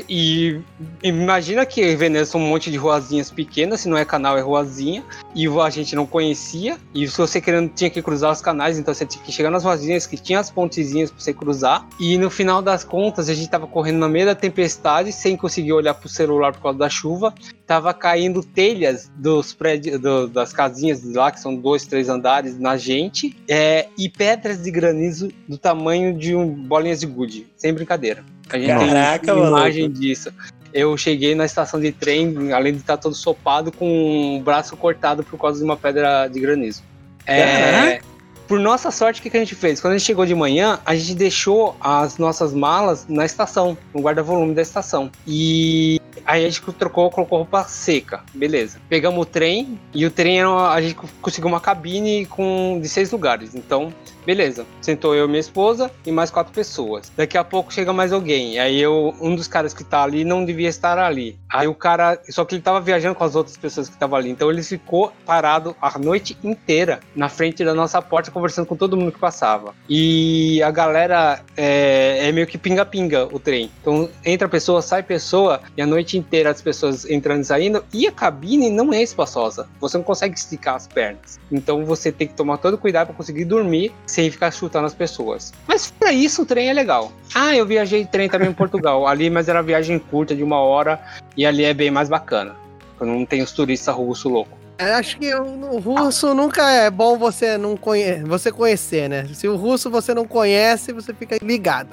[0.09, 0.61] E
[1.03, 5.05] imagina que Veneza são um monte de ruazinhas pequenas, se não é canal, é ruazinha,
[5.35, 8.95] e a gente não conhecia, e se você querendo tinha que cruzar os canais, então
[8.95, 12.31] você tinha que chegar nas ruazinhas que tinha as pontezinhas pra você cruzar, e no
[12.31, 16.09] final das contas a gente tava correndo no meio da tempestade, sem conseguir olhar pro
[16.09, 17.35] celular por causa da chuva,
[17.67, 22.59] tava caindo telhas dos prédios, do- das casinhas de lá, que são dois, três andares,
[22.59, 27.73] na gente, é, e pedras de granizo do tamanho de um, bolinhas de gude, sem
[27.73, 28.25] brincadeira.
[28.51, 29.59] A gente Caraca, tem maluco.
[29.59, 30.33] imagem disso.
[30.73, 35.23] Eu cheguei na estação de trem, além de estar todo sopado, com o braço cortado
[35.23, 36.83] por causa de uma pedra de granizo.
[37.27, 38.01] É,
[38.47, 39.81] por nossa sorte, o que, que a gente fez?
[39.81, 44.03] Quando a gente chegou de manhã, a gente deixou as nossas malas na estação, no
[44.03, 45.11] guarda-volume da estação.
[45.27, 48.81] E aí a gente trocou, colocou roupa seca, beleza.
[48.89, 53.55] Pegamos o trem e o trem a gente conseguiu uma cabine com de seis lugares.
[53.55, 53.93] Então,
[54.25, 54.67] beleza.
[54.81, 57.13] Sentou eu, minha esposa e mais quatro pessoas.
[57.17, 58.59] Daqui a pouco chega mais alguém.
[58.59, 61.39] Aí eu, um dos caras que tá ali não devia estar ali.
[61.53, 64.31] Aí o cara, só que ele tava viajando com as outras pessoas que estavam ali.
[64.31, 68.97] Então ele ficou parado a noite inteira na frente da nossa porta conversando com todo
[68.97, 69.75] mundo que passava.
[69.89, 73.71] E a galera é, é meio que pinga-pinga o trem.
[73.81, 77.85] Então entra pessoa, sai pessoa e a noite inteira as pessoas entrando e saindo.
[77.93, 79.69] E a cabine não é espaçosa.
[79.81, 81.39] Você não consegue esticar as pernas.
[81.51, 85.53] Então você tem que tomar todo cuidado para conseguir dormir sem ficar chutando as pessoas.
[85.67, 87.13] Mas fora isso, o trem é legal.
[87.35, 89.07] Ah, eu viajei de trem também em Portugal.
[89.09, 91.01] Ali, mas era viagem curta de uma hora
[91.37, 92.55] e ali é bem mais bacana.
[93.01, 94.64] Não tem os turistas russos loucos.
[94.79, 99.27] Eu acho que o, o russo nunca é bom você não conhe você conhecer, né?
[99.33, 101.89] Se o russo você não conhece, você fica ligado.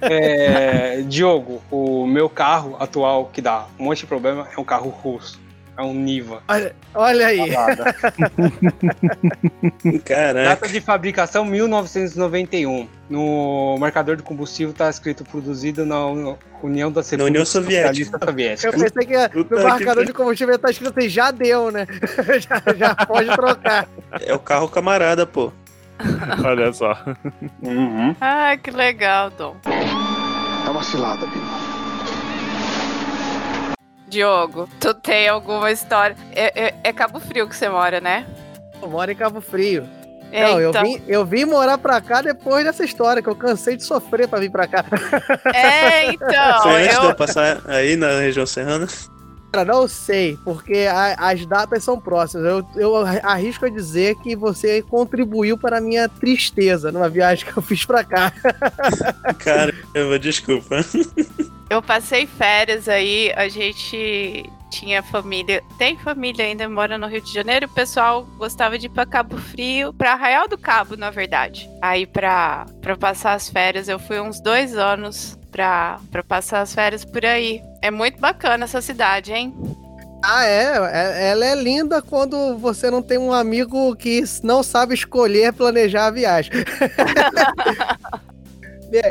[0.00, 4.88] É, Diogo, o meu carro atual que dá um monte de problema é um carro
[4.88, 5.40] russo.
[5.80, 6.42] É um Niva.
[6.46, 7.40] Olha, olha aí.
[10.04, 10.48] Caraca.
[10.50, 12.86] Data de fabricação 1991.
[13.08, 16.04] No marcador de combustível tá escrito produzido na
[16.62, 18.14] União da Na União Soviética.
[18.14, 18.72] Eu Soviética.
[18.72, 21.86] pensei que Puta no que marcador de combustível tá escrito assim, já deu, né?
[22.46, 23.88] já, já pode trocar.
[24.20, 25.50] É o carro camarada, pô.
[26.44, 26.94] Olha só.
[27.62, 28.14] Uhum.
[28.20, 29.56] Ah, que legal, Dom.
[29.64, 31.59] É uma cilada, Bino.
[34.10, 36.16] Diogo, tu tem alguma história?
[36.34, 38.26] É, é- é Cabo Frio que você mora, né?
[38.82, 39.88] Eu moro em Cabo Frio.
[40.32, 43.34] É, não, então, eu, vim, eu vim morar pra cá depois dessa história, que eu
[43.34, 44.84] cansei de sofrer pra vir pra cá.
[45.52, 46.62] É, então.
[46.62, 48.86] Foi antes de eu, eu passar aí na região serrana.
[49.52, 52.46] Cara, não sei, porque a- as datas são próximas.
[52.46, 57.56] Eu, eu arrisco a dizer que você contribuiu para a minha tristeza numa viagem que
[57.56, 58.32] eu fiz pra cá.
[59.38, 60.76] Caramba, desculpa.
[61.68, 67.32] eu passei férias aí, a gente tinha família, tem família ainda, mora no Rio de
[67.32, 71.68] Janeiro, o pessoal gostava de ir pra Cabo Frio, pra Arraial do Cabo, na verdade.
[71.82, 76.74] Aí pra, pra passar as férias, eu fui uns dois anos pra, pra passar as
[76.74, 77.62] férias por aí.
[77.82, 79.54] É muito bacana essa cidade, hein?
[80.22, 84.94] Ah, é, é- Ela é linda quando você não tem um amigo que não sabe
[84.94, 86.52] escolher planejar a viagem.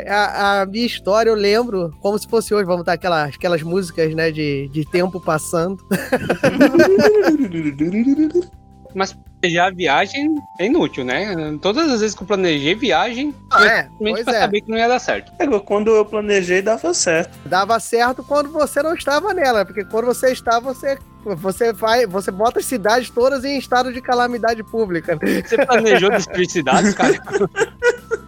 [0.06, 2.66] A, a minha história eu lembro como se fosse hoje.
[2.66, 5.78] Vamos estar aquelas, aquelas músicas, né, de, de tempo passando.
[8.94, 11.34] Mas planejar a viagem é inútil, né?
[11.62, 14.40] Todas as vezes que eu planejei viagem, Ah, eu é, pois pra é.
[14.40, 15.32] saber que não ia dar certo.
[15.38, 17.38] É, Quando eu planejei, dava certo.
[17.46, 22.30] Dava certo quando você não estava nela, porque quando você está, você, você vai, você
[22.30, 25.18] bota as cidades todas em estado de calamidade pública.
[25.46, 27.14] Você planejou destruir cidades, cara?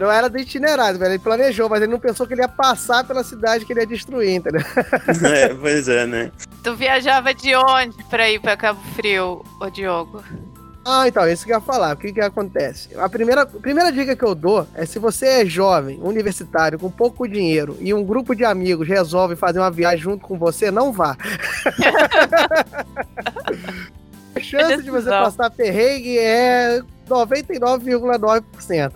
[0.00, 1.12] Não era do itinerário, velho.
[1.12, 3.86] Ele planejou, mas ele não pensou que ele ia passar pela cidade que ele ia
[3.86, 4.62] destruir, entendeu?
[5.30, 6.32] É, pois é, né?
[6.62, 10.24] Tu viajava de onde pra ir pra Cabo Frio, ô Diogo?
[10.86, 11.94] Ah, então, isso que eu ia falar.
[11.94, 12.88] O que que acontece?
[12.96, 16.90] A primeira, a primeira dica que eu dou é se você é jovem, universitário, com
[16.90, 20.92] pouco dinheiro e um grupo de amigos resolve fazer uma viagem junto com você, não
[20.92, 21.14] vá.
[24.34, 28.92] a chance de você passar perrengue é 99,9%.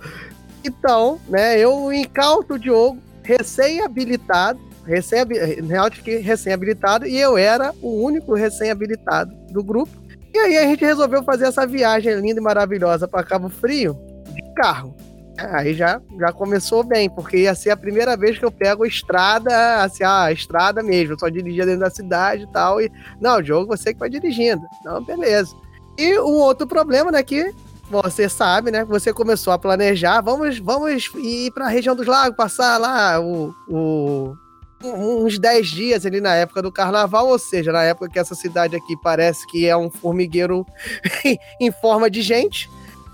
[0.64, 5.24] Então, né, eu incauto o Diogo, recém-habilitado, recém
[5.68, 9.92] real que recém-habilitado, e eu era o único recém-habilitado do grupo.
[10.32, 13.96] E aí a gente resolveu fazer essa viagem linda e maravilhosa para Cabo Frio
[14.34, 14.94] de carro.
[15.38, 19.82] Aí já, já começou bem, porque ia ser a primeira vez que eu pego estrada,
[19.82, 22.80] assim, a estrada mesmo, eu só dirigia dentro da cidade e tal.
[22.80, 22.90] E,
[23.20, 24.62] não, Diogo, você que vai dirigindo.
[24.84, 25.54] Não, beleza.
[25.98, 27.52] E um outro problema, né, que
[27.90, 32.36] você sabe, né, você começou a planejar, vamos, vamos ir para a região dos lagos,
[32.36, 34.36] passar lá o, o
[34.82, 38.76] uns 10 dias ali na época do carnaval, ou seja, na época que essa cidade
[38.76, 40.66] aqui parece que é um formigueiro
[41.60, 42.68] em forma de gente.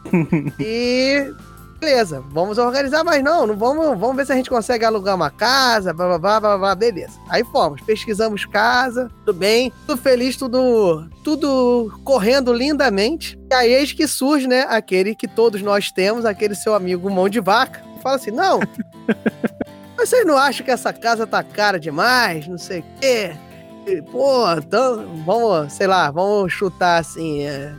[0.58, 1.32] e
[1.80, 5.30] beleza, vamos organizar, mas não, não vamos, vamos ver se a gente consegue alugar uma
[5.30, 7.18] casa, blá blá blá blá, blá beleza.
[7.28, 13.38] Aí fomos, pesquisamos casa, tudo bem, tudo feliz, tudo, tudo correndo lindamente.
[13.50, 17.28] E aí eis que surge, né, aquele que todos nós temos, aquele seu amigo mão
[17.28, 18.60] de vaca, que fala assim: não,
[19.96, 22.46] vocês não acham que essa casa tá cara demais?
[22.46, 23.32] Não sei o quê.
[23.86, 27.74] E, Pô, então, vamos, sei lá, vamos chutar assim, é,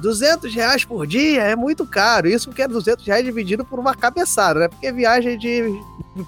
[0.00, 2.28] 200 reais por dia é muito caro.
[2.28, 4.68] Isso porque é 200 reais dividido por uma cabeçada, né?
[4.68, 5.80] Porque viagem de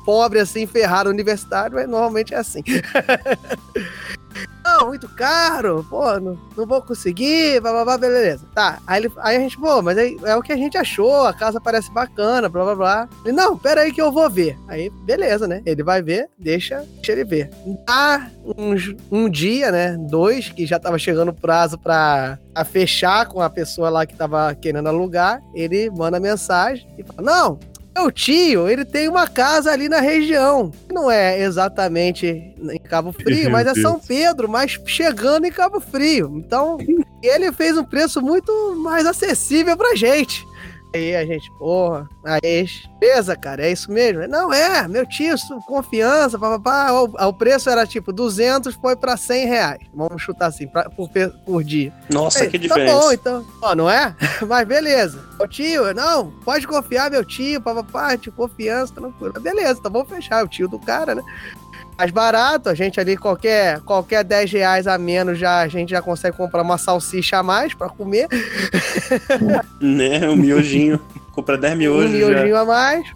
[0.04, 2.62] pobre, assim, ferrado universitário, é, normalmente é assim.
[4.64, 8.46] não, muito caro, pô, não, não vou conseguir, blá, blá, blá, beleza.
[8.54, 11.26] Tá, aí, ele- aí a gente, pô, mas aí é o que a gente achou,
[11.26, 13.08] a casa parece bacana, blá, blá, blá.
[13.24, 14.56] Ele, não, pera aí que eu vou ver.
[14.68, 15.62] Aí, beleza, né?
[15.66, 17.50] Ele vai ver, deixa, deixa ele ver.
[17.86, 23.26] Dá uns, um dia, né, dois, que já tava chegando o prazo pra, pra fechar
[23.26, 27.58] com a pessoa lá que tava querendo alugar, ele manda mensagem e fala, não,
[27.94, 30.72] meu tio, ele tem uma casa ali na região.
[30.90, 33.74] Não é exatamente em Cabo Frio, mas é.
[33.74, 36.32] São Pedro, mas chegando em Cabo Frio.
[36.36, 36.78] Então,
[37.22, 40.44] ele fez um preço muito mais acessível pra gente.
[40.94, 42.66] Aí a gente, porra, aí,
[43.00, 44.26] beleza, cara, é isso mesmo?
[44.28, 45.34] Não, é, meu tio,
[45.66, 46.92] confiança, papapá.
[46.92, 49.78] O, o preço era tipo 200, foi pra 100 reais.
[49.94, 51.08] Vamos chutar assim, pra- por,
[51.46, 51.92] por dia.
[52.12, 52.94] Nossa, Ei, que Tá diferença.
[53.00, 53.46] bom, então.
[53.62, 54.14] Ó, não é?
[54.46, 55.18] Mas beleza.
[55.40, 59.32] O tio, não, pode confiar, meu tio, papapá, tio, confiança, tranquilo.
[59.40, 60.40] Beleza, então vamos fechar.
[60.40, 61.22] É o tio do cara, né?
[61.98, 66.00] Mais barato, a gente ali, qualquer, qualquer 10 reais a menos, já, a gente já
[66.02, 68.28] consegue comprar uma salsicha a mais pra comer.
[69.80, 71.00] Né, um miojinho.
[71.32, 72.16] Compra 10 um miojos já.
[72.28, 73.06] miojinho a mais.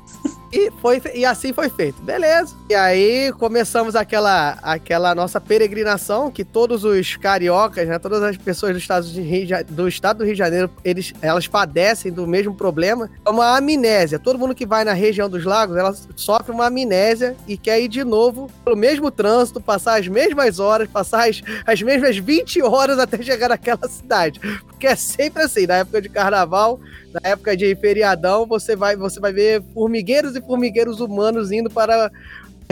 [0.56, 2.00] E, foi, e assim foi feito.
[2.02, 2.56] Beleza.
[2.70, 8.72] E aí começamos aquela, aquela nossa peregrinação que todos os cariocas, né, todas as pessoas
[8.72, 12.54] do estado, de Rio, do estado do Rio de Janeiro, eles, elas padecem do mesmo
[12.54, 13.10] problema.
[13.22, 14.18] É uma amnésia.
[14.18, 17.88] Todo mundo que vai na região dos lagos, ela sofre uma amnésia e quer ir
[17.88, 22.98] de novo pelo mesmo trânsito, passar as mesmas horas, passar as, as mesmas 20 horas
[22.98, 24.40] até chegar naquela cidade.
[24.76, 26.78] Porque é sempre assim, na época de carnaval,
[27.14, 32.06] na época de feriadão, você vai, você vai ver formigueiros e formigueiros humanos indo para
[32.06, 32.10] a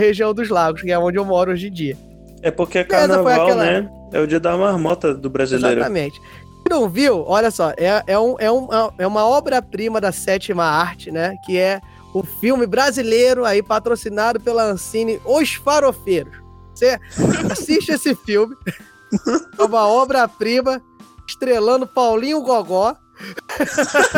[0.00, 1.96] região dos lagos, que é onde eu moro hoje em dia.
[2.42, 3.90] É porque carnaval, aquela- né?
[4.12, 5.80] É o dia da marmota do brasileiro.
[5.80, 6.20] Exatamente.
[6.20, 10.64] Quem não viu, olha só, é, é, um, é, um, é uma obra-prima da sétima
[10.64, 11.34] arte, né?
[11.46, 11.80] Que é
[12.12, 16.34] o filme brasileiro aí patrocinado pela Ancine, Os Farofeiros.
[16.74, 16.98] Você
[17.50, 18.54] assiste esse filme,
[19.58, 20.82] é uma obra-prima
[21.26, 22.94] estrelando Paulinho Gogó.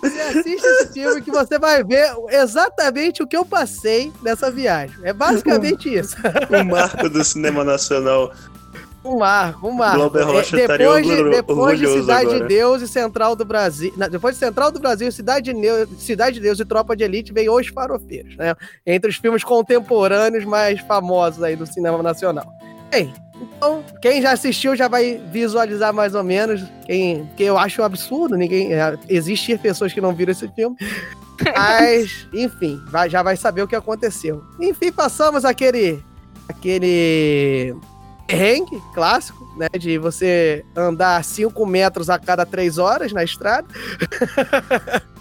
[0.00, 4.96] Você assiste esse filme que você vai ver exatamente o que eu passei nessa viagem.
[5.02, 6.14] É basicamente isso.
[6.50, 8.32] O marco do cinema nacional.
[9.04, 9.96] Um marco, um marco.
[9.96, 12.40] Glauber Rocha É, depois de, depois de Cidade agora.
[12.40, 13.92] de Deus e Central do Brasil.
[13.96, 17.02] não, depois de Central do Brasil, Cidade de, Neu- Cidade de Deus e Tropa de
[17.02, 18.54] Elite, veio Os Farofeiros, né?
[18.86, 22.46] Entre os filmes contemporâneos mais famosos aí do cinema nacional.
[22.90, 26.62] Bem, então, quem já assistiu já vai visualizar mais ou menos.
[26.86, 28.72] Quem, que eu acho um absurdo, ninguém.
[28.72, 30.76] é, existir pessoas que não viram esse filme.
[31.56, 34.42] Mas, enfim, vai- já vai saber o que aconteceu.
[34.60, 36.02] Enfim, passamos aquele.
[36.48, 37.74] aquele
[38.26, 39.68] perrengue clássico, né?
[39.78, 43.66] De você andar 5 metros a cada 3 horas na estrada.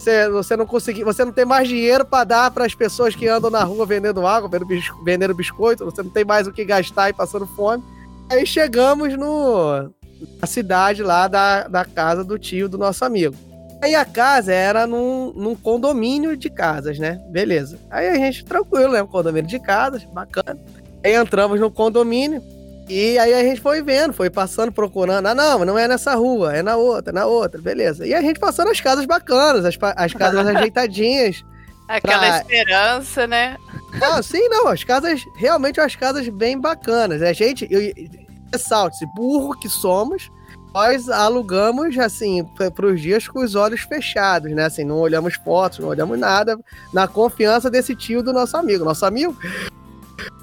[0.00, 3.28] você, você não conseguir, você não tem mais dinheiro para dar para as pessoas que
[3.28, 6.64] andam na rua vendendo água, vendendo, bis- vendendo biscoito, você não tem mais o que
[6.64, 7.82] gastar e passando fome.
[8.30, 9.90] Aí chegamos no
[10.40, 13.34] na cidade lá da, da casa do tio do nosso amigo.
[13.82, 17.18] Aí a casa era num, num condomínio de casas, né?
[17.30, 17.78] Beleza.
[17.90, 19.02] Aí a gente, tranquilo, né?
[19.02, 20.58] Um condomínio de casas, bacana.
[21.02, 22.42] Aí entramos no condomínio.
[22.90, 25.24] E aí a gente foi vendo, foi passando, procurando.
[25.26, 28.04] Ah, não, não é nessa rua, é na outra, na outra, beleza.
[28.04, 31.44] E a gente passando as casas bacanas, as, as casas ajeitadinhas.
[31.86, 33.56] Aquela Pra- esperança, né?
[34.02, 37.22] Ah, sim, não, as casas, realmente as casas bem bacanas.
[37.22, 37.80] A gente, eu,
[38.52, 40.28] ressalte, burro que somos,
[40.74, 44.64] nós alugamos, assim, para os dias com os olhos fechados, né?
[44.64, 46.58] Assim, não olhamos fotos, não olhamos nada,
[46.92, 48.84] na confiança desse tio do nosso amigo.
[48.84, 49.36] Nosso amigo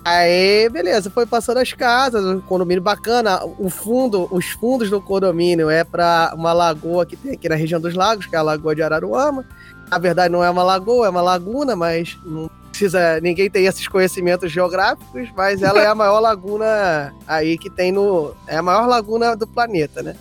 [0.04, 3.42] Aí, beleza, foi passando as casas, um condomínio bacana.
[3.60, 7.80] O fundo, os fundos do condomínio é para uma lagoa que tem aqui na região
[7.82, 9.44] dos lagos, que é a Lagoa de Araruama.
[9.90, 13.20] Na verdade, não é uma lagoa, é uma laguna, mas não precisa.
[13.22, 18.34] Ninguém tem esses conhecimentos geográficos, mas ela é a maior laguna aí que tem no.
[18.48, 20.16] É a maior laguna do planeta, né?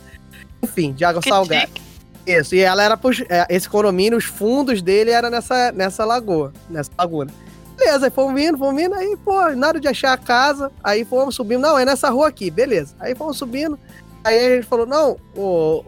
[0.61, 1.61] Enfim, de água Que salgada.
[1.67, 1.81] chique.
[2.25, 6.51] Isso, e ela era pros- é, esse condomínio, os fundos dele era nessa, nessa lagoa,
[6.69, 7.31] nessa laguna.
[7.77, 11.35] Beleza, aí fomos vindo, fomos vindo, aí, pô, nada de achar a casa, aí fomos
[11.35, 12.95] subindo, não, é nessa rua aqui, beleza.
[12.99, 13.77] Aí fomos subindo,
[14.23, 15.83] aí a gente falou, não, o,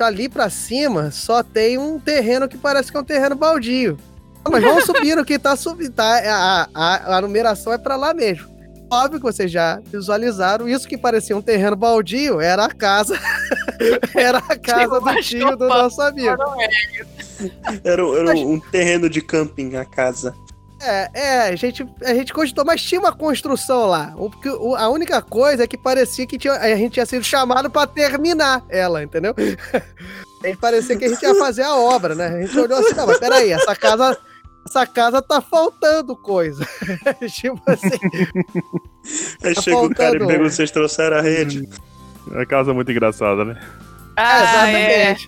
[0.00, 3.98] ali pra cima só tem um terreno que parece que é um terreno baldio.
[4.44, 8.14] "Ah, Mas vamos subindo que tá subindo, tá, a, a, a numeração é pra lá
[8.14, 8.54] mesmo.
[8.88, 13.18] Óbvio que vocês já visualizaram, isso que parecia um terreno baldio era a casa,
[14.14, 16.36] era a casa do tio do nosso amigo.
[17.82, 20.32] Era, era um terreno de camping, a casa.
[20.80, 24.12] É, é, a gente, a gente cogitou, mas tinha uma construção lá.
[24.16, 27.24] O, porque o- a única coisa é que parecia que tinha, a gente tinha sido
[27.24, 29.34] chamado pra terminar ela, entendeu?
[30.44, 32.26] Gente parecia que a gente ia fazer a obra, né?
[32.28, 34.18] A gente olhou assim, não, mas peraí, essa casa,
[34.68, 36.66] essa casa tá faltando coisa.
[37.32, 37.88] tipo assim,
[39.42, 41.66] Aí Tá chega o cara e pergunta, vocês trouxeram a rede?
[42.30, 43.58] É uma casa muito engraçada, né?
[44.16, 45.16] Ah, é.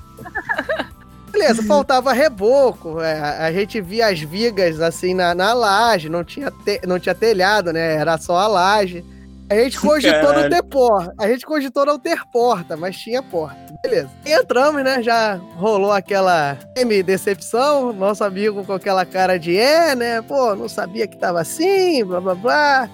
[1.30, 6.50] Beleza, faltava reboco, é, a gente via as vigas assim na, na laje, não tinha,
[6.50, 7.94] te- não tinha telhado, né?
[7.96, 9.04] Era só a laje.
[9.50, 10.50] A gente cogitou não Caralho.
[10.50, 11.14] ter porta.
[11.18, 13.56] A gente cogitou não ter porta, mas tinha porta.
[13.82, 14.10] Beleza.
[14.26, 15.02] E entramos, né?
[15.02, 17.92] Já rolou aquela semi-decepção.
[17.92, 20.20] Nosso amigo com aquela cara de é, né?
[20.22, 22.90] Pô, não sabia que tava assim, blá blá blá.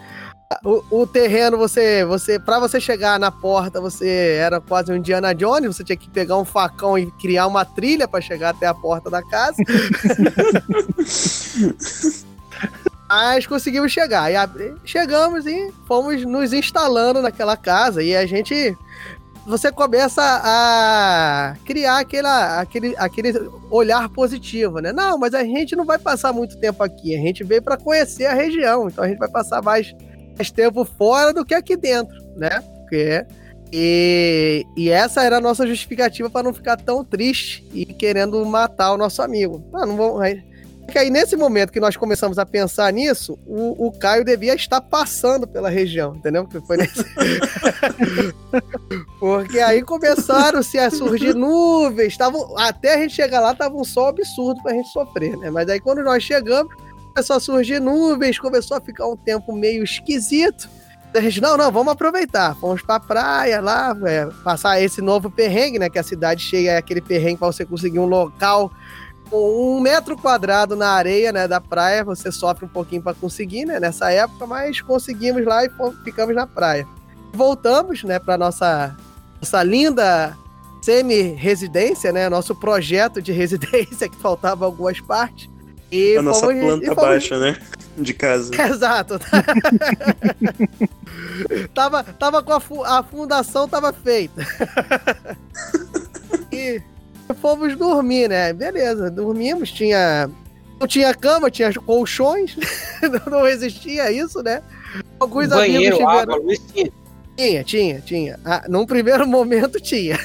[0.65, 5.35] O, o terreno, você, você, para você chegar na porta, você era quase um Indiana
[5.35, 8.75] Jones, você tinha que pegar um facão e criar uma trilha para chegar até a
[8.75, 9.57] porta da casa.
[13.09, 14.33] Mas conseguimos chegar.
[14.33, 14.37] E
[14.85, 18.03] chegamos e fomos nos instalando naquela casa.
[18.03, 18.77] E a gente.
[19.47, 24.91] Você começa a criar aquela, aquele, aquele olhar positivo, né?
[24.91, 27.15] Não, mas a gente não vai passar muito tempo aqui.
[27.15, 28.89] A gente veio para conhecer a região.
[28.89, 29.95] Então a gente vai passar mais,
[30.37, 32.63] mais tempo fora do que aqui dentro, né?
[32.81, 33.25] Porque.
[33.77, 38.93] E, e essa era a nossa justificativa para não ficar tão triste e querendo matar
[38.93, 39.65] o nosso amigo.
[39.75, 40.21] Ah, não vamos.
[40.21, 40.41] aí-
[40.91, 44.81] que aí, nesse momento que nós começamos a pensar nisso, o, o Caio devia estar
[44.83, 46.47] passando pela região, entendeu?
[46.47, 47.03] Que foi nesse...
[49.19, 54.09] Porque aí começaram-se a surgir nuvens, tavam, até a gente chegar lá tava um sol
[54.09, 55.51] absurdo pra gente sofrer, né?
[55.51, 56.73] Mas aí quando nós chegamos,
[57.15, 60.69] começou a surgir nuvens, começou a ficar um tempo meio esquisito.
[61.15, 62.57] A gente, não, não, vamos aproveitar.
[62.57, 65.89] Fomos pra praia lá, é, passar esse novo perrengue, né?
[65.89, 68.73] Que a cidade chega é aquele perrengue pra você conseguir um local
[69.31, 73.65] com um metro quadrado na areia, né, da praia, você sofre um pouquinho para conseguir,
[73.65, 75.71] né, nessa época, mas conseguimos lá e
[76.05, 76.87] ficamos na praia.
[77.33, 78.95] Voltamos, né, para nossa
[79.41, 80.37] nossa linda
[80.83, 85.49] semi-residência, né, nosso projeto de residência que faltava algumas partes.
[85.91, 87.57] E a nossa fomos- planta fomos- baixa, né?
[87.97, 88.51] De casa.
[88.61, 89.19] Exato.
[91.75, 94.47] tava, tava com a, fu- a fundação tava feita.
[96.53, 96.81] e
[97.41, 98.53] fomos dormir, né?
[98.53, 100.31] Beleza, dormimos, tinha
[100.81, 102.57] não tinha cama, tinha colchões,
[103.31, 104.61] não existia isso, né?
[105.21, 106.19] Alguns amigos Banheiro, tiveram.
[106.19, 106.93] água, luz, tinha.
[107.37, 108.39] Tinha, tinha, tinha.
[108.45, 110.17] Ah, num primeiro momento tinha.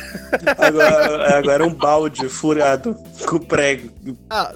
[0.57, 2.95] Agora, agora é um balde furado
[3.27, 3.89] com prego.
[4.29, 4.53] Ah,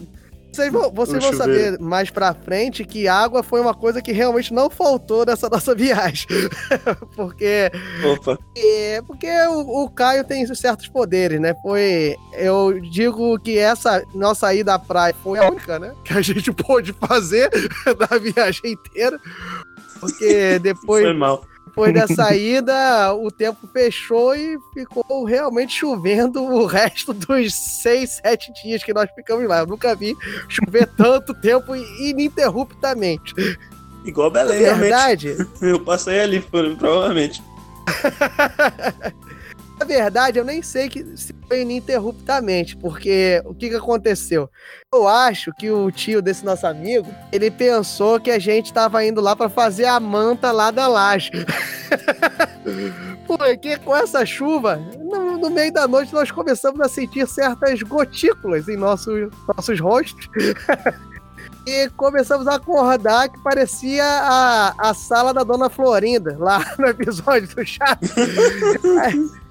[0.54, 4.54] vocês vão, vocês vão saber mais pra frente que água foi uma coisa que realmente
[4.54, 6.28] não faltou nessa nossa viagem.
[7.16, 7.72] Porque
[8.04, 8.38] Opa.
[8.56, 11.56] É, porque o, o Caio tem certos poderes, né?
[11.62, 12.16] Foi.
[12.34, 15.94] Eu digo que essa nossa ida à praia foi a única, né?
[16.04, 17.50] Que a gente pôde fazer
[17.98, 19.20] da viagem inteira.
[20.00, 21.46] Porque depois, Foi mal.
[21.74, 27.52] Depois dessa ida, o tempo fechou e ficou realmente chovendo o resto dos
[27.82, 29.60] seis, sete dias que nós ficamos lá.
[29.60, 30.16] Eu nunca vi
[30.48, 33.34] chover tanto tempo ininterruptamente.
[34.06, 34.82] Igual Belém, realmente.
[34.82, 37.42] verdade, Eu passei ali, provavelmente.
[39.84, 44.50] Na verdade, eu nem sei que se foi ininterruptamente, porque o que, que aconteceu?
[44.94, 49.20] Eu acho que o tio desse nosso amigo, ele pensou que a gente tava indo
[49.20, 51.32] lá pra fazer a manta lá da laje.
[53.28, 58.70] Porque com essa chuva, no, no meio da noite, nós começamos a sentir certas gotículas
[58.70, 60.30] em nossos, nossos rostos.
[61.66, 67.48] E começamos a acordar que parecia a, a sala da Dona Florinda, lá no episódio
[67.56, 68.12] do Chaves.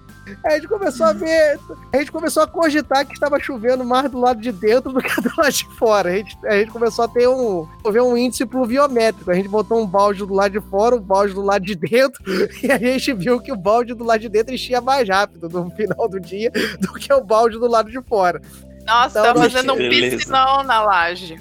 [0.44, 1.58] Aí a gente começou a ver,
[1.92, 5.08] a gente começou a cogitar que estava chovendo mais do lado de dentro do que
[5.20, 6.10] do lado de fora.
[6.10, 9.30] A gente, a gente começou a ter um, ver um índice pluviométrico.
[9.30, 12.22] A gente botou um balde do lado de fora, um balde do lado de dentro,
[12.62, 15.70] e a gente viu que o balde do lado de dentro enchia mais rápido no
[15.72, 16.50] final do dia
[16.80, 18.40] do que o balde do lado de fora.
[18.86, 20.16] Nossa, Então, tá fazendo um beleza.
[20.16, 21.36] piscinão na laje.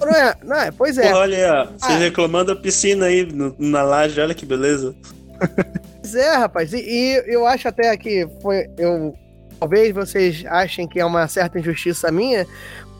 [0.00, 1.12] Não é, não é pois é.
[1.14, 1.64] Olha aí, ó.
[1.66, 1.98] Vocês Ah.
[1.98, 4.94] reclamando da piscina aí no- na laje, olha que beleza.
[6.00, 6.72] Pois é, rapaz.
[6.72, 8.68] E, e eu acho até que foi.
[8.78, 9.14] Eu,
[9.60, 12.46] talvez vocês achem que é uma certa injustiça minha,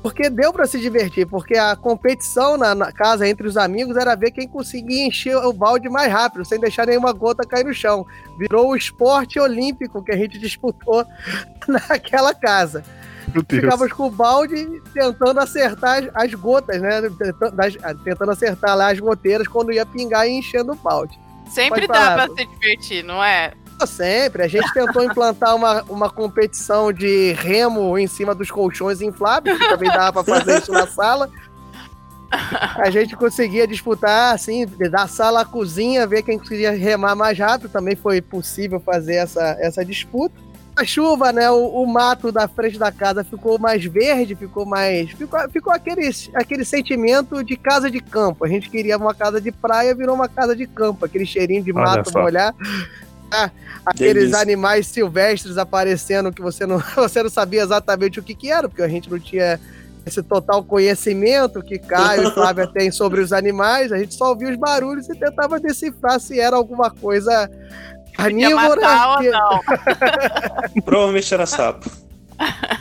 [0.02, 4.14] porque deu pra se divertir, porque a competição na, na casa entre os amigos era
[4.14, 8.06] ver quem conseguia encher o balde mais rápido, sem deixar nenhuma gota cair no chão.
[8.38, 11.04] Virou o esporte olímpico que a gente disputou
[11.66, 12.84] naquela casa.
[13.48, 17.02] Ficávamos com o balde tentando acertar as, as gotas, né?
[17.02, 21.18] Tentando, tentando acertar lá as goteiras quando ia pingar e enchendo o balde.
[21.48, 22.28] Sempre Pode dá falar.
[22.28, 23.52] pra se divertir, não é?
[23.86, 24.42] Sempre.
[24.42, 29.68] A gente tentou implantar uma, uma competição de remo em cima dos colchões infláveis, que
[29.68, 31.30] também dava pra fazer isso na sala.
[32.30, 37.70] A gente conseguia disputar, assim, da sala à cozinha, ver quem conseguia remar mais rápido.
[37.70, 40.34] Também foi possível fazer essa, essa disputa.
[40.78, 41.50] A chuva, né?
[41.50, 45.10] O, o mato da frente da casa ficou mais verde, ficou mais.
[45.10, 48.44] Ficou, ficou aquele, aquele sentimento de casa de campo.
[48.44, 51.72] A gente queria uma casa de praia, virou uma casa de campo, aquele cheirinho de
[51.72, 52.22] Olha mato só.
[52.22, 52.54] molhar.
[53.28, 53.50] Ah,
[53.84, 54.40] aqueles Delícia.
[54.40, 58.82] animais silvestres aparecendo que você não, você não sabia exatamente o que, que era, porque
[58.82, 59.58] a gente não tinha
[60.06, 63.90] esse total conhecimento que Caio e Flávia têm sobre os animais.
[63.90, 67.50] A gente só ouvia os barulhos e tentava decifrar se era alguma coisa
[68.24, 68.80] carnívora.
[68.80, 69.60] matar ou que- não.
[70.84, 71.90] Provavelmente era sapo.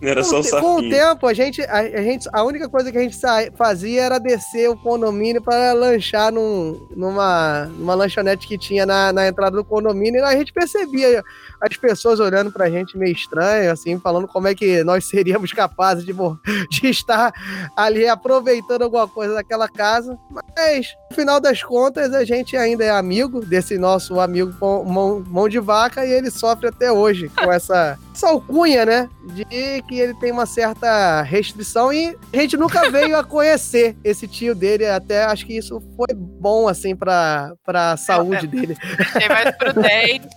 [0.00, 0.90] Era Com, só o o te- com o sapinho.
[0.90, 3.16] tempo, a gente, a, a gente, a única coisa que a gente
[3.56, 9.28] fazia era descer o condomínio para lanchar num- numa, numa lanchonete que tinha na, na
[9.28, 10.20] entrada do condomínio.
[10.20, 11.22] E a gente percebia
[11.60, 16.04] as pessoas olhando pra gente meio estranho, assim, falando como é que nós seríamos capazes
[16.06, 16.12] de,
[16.70, 17.30] de estar
[17.76, 20.18] ali aproveitando alguma coisa daquela casa.
[20.56, 24.52] Mas, no final das contas, a gente ainda é amigo desse nosso amigo
[24.84, 29.08] mão, mão de vaca e ele sofre até hoje com essa, essa alcunha, né?
[29.26, 29.44] De
[29.88, 34.54] que ele tem uma certa restrição e a gente nunca veio a conhecer esse tio
[34.54, 34.86] dele.
[34.86, 38.76] Até acho que isso foi bom, assim, pra, pra saúde dele.
[38.98, 40.28] Achei mais prudente.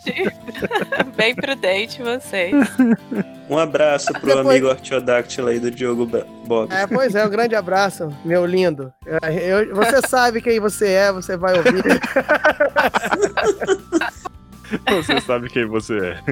[1.17, 2.53] Bem prudente vocês.
[3.49, 6.05] Um abraço pro Depois- amigo Artiodactyl aí do Diogo
[6.45, 6.71] Bob.
[6.73, 8.91] É, pois é, um grande abraço, meu lindo.
[9.05, 9.31] Eu-
[9.67, 11.83] eu- você sabe quem você é, você vai ouvir.
[14.89, 16.23] Você sabe quem você é.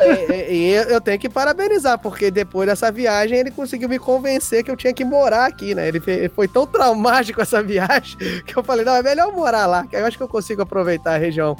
[0.00, 4.64] E, e- e eu tenho que parabenizar, porque depois dessa viagem ele conseguiu me convencer
[4.64, 5.86] que eu tinha que morar aqui, né?
[5.88, 9.94] Ele, foi tão traumático essa viagem que eu falei, não, é melhor morar lá, que
[9.94, 11.56] eu acho que eu consigo aproveitar a região.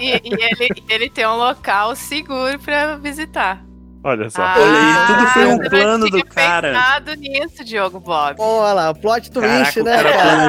[0.00, 3.64] E, e ele, ele tem um local seguro pra visitar.
[4.04, 4.42] Olha só.
[4.42, 6.72] Ah, Olha aí, tudo foi um plano do cara.
[6.72, 8.36] pensado nisso, Diogo Bob.
[8.38, 10.48] Olha lá, o plot twist, Caraca, né, cara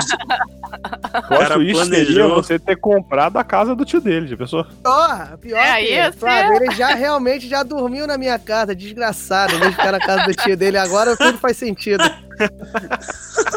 [1.29, 4.65] cara twist seria você ter comprado a casa do tio dele, já pensou?
[4.65, 9.57] Pior, pior É, que, ia Flávio, ele já realmente já dormiu na minha casa, desgraçado,
[9.57, 10.77] de ficar na casa do tio dele.
[10.77, 12.03] Agora tudo faz sentido.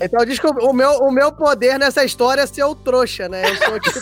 [0.00, 3.42] Então, desculpa, o meu, o meu poder nessa história é ser o trouxa, né?
[3.50, 4.00] Eu sou tipo.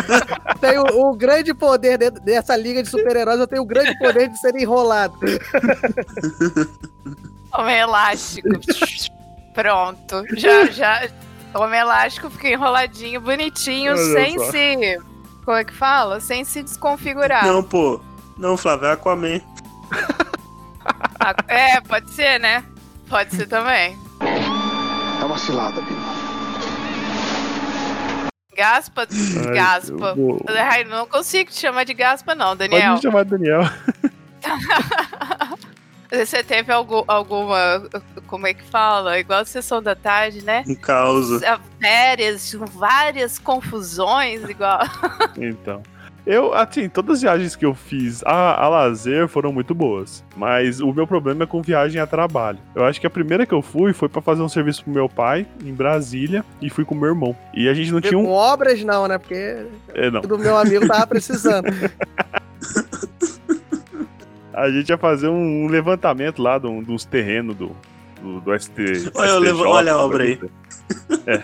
[0.60, 4.38] tenho o grande poder dentro dessa liga de super-heróis, eu tenho o grande poder de
[4.40, 5.14] ser enrolado.
[7.52, 8.48] Homem elástico.
[9.52, 10.24] Pronto.
[10.36, 11.08] Já, já.
[11.54, 14.50] Homem elástico fica enroladinho, bonitinho, Olha sem só.
[14.50, 14.98] se.
[15.44, 16.18] Como é que fala?
[16.20, 17.46] Sem se desconfigurar.
[17.46, 18.00] Não, pô.
[18.38, 19.40] Não, Flávio, é Aquaman.
[21.20, 22.62] Ah, É, pode ser, né?
[23.08, 23.96] Pode ser também.
[25.24, 26.02] É uma cilada, Bino.
[28.54, 29.06] Gaspa,
[29.54, 30.14] gaspa.
[30.14, 32.92] vou- Ai, não consigo te chamar de gaspa, não, Pode Daniel.
[32.96, 33.60] me chamar de Daniel.
[36.12, 37.88] Você teve algum, alguma.
[38.26, 39.18] Como é que fala?
[39.18, 40.62] Igual a sessão da tarde, né?
[40.68, 41.40] Um caos.
[41.80, 44.80] Férias, várias confusões, igual.
[45.38, 45.82] Então.
[46.26, 50.24] Eu, assim, todas as viagens que eu fiz a, a lazer foram muito boas.
[50.34, 52.58] Mas o meu problema é com viagem a trabalho.
[52.74, 55.06] Eu acho que a primeira que eu fui foi pra fazer um serviço pro meu
[55.06, 57.36] pai, em Brasília, e fui com meu irmão.
[57.52, 58.30] E a gente não tinha Com um.
[58.30, 59.18] obras, não, né?
[59.18, 60.20] Porque É, não.
[60.20, 61.66] o do meu amigo tava precisando.
[64.52, 67.72] A gente ia fazer um, um levantamento lá de um- dos terrenos do,
[68.22, 69.10] do, do ST.
[69.14, 70.38] Olha, STJ, levo- olha a obra aí.
[71.26, 71.42] É.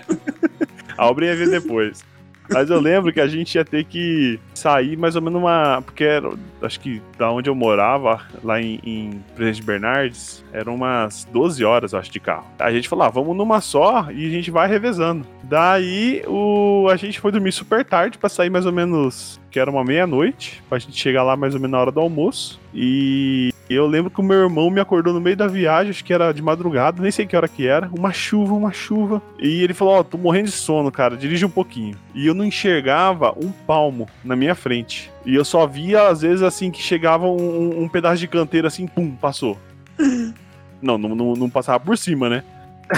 [0.97, 2.05] A obra ia vir depois.
[2.53, 5.83] Mas eu lembro que a gente ia ter que sair mais ou menos uma.
[5.83, 6.31] Porque era,
[6.63, 11.95] acho que da onde eu morava, lá em, em Presidente Bernardes, eram umas 12 horas,
[11.95, 12.47] acho, de carro.
[12.59, 15.27] A gente falou, ah, vamos numa só e a gente vai revezando.
[15.45, 19.71] Daí o, a gente foi dormir super tarde pra sair mais ou menos, que era
[19.71, 22.61] uma meia-noite, pra gente chegar lá mais ou menos na hora do almoço.
[22.75, 26.13] E eu lembro que o meu irmão me acordou no meio da viagem, acho que
[26.13, 27.89] era de madrugada, nem sei que hora que era.
[27.97, 29.23] Uma chuva, uma chuva.
[29.39, 31.97] E ele falou: Ó, tô morrendo de sono, cara, dirige um pouquinho.
[32.15, 35.11] E eu não enxergava um palmo na minha frente.
[35.25, 38.87] E eu só via, às vezes, assim, que chegava um, um pedaço de canteiro assim,
[38.87, 39.59] pum, passou.
[40.83, 42.43] Não, não, não, não passava por cima, né?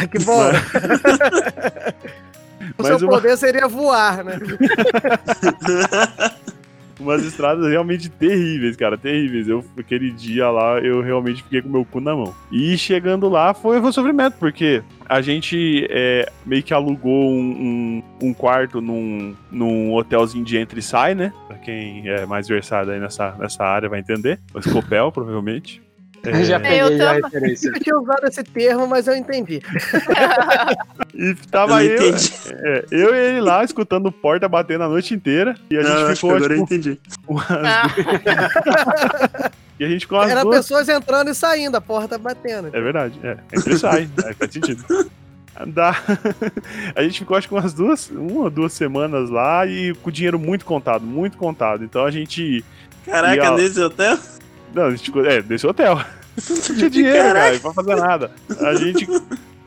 [0.08, 0.38] que bom.
[2.78, 4.38] o seu Mas uma- poder seria voar, né?
[7.02, 9.48] Umas estradas realmente terríveis, cara, terríveis.
[9.48, 12.34] Eu, aquele dia lá, eu realmente fiquei com meu cu na mão.
[12.50, 18.28] E chegando lá foi um sofrimento, porque a gente é, meio que alugou um, um,
[18.28, 21.32] um quarto num, num hotelzinho de entra e sai, né?
[21.46, 24.38] Pra quem é mais versado aí nessa, nessa área vai entender.
[24.54, 25.82] O Escopel, provavelmente.
[26.24, 27.22] É, Já Eu peguei já a também.
[27.22, 27.68] referência.
[27.68, 29.60] Eu tinha usado esse termo, mas eu entendi.
[31.14, 32.14] e tava Eu eu,
[32.64, 35.54] é, eu e ele lá escutando porta batendo a noite inteira.
[35.70, 37.00] E a Não, gente acho que ficou, agora eu tipo, entendi.
[37.26, 37.88] umas- Ah,
[39.80, 42.68] E a gente ficou Era duas pessoas entrando e saindo, a porta batendo.
[42.72, 43.36] É verdade, é.
[43.52, 44.84] Entra e sai, é, faz sentido.
[45.66, 45.96] Dá.
[46.96, 50.12] A gente ficou acho que umas duas, uma ou duas semanas lá e com o
[50.12, 51.84] dinheiro muito contado, muito contado.
[51.84, 52.64] Então a gente.
[53.04, 54.16] Caraca, ó, nesse hotel?
[54.74, 55.12] Não, a gente.
[55.26, 55.96] É, desse hotel.
[56.48, 58.30] Não tinha dinheiro, cara, pra fazer nada.
[58.60, 59.06] A gente.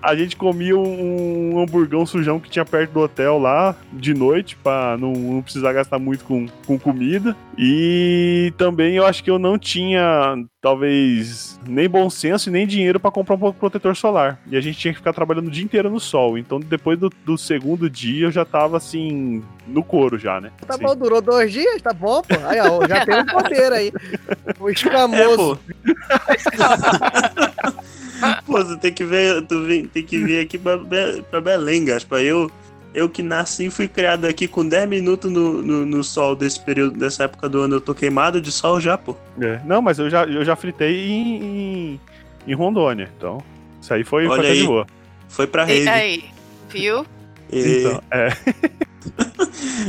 [0.06, 4.56] A gente comia um, um hamburgão sujão que tinha perto do hotel lá de noite,
[4.56, 7.36] pra não, não precisar gastar muito com, com comida.
[7.58, 13.00] E também eu acho que eu não tinha, talvez, nem bom senso e nem dinheiro
[13.00, 14.40] pra comprar um protetor solar.
[14.48, 16.38] E a gente tinha que ficar trabalhando o dia inteiro no sol.
[16.38, 20.52] Então depois do, do segundo dia eu já tava assim, no couro já, né?
[20.68, 20.84] Tá Assim.
[20.84, 22.36] bom, durou dois dias, tá bom, pô.
[22.46, 23.92] Aí, ó, já tem um poder aí.
[24.60, 25.36] O É, escamoso.
[25.36, 25.58] pô.
[28.46, 30.78] pô, você tem que ver, tu vem- tem que vir aqui pra,
[31.30, 32.22] pra Belém, Gaspa.
[32.22, 32.50] Eu,
[32.94, 36.60] eu que nasci e fui criado aqui com 10 minutos no, no, no sol desse
[36.60, 37.76] período, dessa época do ano.
[37.76, 39.16] Eu tô queimado de sol já, pô.
[39.42, 39.60] É.
[39.66, 42.02] Não, mas eu já, eu já fritei em, em,
[42.48, 43.10] em Rondônia.
[43.18, 43.40] Então,
[43.82, 44.66] isso aí foi, foi Olha de aí.
[44.66, 44.88] boa.
[45.28, 45.90] Foi pra e rede.
[45.90, 46.24] aí,
[46.70, 47.06] viu?
[47.52, 48.30] E- Então, é.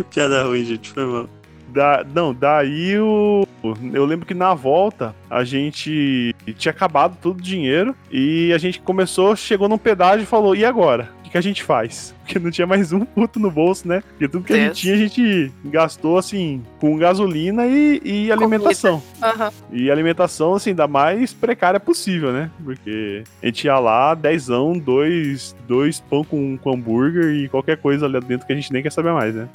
[0.12, 0.90] Piada ruim, gente.
[0.90, 1.28] Foi mal.
[1.68, 3.46] Da, não, daí o.
[3.92, 8.80] Eu lembro que na volta a gente tinha acabado todo o dinheiro e a gente
[8.80, 11.10] começou, chegou num pedágio e falou: e agora?
[11.18, 12.14] O que, que a gente faz?
[12.22, 14.02] Porque não tinha mais um puto no bolso, né?
[14.10, 19.02] Porque tudo que a gente tinha, a gente gastou assim, com gasolina e, e alimentação.
[19.22, 19.52] Aham.
[19.72, 22.50] E alimentação, assim, da mais precária possível, né?
[22.64, 28.06] Porque a gente ia lá, dezão, dois, dois pão com, com hambúrguer e qualquer coisa
[28.06, 29.48] ali dentro que a gente nem quer saber mais, né?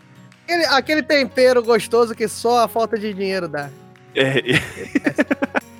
[0.51, 3.69] Aquele, aquele tempero gostoso que só a falta de dinheiro dá.
[4.13, 4.41] É,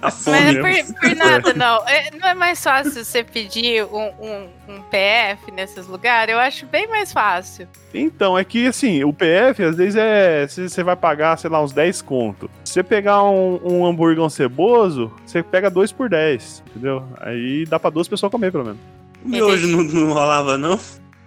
[0.01, 1.87] A Mas não é por, por nada, não.
[1.87, 6.33] É, não é mais fácil você pedir um, um, um PF nesses lugares?
[6.33, 7.67] Eu acho bem mais fácil.
[7.93, 10.47] Então, é que assim, o PF às vezes é.
[10.47, 12.49] se Você vai pagar, sei lá, uns 10 conto.
[12.63, 17.03] Se você pegar um, um hambúrguer ceboso, você pega dois por 10, entendeu?
[17.19, 18.79] Aí dá pra duas pessoas comer, pelo menos.
[19.23, 20.79] O miojo não, não rolava, não?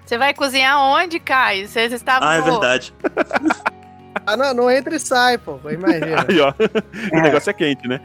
[0.04, 1.66] Você vai cozinhar onde, Caio?
[1.66, 2.28] Vocês estavam.
[2.28, 2.92] Ah, é verdade.
[4.26, 5.58] Ah, não, não entra e sai, pô.
[5.70, 6.24] Imagina.
[6.26, 6.54] Aí, ó.
[7.12, 8.00] O negócio é quente, né?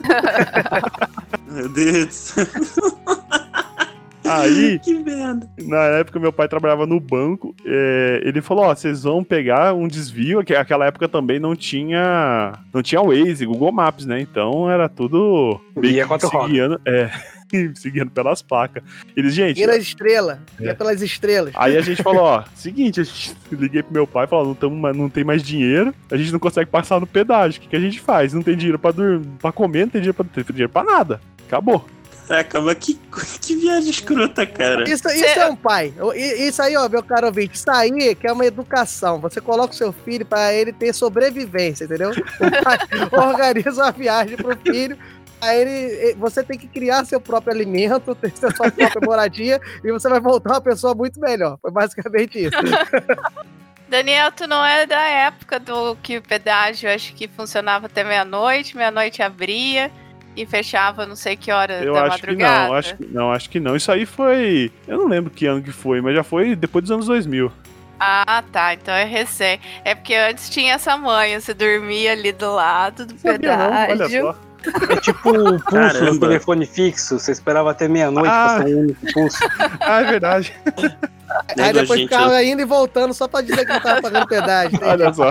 [1.46, 2.34] Meu Deus.
[4.24, 5.50] Aí, que merda.
[5.58, 7.54] na época, meu pai trabalhava no banco.
[7.66, 10.44] é, ele falou: Ó, vocês vão pegar um desvio.
[10.44, 12.52] Que aquela época também não tinha.
[12.72, 14.20] Não tinha Waze, Google Maps, né?
[14.20, 15.60] Então era tudo.
[15.76, 17.10] meio Guia que quatro se guiando, É.
[17.74, 18.82] Seguindo pelas placas.
[19.16, 20.38] Eles, gente, E nas estrelas.
[20.60, 20.64] É.
[20.64, 21.52] Ia pelas estrelas.
[21.56, 23.02] Aí a gente falou, ó, seguinte,
[23.50, 26.38] liguei pro meu pai e falou, não, tamo, não tem mais dinheiro, a gente não
[26.38, 27.58] consegue passar no pedágio.
[27.58, 28.32] O que, que a gente faz?
[28.32, 30.84] Não tem dinheiro pra dormir, pra comer, não tem dinheiro pra, não tem dinheiro pra
[30.84, 31.20] nada.
[31.46, 31.84] Acabou.
[32.30, 32.96] Caraca, mas que,
[33.40, 34.88] que viagem escrota, cara.
[34.88, 35.92] Isso, isso é um pai.
[36.14, 39.18] Isso aí, ó, meu caro ouvinte, isso aí que é uma educação.
[39.18, 42.10] Você coloca o seu filho para ele ter sobrevivência, entendeu?
[42.10, 42.14] O
[42.62, 42.78] pai
[43.10, 44.96] organiza uma viagem pro filho.
[45.40, 50.08] Aí ele, você tem que criar seu próprio alimento, ter sua própria moradia e você
[50.08, 51.58] vai voltar uma pessoa muito melhor.
[51.60, 52.56] Foi basicamente isso.
[53.88, 58.76] Daniel, tu não é da época do que o pedágio acho que funcionava até meia-noite,
[58.76, 59.90] meia-noite abria
[60.36, 62.68] e fechava não sei que hora Eu da acho que madrugada.
[62.68, 63.76] não, acho que não, acho que não.
[63.76, 64.70] Isso aí foi.
[64.86, 67.50] Eu não lembro que ano que foi, mas já foi depois dos anos 2000.
[67.98, 68.72] Ah, tá.
[68.74, 69.60] Então é recém.
[69.84, 73.86] É porque antes tinha essa manha, você dormia ali do lado do Sabia não, olha
[73.88, 74.22] pedágio.
[74.22, 74.49] só.
[74.88, 76.10] É tipo o pulso Caramba.
[76.12, 77.18] do telefone fixo.
[77.18, 78.54] Você esperava até meia-noite Ah.
[78.56, 79.38] pra ser um único pulso.
[79.80, 80.52] Ah, é verdade.
[80.76, 84.26] Aí Nego, depois ficava eu- indo e voltando só pra dizer que não tava pagando
[84.26, 84.76] pedágio.
[84.76, 84.88] entendeu?
[85.06, 85.30] Olha só.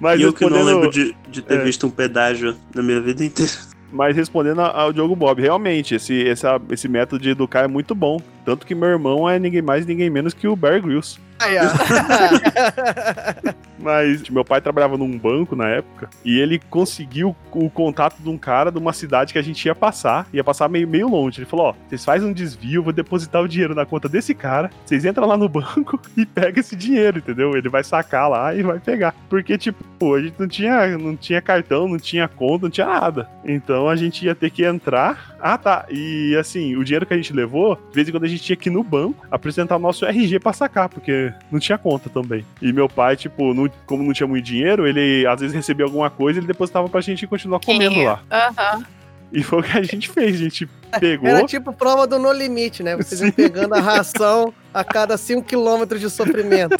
[0.00, 1.62] Mas E eu que não respondendo- lembro de, de ter É.
[1.64, 3.52] visto um pedágio na minha vida inteira.
[3.92, 8.18] Mas respondendo ao Diogo Bob, realmente, esse, essa- esse método de educar é muito bom.
[8.44, 11.18] Tanto que meu irmão é ninguém mais, ninguém menos que o Bear Grylls.
[13.78, 18.38] Mas meu pai trabalhava num banco na época e ele conseguiu o contato de um
[18.38, 21.38] cara de uma cidade que a gente ia passar, ia passar meio, meio longe.
[21.38, 24.70] Ele falou: Ó, vocês fazem um desvio, vou depositar o dinheiro na conta desse cara,
[24.84, 27.56] vocês entram lá no banco e pegam esse dinheiro, entendeu?
[27.56, 29.14] Ele vai sacar lá e vai pegar.
[29.28, 33.28] Porque, tipo, a gente não tinha, não tinha cartão, não tinha conta, não tinha nada.
[33.44, 35.36] Então a gente ia ter que entrar.
[35.40, 35.86] Ah, tá.
[35.90, 38.56] E assim, o dinheiro que a gente levou, de vez em quando a gente tinha
[38.56, 42.44] que ir no banco apresentar o nosso RG pra sacar, porque não tinha conta também.
[42.60, 46.10] E meu pai, tipo, não- como não tinha muito dinheiro, ele às vezes recebia alguma
[46.10, 48.20] coisa, ele depositava pra gente continuar comendo lá.
[48.30, 48.84] Aham.
[49.32, 50.68] E foi o que a gente fez, a gente
[51.00, 51.28] pegou.
[51.28, 52.96] Era tipo prova do No Limite, né?
[52.96, 56.76] Vocês iam pegando a ração a cada 5 km de sofrimento.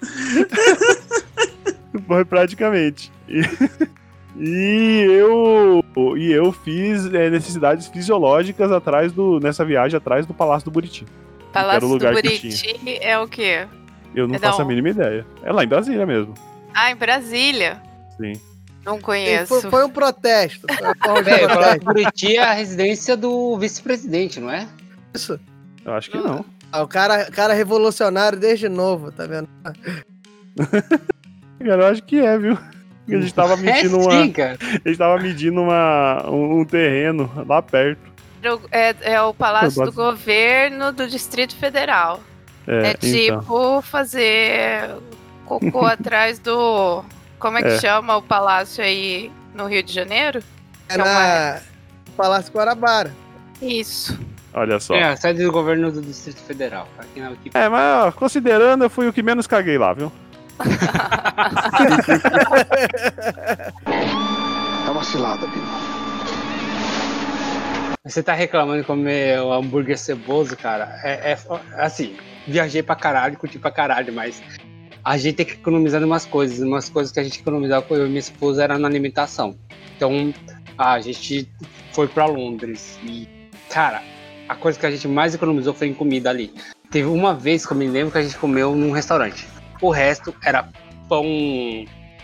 [2.06, 3.10] Foi praticamente.
[3.28, 3.42] E,
[4.38, 5.84] e eu
[6.16, 11.04] e eu fiz é, necessidades fisiológicas atrás do nessa viagem atrás do Palácio do Buriti.
[11.52, 13.66] Palácio o lugar do que Buriti é o quê?
[14.14, 15.26] Eu não É faço a mínima ideia.
[15.42, 16.34] É lá em Brasília mesmo.
[16.74, 17.80] Ah, em Brasília.
[18.16, 18.32] Sim.
[18.84, 19.60] Não conheço.
[19.60, 20.66] Foi, foi um protesto.
[20.66, 20.86] Foi
[21.46, 21.78] uma.
[21.82, 24.66] Buriti é a residência do vice-presidente, não é?
[25.14, 25.38] Isso.
[25.84, 26.44] Eu acho que não.
[26.70, 29.48] Ah, o cara, cara revolucionário desde novo, tá vendo?
[31.58, 32.56] Cara, eu acho que é, viu?
[33.08, 34.58] A gente tava medindo é uma, sim, cara.
[34.84, 38.00] a gente tava medindo uma, um, um terreno lá perto.
[38.70, 39.92] É, é o Palácio do.
[39.92, 42.20] Governo do Distrito Federal.
[42.68, 43.82] É, É, tipo então.
[43.82, 44.90] fazer
[45.46, 47.02] cocô atrás do.
[47.38, 47.78] Como é que É.
[47.78, 50.42] chama o palácio aí no Rio de Janeiro?
[50.88, 51.60] É é uma- na
[52.16, 53.12] Palácio Guarabara.
[53.62, 54.18] Isso.
[54.52, 54.94] Olha só.
[54.94, 56.88] É, É, a sede do governo do Distrito Federal.
[56.98, 57.60] Aqui na Wikipedia.
[57.60, 60.10] É, mas ó, considerando, eu fui o que menos caguei lá, viu?
[64.86, 65.66] É uma cilada, Bino.
[68.04, 70.98] Você tá reclamando de comer o hambúrguer ceboso, cara?
[71.04, 71.38] É, é-
[71.76, 72.16] assim,
[72.48, 74.42] viajei pra caralho, curti pra caralho, mas
[75.04, 76.58] a gente tem que economizar em umas coisas.
[76.60, 79.56] Umas coisas que a gente economizava com eu e minha esposa era na alimentação.
[79.96, 80.32] Então,
[80.76, 81.48] a gente
[81.92, 83.28] foi pra Londres e,
[83.70, 84.02] cara,
[84.48, 86.52] a coisa que a gente mais economizou foi em comida ali.
[86.90, 89.46] Teve uma vez que eu me lembro que a gente comeu num restaurante.
[89.80, 90.68] O resto era
[91.08, 91.24] pão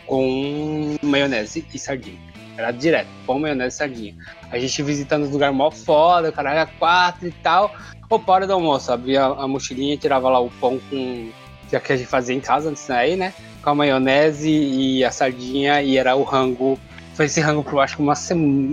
[0.06, 2.18] com maionese e sardinha.
[2.56, 4.16] Era direto, pão, maionese e sardinha.
[4.50, 7.74] A gente visitando os lugares mó foda, caralho, quatro e tal.
[8.10, 11.30] Ou para hora do almoço, abria a mochilinha, tirava lá o pão com.
[11.68, 13.32] que a gente fazia em casa antes daí, né?
[13.62, 16.78] Com a maionese e a sardinha, e era o rango.
[17.14, 18.18] Foi esse rango por acho que umas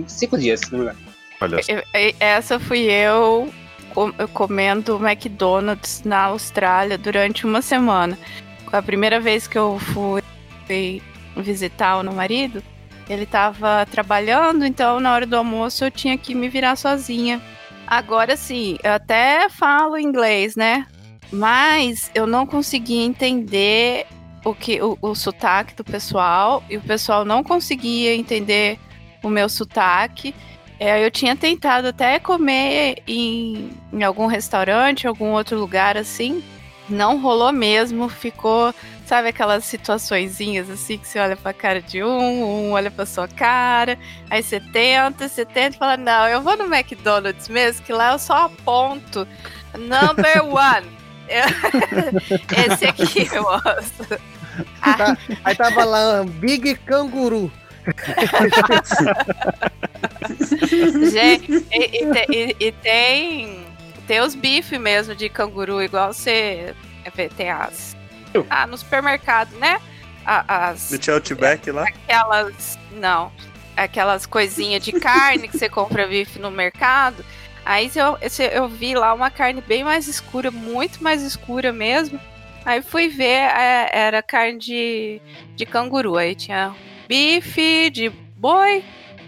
[0.06, 0.98] cinco dias, se não me engano.
[1.40, 1.60] Olha.
[1.68, 3.52] E- e- Essa fui eu
[3.94, 8.16] com- comendo McDonald's na Austrália durante uma semana.
[8.72, 10.22] A primeira vez que eu fui
[11.36, 12.62] visitar o meu marido,
[13.08, 17.40] ele tava trabalhando, então na hora do almoço eu tinha que me virar sozinha.
[17.92, 20.86] Agora sim, eu até falo inglês, né?
[21.30, 24.06] Mas eu não conseguia entender
[24.42, 28.78] o que o, o sotaque do pessoal e o pessoal não conseguia entender
[29.22, 30.34] o meu sotaque.
[30.80, 36.42] É, eu tinha tentado até comer em, em algum restaurante, algum outro lugar assim.
[36.88, 38.74] Não rolou mesmo, ficou,
[39.12, 43.28] sabe aquelas situaçõezinhas assim que você olha pra cara de um, um olha pra sua
[43.28, 43.98] cara,
[44.30, 48.12] aí você tenta, você tenta e fala, não, eu vou no McDonald's mesmo, que lá
[48.12, 49.28] eu só aponto.
[49.76, 50.86] Number one.
[52.72, 54.18] Esse aqui eu gosto.
[54.80, 57.52] Tá- aí tava lá, Big Canguru.
[61.12, 63.66] Gente, e, e e- tem,
[64.06, 66.74] tem os bifes mesmo de canguru, igual você
[67.36, 67.94] tem as.
[68.50, 69.78] Ah, no supermercado, né?
[70.24, 71.84] As, No Outback lá.
[71.84, 72.78] aquelas.
[72.92, 73.32] Não.
[73.76, 77.24] Aquelas coisinhas de carne que você compra bife no mercado.
[77.64, 78.18] Aí eu,
[78.52, 82.20] eu vi lá uma carne bem mais escura, muito mais escura mesmo.
[82.64, 85.20] Aí fui ver, é, era carne de,
[85.56, 86.16] de canguru.
[86.16, 86.74] Aí tinha
[87.08, 88.84] bife de boi,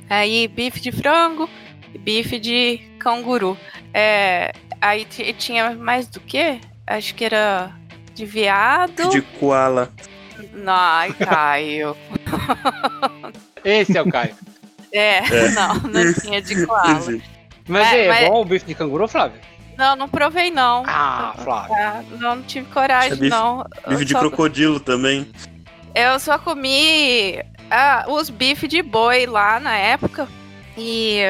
[0.08, 1.48] aí bife de frango,
[1.92, 3.56] e bife de canguru.
[3.92, 6.60] É, aí ti- tinha mais do que?
[6.86, 7.72] Acho que era
[8.14, 9.08] de veado.
[9.10, 9.90] De koala.
[10.66, 11.96] Ai, Caio.
[13.64, 14.34] Esse é o Caio.
[14.96, 17.00] É, não, não tinha de koala.
[17.66, 19.40] Mas É, é, mas- bom o bife de canguru, Flávio?
[19.76, 20.84] Não, não provei não.
[20.86, 21.74] Ah, Flávio.
[21.74, 23.66] Ah, não, não tive coragem, É bife- não.
[23.88, 25.28] Bife de só- crocodilo também.
[25.96, 30.28] Eu só comi ah, os bifes de boi lá na época.
[30.78, 31.22] E.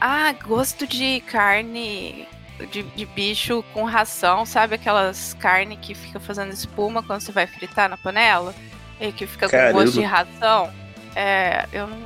[0.00, 2.26] Ah, gosto de carne
[2.70, 7.46] de, de bicho com ração, sabe aquelas carnes que fica fazendo espuma quando você vai
[7.46, 8.54] fritar na panela?
[9.00, 9.82] E que fica com Caramba.
[9.82, 10.70] gosto de ração?
[11.14, 11.98] É, eu não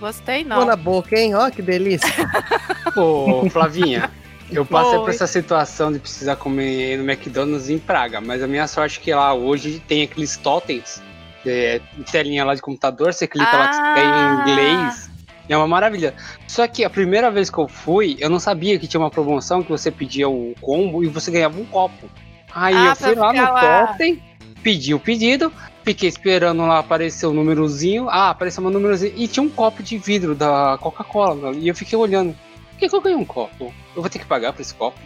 [0.00, 0.76] gostei Pô na não.
[0.76, 1.34] boca, hein?
[1.34, 2.08] Ó, que delícia.
[2.96, 4.10] Ô, Flavinha,
[4.50, 5.14] eu passei por Oi.
[5.14, 9.14] essa situação de precisar comer no McDonald's em Praga, mas a minha sorte é que
[9.14, 11.02] lá hoje tem aqueles totens,
[11.46, 11.80] é,
[12.10, 14.44] telinha lá de computador, você clica lá que você tem Ah.
[14.46, 15.10] em inglês.
[15.50, 16.14] É uma maravilha.
[16.46, 19.62] Só que a primeira vez que eu fui, eu não sabia que tinha uma promoção
[19.64, 22.08] que você pedia o combo e você ganhava um copo.
[22.54, 23.86] Aí Ah, eu fui lá no lá.
[23.88, 24.22] totem,
[24.62, 25.52] pedi o pedido,
[25.84, 28.08] fiquei esperando lá aparecer o númerozinho.
[28.08, 29.12] Ah, apareceu um númerozinho.
[29.16, 31.50] E tinha um copo de vidro da Coca-Cola.
[31.56, 32.32] E eu fiquei olhando.
[32.70, 33.74] Por que, que eu ganhei um copo?
[33.96, 34.98] Eu vou ter que pagar por esse copo?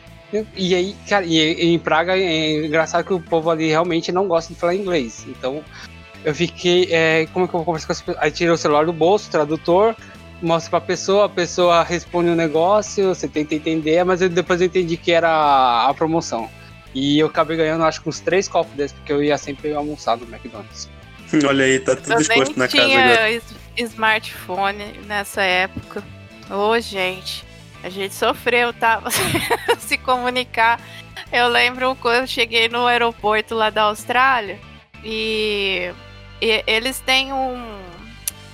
[0.57, 4.53] E aí, cara, e em Praga é engraçado que o povo ali realmente não gosta
[4.53, 5.25] de falar inglês.
[5.29, 5.63] Então,
[6.25, 6.89] eu fiquei.
[6.91, 8.19] é, como é que eu vou conversar com as pessoas?
[8.21, 9.95] Aí tirei o celular do bolso, tradutor,
[10.43, 14.67] mostra pra pessoa, a pessoa responde o negócio, você tenta entender, mas eu- depois eu
[14.67, 16.51] entendi que era a, promoção.
[16.95, 20.17] E eu acabei ganhando, acho que uns três copos desses, porque eu ia sempre almoçar
[20.17, 20.89] no McDonald's.
[21.47, 23.17] Olha aí, tá tudo Eu exposto na casa agora.
[23.17, 23.55] tinha es-
[23.93, 26.03] smartphone nessa época.
[26.51, 27.45] Ô, gente,
[27.83, 29.03] a gente sofreu, tá?
[29.81, 30.79] Se comunicar.
[31.33, 34.59] Eu lembro quando eu cheguei no aeroporto lá da Austrália
[35.03, 35.91] e,
[36.41, 37.79] e eles têm um.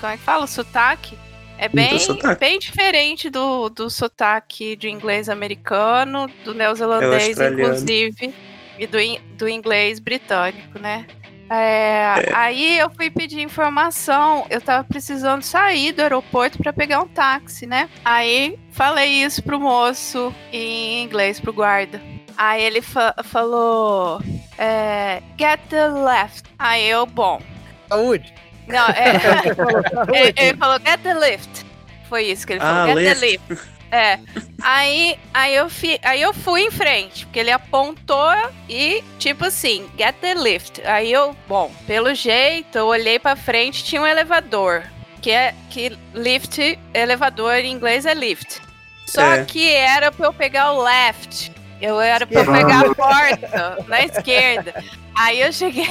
[0.01, 0.45] Como é que fala?
[0.45, 1.19] O sotaque.
[1.63, 1.99] É bem,
[2.39, 7.61] bem diferente do, do sotaque de inglês americano, do neozelandês, australiano.
[7.63, 8.35] inclusive,
[8.79, 8.99] e do,
[9.37, 11.07] do inglês britânico, né?
[11.51, 14.47] É, Aí eu fui pedir informação.
[14.49, 17.91] Eu tava precisando sair do aeroporto para pegar um táxi, né?
[18.05, 22.01] Aí falei isso pro moço em inglês, pro guarda.
[22.39, 24.23] Aí ele fa- falou:
[24.57, 26.45] é, Get the left.
[26.59, 27.43] Aí eu, bom.
[27.89, 28.33] Saúde.
[28.71, 29.19] Não, é.
[29.55, 30.17] Falou, saúde.
[30.19, 31.67] ele, ele falou: Get the lift.
[32.09, 33.21] Foi isso que ele falou: Ah, Get lift.
[33.21, 33.71] the lift.
[33.93, 34.19] É.
[34.63, 38.31] Aí, aí, eu fi, aí eu fui em frente, porque ele apontou
[38.69, 40.81] e, tipo assim, get the lift.
[40.85, 44.85] Aí eu, bom, pelo jeito, eu olhei pra frente, tinha um elevador.
[45.21, 48.61] Que é que lift, elevador em inglês é lift.
[49.07, 49.45] Só É.
[49.45, 51.51] que era pra eu pegar o left.
[51.83, 54.85] Eu era pra eu pegar a porta na esquerda.
[55.17, 55.89] Aí eu cheguei.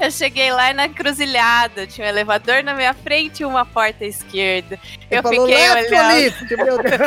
[0.00, 4.78] Eu cheguei lá na encruzilhada, tinha um elevador na minha frente e uma porta esquerda.
[5.10, 6.16] Ele Eu falou fiquei left olhando.
[6.16, 6.56] lift?
[6.56, 7.00] Meu Deus.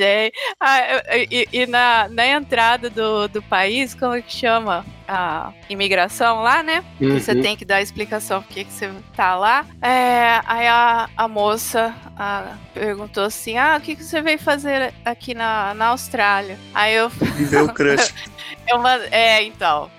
[0.60, 0.80] Ah,
[1.14, 4.84] eu- e, e na, na entrada do, do país, como é que chama?
[5.08, 6.84] A imigração lá, né?
[6.98, 7.42] Que você Uhum.
[7.42, 9.64] tem que dar a explicação por que você tá lá.
[9.82, 14.92] É, aí a, a moça ah, perguntou assim: Ah, o que, que você veio fazer
[15.04, 16.56] aqui na, na Austrália?
[16.74, 18.14] Aí eu, Viveu o crush.
[18.70, 19.90] eu man- É, então.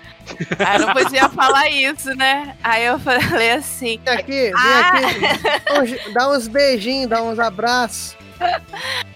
[0.58, 2.56] Aí eu não podia falar isso, né?
[2.62, 4.92] Aí eu falei assim: Vem aqui, vem Ah.
[5.78, 6.12] aqui.
[6.12, 8.16] Dá uns- beijinhos, dá uns abraços.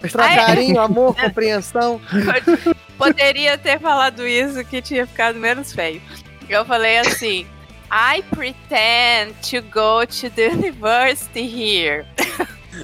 [0.01, 1.99] Mostrar carinho, amor, compreensão.
[2.97, 6.01] Poderia ter falado isso que tinha ficado menos feio.
[6.49, 7.45] Eu falei assim:
[7.91, 12.05] I pretend to go to the university here.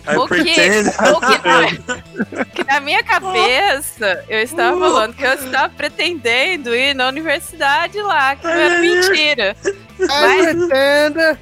[0.08, 0.54] I O que, o que,
[2.56, 8.36] que na minha cabeça eu estava falando que eu estava pretendendo ir na universidade lá,
[8.36, 9.56] que não era mentira.
[9.66, 11.38] I Mas- pretend.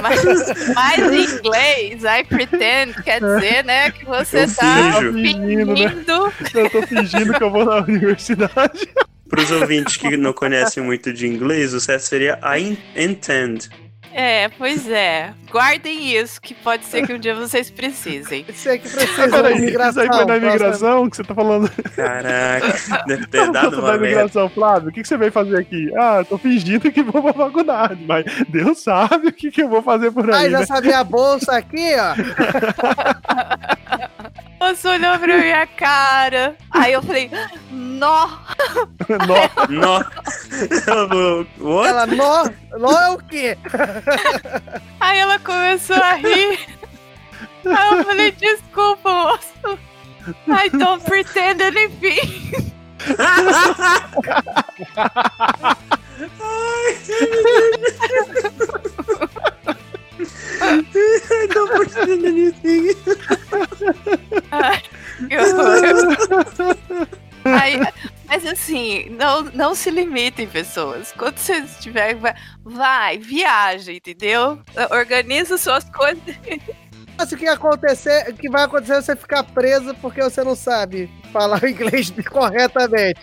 [0.00, 0.24] Mas,
[0.72, 5.12] mas em inglês, I pretend quer dizer, né, que você Eu tá finjo.
[5.12, 5.88] Fingindo, né?
[5.88, 6.32] fingindo.
[6.54, 8.88] Eu tô fingindo que eu vou na universidade.
[9.28, 13.68] Para os ouvintes que não conhecem muito de inglês, o certo seria I intend.
[14.16, 15.34] É, pois é.
[15.50, 18.44] Guardem isso, que pode ser que um dia vocês precisem.
[18.48, 19.90] Você que precisa da imigração.
[20.04, 21.68] isso aí foi na imigração que você tá falando?
[21.96, 25.58] Caraca, deve ter dado Você uma da imigração, Flávio, o que, que você veio fazer
[25.58, 25.90] aqui?
[25.96, 29.82] Ah, tô fingindo que vou pra faculdade, mas Deus sabe o que, que eu vou
[29.82, 30.66] fazer por Ah, aí, já né?
[30.66, 32.14] sabia a bolsa aqui, ó.
[34.60, 36.54] Você olhou pra minha cara.
[36.70, 37.30] Aí eu falei,
[37.94, 38.28] nó.
[39.08, 40.04] Nossa, Nó.
[41.58, 41.88] What?
[41.88, 42.44] Ela, nó,
[42.78, 43.56] nó é o quê?
[45.00, 46.58] Aí ela começou a rir.
[47.66, 49.78] Aí eu falei, desculpa, moço.
[50.48, 52.72] I don't pretend anything.
[60.60, 62.94] I don't pretend anything.
[64.52, 64.82] Ai,
[65.28, 67.08] que horror.
[67.44, 67.78] Aí,
[68.26, 71.12] mas assim, não, não se limitem, pessoas.
[71.16, 72.34] Quando você estiver, vai,
[72.64, 74.58] vai, viaja, entendeu?
[74.90, 76.22] Organiza suas coisas.
[77.16, 80.56] Mas o que acontecer, o que vai acontecer é você ficar preso porque você não
[80.56, 83.20] sabe falar o inglês corretamente.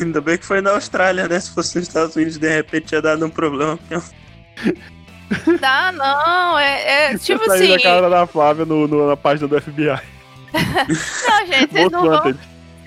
[0.00, 1.38] Ainda bem que foi na Austrália, né?
[1.38, 3.78] Se fosse nos Estados Unidos, de repente tinha dado um problema.
[5.60, 6.58] Dá, não.
[6.58, 7.68] É, é tipo assim.
[7.68, 9.86] da cara da Flávia no, no- na página do FBI.
[10.52, 12.34] Não, gente, vocês não, vão,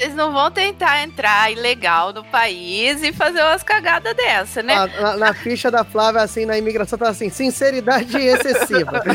[0.03, 4.73] Vocês não vão tentar entrar ilegal no país e fazer umas cagadas dessa, né?
[4.75, 9.01] Ah, na, na ficha da Flávia, assim, na imigração, tá assim, sinceridade excessiva.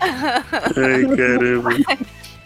[0.00, 1.70] Ai, caramba.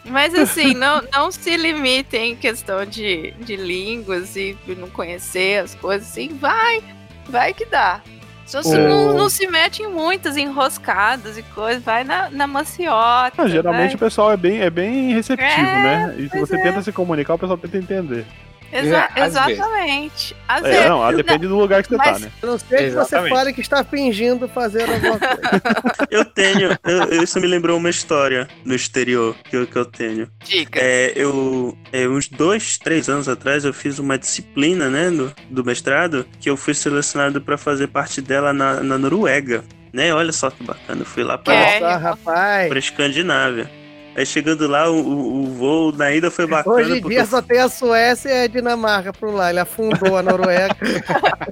[0.04, 5.62] Mas assim, não, não se limitem em questão de, de línguas e de não conhecer
[5.62, 6.84] as coisas, assim, vai,
[7.26, 8.02] vai que dá.
[8.46, 8.88] Só se É.
[8.88, 13.42] não, não se mete em muitas enroscadas e coisas, vai na, na maciota.
[13.42, 13.96] Ah, geralmente vai.
[13.96, 16.14] o pessoal é bem, é bem receptivo, É, né?
[16.18, 16.62] E se você é.
[16.62, 18.26] tenta se comunicar, o pessoal tenta entender.
[18.74, 19.50] Exa- É, às vezes.
[19.58, 20.36] exatamente.
[20.48, 20.86] Às É, vezes.
[20.86, 22.30] não, ah, depende do lugar que você tá, mas- né?
[22.42, 23.32] A não ser que você Exatamente.
[23.34, 25.40] fale que está fingindo fazer alguma coisa.
[26.10, 26.70] Eu tenho.
[26.84, 30.28] eu- isso me lembrou uma história no exterior que eu, que eu tenho.
[30.44, 30.78] Dica.
[30.82, 35.64] É, eu, é, uns dois, três anos atrás, eu fiz uma disciplina, né, do, do
[35.64, 39.64] mestrado, que eu fui selecionado para fazer parte dela na, na Noruega.
[39.92, 40.12] Né?
[40.12, 42.68] Olha só que bacana, eu fui lá para É.
[42.68, 43.70] Pra Escandinávia.
[44.16, 46.76] Aí chegando lá, o, o, voo na ida foi bacana.
[46.76, 49.50] Hoje em porque dia só tem a Suécia e a Dinamarca por lá.
[49.50, 50.76] Ele afundou a Noruega.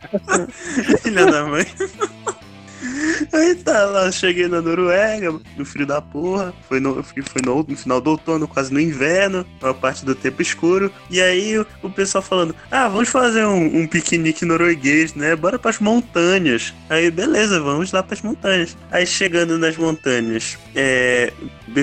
[1.03, 1.67] Filha da mãe.
[3.33, 6.53] Aí tá lá, cheguei na Noruega, no frio da porra.
[6.69, 10.43] Foi no, foi no, no final do outono, quase no inverno, uma parte do tempo
[10.43, 10.91] escuro.
[11.11, 15.35] E aí o, o pessoal falando: Ah, vamos fazer um, um piquenique norueguês, né?
[15.37, 16.73] Bora pras montanhas.
[16.89, 18.77] Aí, beleza, vamos lá pras montanhas.
[18.91, 21.33] Aí chegando nas montanhas, é,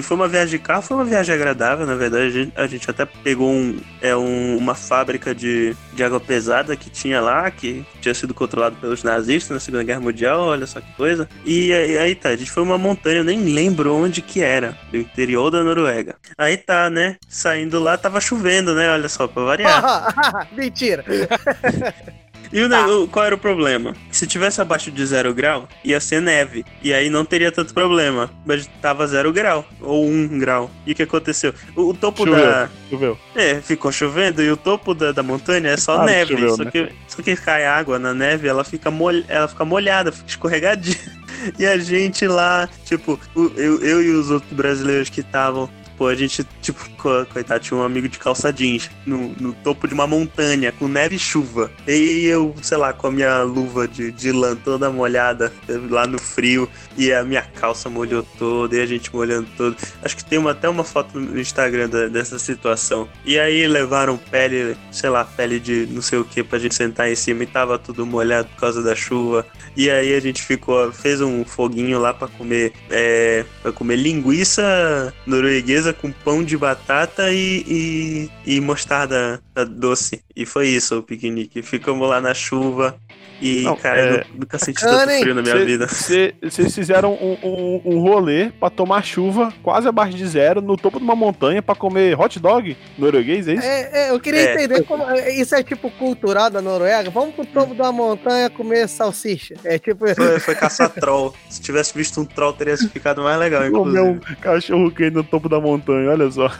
[0.01, 2.25] foi uma viagem de carro, foi uma viagem agradável, na verdade.
[2.25, 6.75] A gente, a gente até pegou um, é, um- uma fábrica de, de água pesada
[6.75, 10.79] que tinha lá, que tinha sido controlado pelos nazistas na Segunda Guerra Mundial, olha só
[10.79, 11.08] que coisa.
[11.45, 14.77] E aí, aí tá, a gente foi uma montanha, eu nem lembro onde que era,
[14.91, 16.15] do interior da Noruega.
[16.37, 17.17] Aí tá, né?
[17.27, 18.89] Saindo lá, tava chovendo, né?
[18.91, 20.47] Olha só, pra variar.
[20.53, 21.03] Mentira.
[22.51, 23.95] E o, ne- o- qual era o problema?
[24.11, 26.65] Se tivesse abaixo de zero grau, ia ser neve.
[26.81, 28.29] E aí não teria tanto problema.
[28.45, 30.69] Mas tava zero grau, ou um grau.
[30.85, 31.53] E o que aconteceu?
[31.75, 32.43] O, o topo Choveu.
[32.45, 32.69] da.
[32.89, 33.17] Choveu.
[33.35, 36.33] É, ficou chovendo e o topo da, da montanha é só Claro que neve.
[36.35, 36.71] choveu, só, né?
[36.71, 40.95] que, só que cai água na neve, ela fica, molh, ela fica molhada, fica escorregadia.
[41.57, 43.17] E a gente lá, tipo,
[43.55, 45.69] eu, eu e os outros brasileiros que estavam.
[45.99, 49.85] Pô, a gente, tipo, co- coitado, tinha um amigo de calça jeans no, no topo
[49.85, 51.69] de uma montanha, com neve e chuva.
[51.85, 55.51] E eu, sei lá, com a minha luva de, de lã toda molhada,
[55.89, 59.75] lá no frio, e a minha calça molhou toda, e a gente molhando todo.
[60.01, 63.09] Acho que tem uma, até uma foto no Instagram da- dessa situação.
[63.25, 67.11] E aí levaram pele, sei lá, pele de não sei o que pra gente sentar
[67.11, 69.45] em cima e tava tudo molhado por causa da chuva.
[69.75, 75.13] E aí a gente ficou, fez um foguinho lá pra comer, é, para comer linguiça
[75.25, 80.23] norueguesa com pão de batata e, e, e mostarda doce.
[80.35, 81.61] E foi isso o piquenique.
[81.61, 82.99] Ficamos lá na chuva.
[83.41, 85.21] E, Não, cara, é- eu nunca senti Bacana, tanto hein?
[85.21, 85.87] frio na minha vida.
[85.87, 90.97] Vocês fizeram um, um, um rolê pra tomar chuva quase abaixo de zero no topo
[90.99, 93.65] de uma montanha pra comer hot dog norueguês, é isso?
[93.65, 94.53] É, é, eu queria É.
[94.55, 95.09] entender como.
[95.29, 97.09] Isso é tipo cultural da Noruega?
[97.09, 99.55] Vamos pro topo da montanha comer salsicha.
[99.63, 100.05] É tipo.
[100.13, 101.33] Foi, foi caçar troll.
[101.49, 104.35] Se tivesse visto um troll, teria ficado mais legal, Comer um inclusive.
[104.41, 106.51] cachorro quente no topo da montanha, olha só.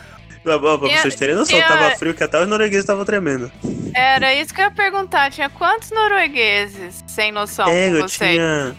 [0.44, 3.52] Pra, pra Tinha- vocês terem noção, tinha- tava frio que até os noruegueses estavam tremendo.
[3.94, 5.32] Era isso que eu ia perguntar.
[5.32, 8.32] Tinha quantos noruegueses sem noção é, com eu vocês?
[8.36, 8.76] tinha.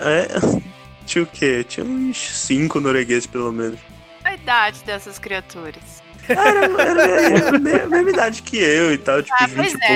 [0.00, 0.28] É,
[1.06, 1.64] tinha o quê?
[1.68, 3.78] Tinha uns cinco noruegueses, pelo menos.
[4.22, 6.02] Qual a idade dessas criaturas?
[6.28, 9.86] Era, era, era a mesma, idade que eu e tal, tipo, Ah, 20 pois é,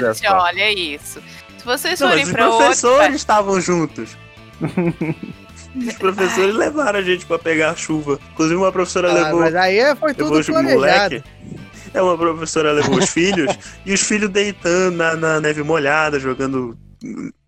[0.00, 1.22] poucos gente, olha isso.
[1.58, 4.16] Se vocês Não, forem os pra outro professores estavam juntos.
[5.76, 8.18] Os professores levaram a gente pra pegar a chuva.
[8.32, 10.80] Inclusive, uma professora Ah, levou, mas aí foi levou tudo os planejado.
[10.80, 11.24] moleque.
[11.92, 13.56] É, uma professora levou os filhos
[13.86, 16.76] e os filhos deitando na, na neve molhada, jogando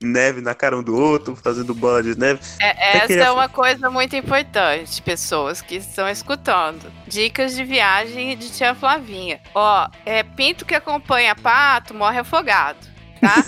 [0.03, 2.41] neve na cara um do outro, fazendo bola de neve.
[2.61, 6.93] É, essa queria é uma coisa muito importante, pessoas que estão escutando.
[7.09, 9.41] Dicas de viagem de tia Flavinha.
[9.55, 12.79] Ó, é pinto que acompanha pato morre afogado,
[13.21, 13.35] tá?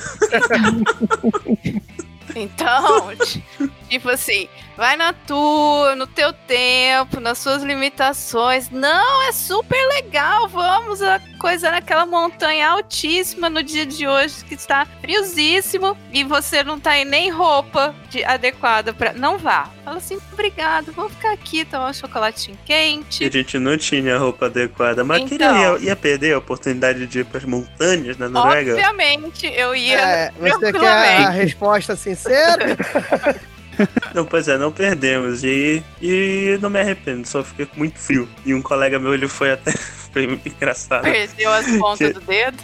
[2.34, 3.44] então, ti-
[3.88, 4.48] tipo assim,
[4.78, 8.70] vai na tua, no teu tempo, nas suas limitações.
[8.70, 10.46] Não, é super legal.
[10.48, 16.62] Vamos a coisa naquela montanha altíssima no dia de hoje que está friosíssimo e você
[16.62, 19.68] não tá em nem roupa de- adequada para não vá.
[19.84, 23.30] Fala assim, obrigado, vou ficar aqui tomar um chocolatinho E a quente.
[23.32, 25.02] gente não tinha roupa adequada.
[25.02, 25.54] Mas Então.
[25.54, 28.74] queria, ia, ia perder a oportunidade de ir pras montanhas na Noruega.
[28.74, 30.86] Obviamente, eu ia É, você quer
[31.26, 32.76] a resposta sincera?
[34.14, 35.44] Não, pois é, não perdemos.
[35.44, 38.28] E, e não me arrependo, só fiquei com muito frio.
[38.44, 39.72] E um colega meu, ele foi até.
[40.10, 41.02] Foi muito engraçado.
[41.02, 42.56] Perdeu as pontas do dedo.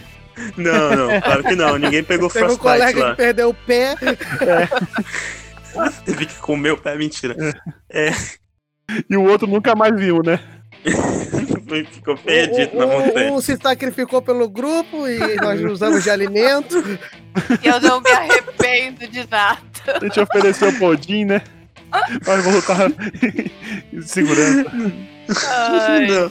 [0.56, 1.76] Não, não, claro que não.
[1.76, 3.10] Ninguém pegou Teve um frostbite colega lá.
[3.10, 3.94] que perdeu o pé.
[6.06, 7.36] Teve que comer o pé, mentira.
[7.90, 8.10] É.
[9.08, 10.40] E o outro nunca mais viu, né?
[11.92, 13.32] Ficou perdido na um, montanha.
[13.32, 16.82] um se sacrificou pelo grupo e nós usamos de alimento.
[17.62, 19.60] E eu não me arrependo de nada.
[19.86, 21.42] A gente ofereceu o Podin, né?
[22.22, 22.90] Vai voltar
[23.92, 24.64] em segurança.
[25.48, 26.30] Ai, não,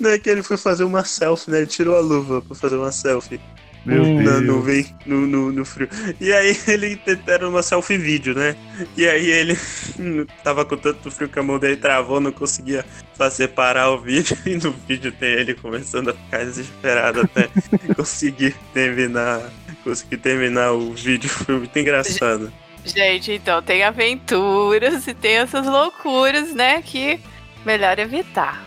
[0.00, 1.58] não é que ele foi fazer uma selfie, né?
[1.58, 3.40] Ele tirou a luva pra fazer uma selfie
[3.84, 4.42] Meu na Deus.
[4.42, 5.88] nuvem, no, no, no frio.
[6.20, 8.56] E aí ele era uma selfie vídeo, né?
[8.96, 9.58] E aí ele
[10.44, 14.36] tava com tanto frio que a mão dele travou, não conseguia fazer parar o vídeo.
[14.46, 17.48] E no vídeo tem ele começando a ficar desesperado até
[17.94, 19.42] conseguir terminar.
[19.84, 21.28] Conseguir terminar o vídeo.
[21.30, 22.52] Foi muito engraçado.
[22.84, 26.80] Gente, então tem aventuras e tem essas loucuras, né?
[26.82, 27.20] Que
[27.64, 28.64] melhor evitar,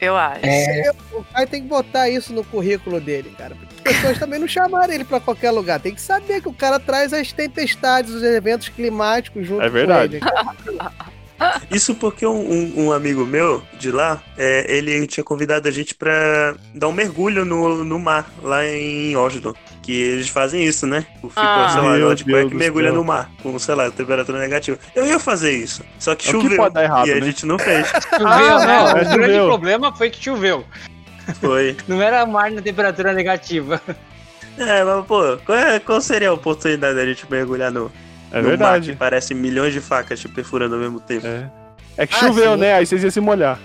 [0.00, 0.40] eu acho.
[1.12, 3.56] O Caio tem que botar isso no currículo dele, cara.
[3.56, 5.80] Porque as pessoas também não chamaram ele pra qualquer lugar.
[5.80, 10.20] Tem que saber que o cara traz as tempestades, os eventos climáticos junto É verdade.
[10.20, 10.26] com
[10.70, 10.78] ele.
[11.70, 15.94] Isso porque um, um- um amigo meu de lá, é, ele tinha convidado a gente
[15.94, 19.54] pra dar um mergulho no, no mar, lá em Oslo.
[19.86, 21.06] Que eles fazem isso, né?
[21.22, 21.68] O Fico, Ah.
[21.70, 24.76] sei lá, de cueca do mergulha no mar, com, sei lá, temperatura negativa.
[24.96, 26.56] Eu ia fazer isso, só que É o que choveu.
[26.58, 27.20] pode dar errado, e a né?
[27.22, 27.86] gente não fez.
[28.10, 28.66] Choveu, Ah, né?
[28.66, 29.46] não, o é, grande choveu.
[29.46, 30.64] problema foi que choveu.
[31.40, 31.76] Foi.
[31.88, 33.80] Não era mar na temperatura negativa.
[34.58, 37.90] É, mas pô, qual, é- qual seria a oportunidade da gente mergulhar no,
[38.32, 38.90] É no mar verdade.
[38.92, 41.26] que parece milhões de facas te perfurando ao mesmo tempo?
[41.26, 41.48] É.
[41.96, 42.60] É que Ah, choveu, sim.
[42.60, 42.74] né?
[42.74, 43.58] Aí vocês iam se molhar.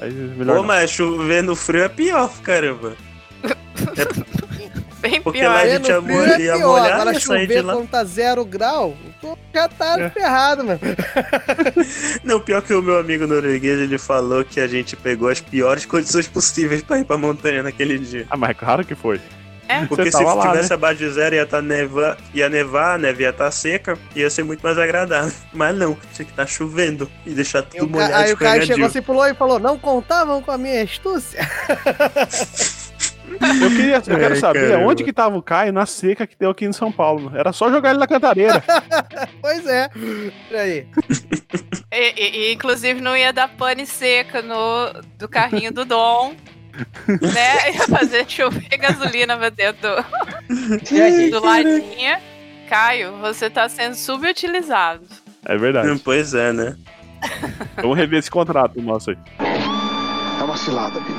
[0.00, 0.64] Aí melhor Pô, não.
[0.68, 2.94] mas chover no frio é pior, caramba.
[5.00, 5.52] Bem porque pior.
[5.52, 6.66] lá a gente ia frio molhar- é ia pior.
[6.66, 7.72] molhar, Agora ia sair de chover lá.
[7.74, 10.10] quando tá zero grau, tu já tá É.
[10.10, 10.80] ferrado, mano.
[12.24, 15.86] Não, pior que o meu amigo norueguês, ele falou que a gente pegou as piores
[15.86, 18.26] condições possíveis pra ir pra montanha naquele dia.
[18.30, 19.20] Ah, mas claro que foi.
[19.86, 20.74] Porque se lá, tivesse né?
[20.76, 24.42] abaixo de zero ia, tá neva, ia nevar, a neve ia estar seca, ia ser
[24.42, 25.30] muito mais agradável.
[25.52, 28.66] Mas não, tinha que estar chovendo e deixar E tudo Ca- molhado Aí o escorregadio.
[28.66, 31.46] chegou assim, pulou e falou: Não contavam com a minha astúcia.
[33.62, 34.86] Eu queria, eu quero saber caramba.
[34.90, 37.32] onde que tava o Caio na seca que deu aqui em São Paulo.
[37.36, 38.62] Era só jogar ele na cantareira.
[39.40, 39.88] Pois é.
[41.92, 46.34] E, e- e, inclusive não ia dar pane seca no do carrinho do Dom.
[47.08, 47.72] né?
[47.74, 52.20] Ia fazer chover gasolina pra dentro do, do ladinha.
[52.68, 55.02] Caio, você tá sendo subutilizado.
[55.46, 55.88] É verdade.
[55.90, 56.76] Hum, Pois é, né?
[57.76, 59.16] Vamos rever esse contrato nosso aí.
[60.40, 61.18] É uma cilada, Bino.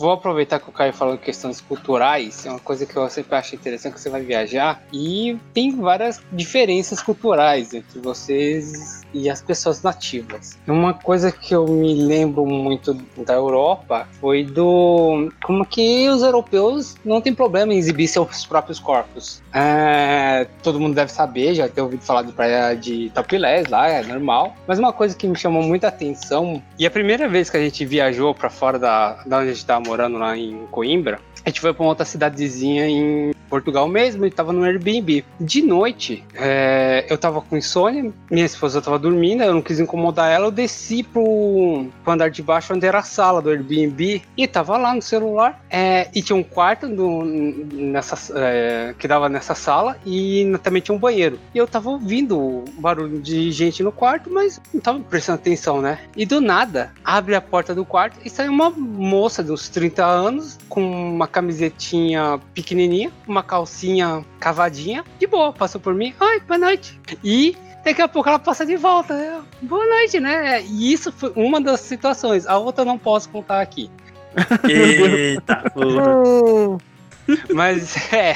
[0.00, 3.36] Vou aproveitar que o Caio falou de questões culturais, é uma coisa que eu sempre
[3.36, 9.42] acho interessante que você vai viajar e tem várias diferenças culturais entre vocês e as
[9.42, 10.58] pessoas nativas.
[10.66, 12.94] Uma coisa que eu me lembro muito
[13.26, 18.78] da Europa foi do como que os europeus não tem problema em exibir seus próprios
[18.78, 19.42] corpos.
[19.52, 24.02] É, todo mundo deve saber, já ter ouvido falar de praia de Tapilés lá, é
[24.02, 24.56] normal.
[24.66, 27.84] Mas uma coisa que me chamou muita atenção, e a primeira vez que a gente
[27.84, 31.60] viajou pra fora da, da onde a gente tava morando lá em Coimbra, a gente
[31.60, 35.24] foi pra uma outra cidadezinha em Portugal mesmo e tava no Airbnb.
[35.40, 40.30] De noite, é, eu tava com insônia, minha esposa tava dormindo, eu não quis incomodar
[40.30, 44.46] ela, eu desci pro, pro andar de baixo onde era a sala do Airbnb e
[44.46, 45.60] tava lá no celular.
[45.68, 50.94] é, e tinha um quarto do- nessa, é, que dava nessa sala e também tinha
[50.94, 51.38] um banheiro.
[51.54, 55.98] E eu tava ouvindo barulho de gente no quarto, mas não tava prestando atenção, né?
[56.16, 60.04] E do nada, abre a porta do quarto e sai uma moça de uns 30
[60.04, 66.14] anos com uma camisetinha pequenininha, uma calcinha cavadinha, de boa, passou por mim.
[66.20, 66.98] Oi, boa noite.
[67.24, 69.14] E daqui a pouco ela passa de volta.
[69.14, 70.62] Eu, boa noite, né?
[70.62, 72.46] E isso foi uma das situações.
[72.46, 73.90] A outra eu não posso contar aqui.
[74.68, 76.78] Eita, porra.
[77.54, 78.34] Mas é.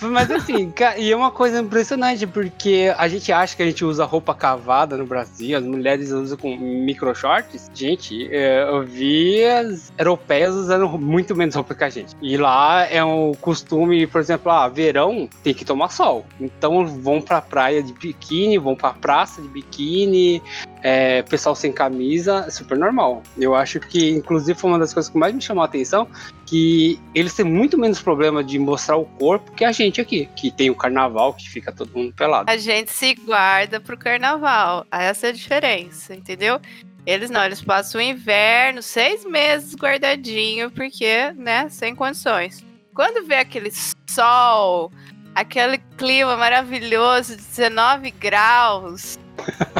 [0.00, 4.04] Mas assim, e é uma coisa impressionante, porque a gente acha que a gente usa
[4.04, 7.70] roupa cavada no Brasil, as mulheres usam com micro shorts.
[7.74, 12.16] Gente, é, eu vi as europeias usando muito menos roupa que a gente.
[12.22, 16.24] E lá é um costume, por exemplo, ah, verão tem que tomar sol.
[16.40, 20.42] Então vão pra praia de biquíni, vão pra praça de biquíni,
[20.82, 23.22] é, pessoal sem camisa, é super normal.
[23.38, 26.08] Eu acho que, inclusive, foi uma das coisas que mais me chamou a atenção,
[26.46, 30.50] que eles têm muito menos problema de mostrar o corpo que a gente aqui, que
[30.50, 32.50] tem o carnaval, que fica todo mundo pelado.
[32.50, 34.86] A gente se guarda pro carnaval.
[34.90, 36.60] Essa é a diferença, entendeu?
[37.06, 42.64] Eles não, eles passam o inverno, seis meses guardadinho, porque, né, sem condições.
[42.94, 43.70] Quando vê aquele
[44.08, 44.92] sol,
[45.34, 49.18] aquele clima maravilhoso, 19 graus,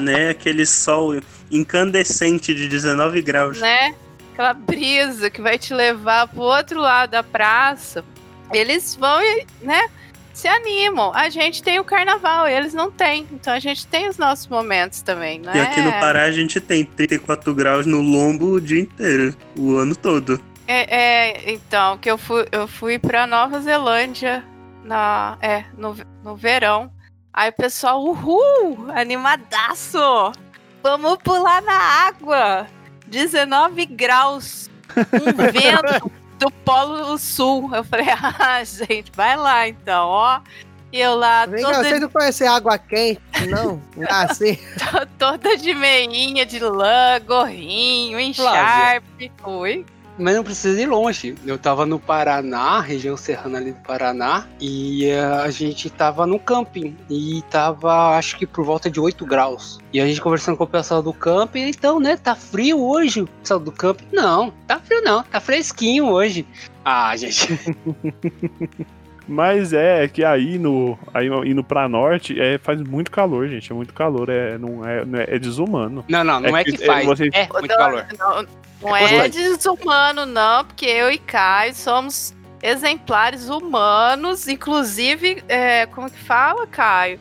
[0.01, 0.31] né?
[0.31, 1.21] Aquele sol
[1.51, 3.59] incandescente de 19 graus.
[3.61, 3.95] né?
[4.33, 8.05] Aquela brisa que vai te levar pro outro lado da praça.
[8.53, 9.89] Eles vão, e, né?
[10.33, 11.13] se animam.
[11.15, 13.27] A gente tem o carnaval, eles não têm.
[13.31, 15.63] Então a gente tem os nossos momentos também, não E é?
[15.63, 19.95] aqui no Pará a gente tem 34 graus no lombo o dia inteiro, o ano
[19.95, 20.41] todo.
[20.67, 24.43] É, é, então, que eu fui, eu fui pra Nova Zelândia
[24.91, 26.91] na, é, no, no verão.
[27.33, 30.33] Aí o pessoal, uhul, animadaço!
[30.83, 32.67] Vamos pular na água!
[33.07, 34.69] 19 graus,
[35.13, 37.71] um vento do Polo Sul.
[37.73, 40.41] Eu falei, ah, gente, vai lá então, ó.
[40.93, 43.81] E eu lá, Vem cá, toda, vocês não conhecem água quente, não?
[44.11, 44.59] Assim.
[45.17, 49.31] toda de meinha, de lã, gorrinho, encharpe.
[49.45, 49.87] Oi.
[50.21, 51.35] Mas não precisa ir longe.
[51.47, 56.39] Eu tava no Paraná, região serrana ali do Paraná, e eh, a gente tava no
[56.39, 56.97] camping.
[57.09, 59.79] E tava, acho que por volta de 8 graus.
[59.93, 63.23] E a gente conversando com o pessoal do camping, então, né, tá frio hoje?
[63.23, 66.47] O pessoal do camping, não, tá frio não, tá fresquinho hoje.
[66.85, 67.49] Ah, gente.
[69.33, 73.71] Mas é que aí no aí indo pra norte é, faz muito calor, gente.
[73.71, 76.05] É muito calor, é, não é, não é, é desumano.
[76.09, 77.07] Não, não, não É é, que, que é, faz.
[77.07, 78.07] você- É muito Não, calor.
[78.19, 78.47] Não,
[78.83, 86.11] não É é desumano, não, porque eu e Caio somos exemplares humanos, inclusive, é, como
[86.11, 87.21] que fala, Caio?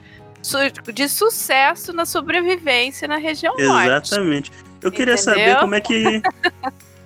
[0.94, 3.88] De sucesso na sobrevivência na região norte.
[4.14, 4.52] Exatamente.
[4.81, 5.60] Eu queria saber Entendeu?
[5.60, 6.22] como é que.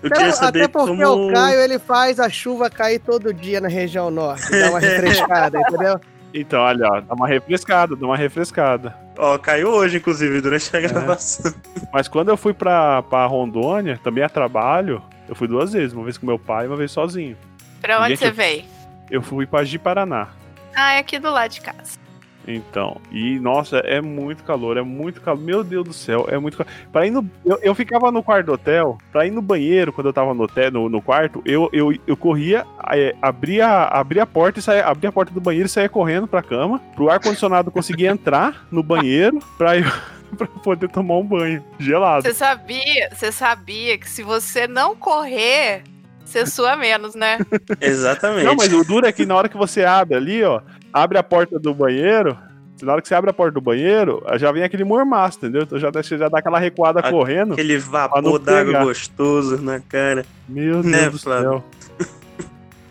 [0.03, 1.29] Eu Até, queria saber até porque como.
[1.29, 4.51] o Caio ele faz a chuva cair todo dia na região norte.
[4.51, 5.99] Dá uma refrescada, entendeu?
[6.33, 8.95] Então, olha, ó, dá uma refrescada, dá uma refrescada.
[9.17, 10.87] Ó, caiu hoje, inclusive, durante a É.
[10.87, 11.53] gravação.
[11.93, 16.03] Mas quando eu fui pra, pra Rondônia, também a trabalho, eu fui duas vezes, uma
[16.03, 17.37] vez com meu pai e uma vez sozinho.
[17.81, 18.63] Pra onde Gente, você eu- veio?
[19.11, 20.29] Eu fui pra Ji-Paraná.
[20.75, 21.99] Ah, é aqui do lado de casa.
[22.47, 25.41] Então, e nossa, é muito calor, é muito calor.
[25.41, 26.71] Meu Deus do céu, é muito calor.
[26.91, 30.07] Pra ir no, eu, eu ficava no quarto do hotel, pra ir no banheiro, quando
[30.07, 34.27] eu tava no, hotel, no, no quarto, eu, eu, eu corria, é, abria, abria a
[34.27, 37.71] porta e saía, abria a porta do banheiro e saía correndo pra cama, pro ar-condicionado
[37.71, 39.85] conseguir entrar no banheiro pra eu
[40.37, 42.23] pra poder tomar um banho gelado.
[42.23, 45.83] Você sabia, você sabia que se você não correr,
[46.25, 47.37] você sua menos, né?
[47.79, 48.45] Exatamente.
[48.45, 50.61] Não, mas o duro é que na hora que você abre ali, ó,
[50.93, 52.37] abre a porta do banheiro.
[52.81, 55.61] Na hora que você abre a porta do banheiro, já vem aquele mormaço, entendeu?
[55.63, 57.53] Então já, você já dá aquela recuada A- correndo.
[57.53, 60.25] Aquele vapor d'água gostoso na cara.
[60.49, 61.63] Meu Deus Né, do céu.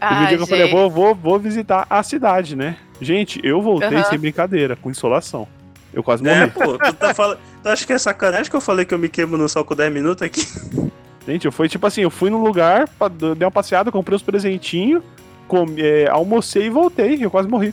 [0.04, 2.76] Ah, um dia que eu falei, vou, vou, vou visitar a cidade, né?
[3.00, 4.02] Gente, eu voltei Aham.
[4.04, 5.46] sem brincadeira, com insolação.
[5.94, 6.50] Eu quase Né, morri.
[6.50, 6.76] pô?
[6.76, 7.38] Tu, tá falando...
[7.62, 9.76] tu acha que é sacanagem que eu falei que eu me queimo no sol com
[9.76, 10.44] 10 minutos aqui?
[11.24, 12.88] Gente, eu fui tipo assim, eu fui num lugar,
[13.36, 15.04] dei uma passeada, comprei uns presentinhos,
[15.46, 17.24] comi- é, almocei e voltei.
[17.24, 17.72] Eu quase morri.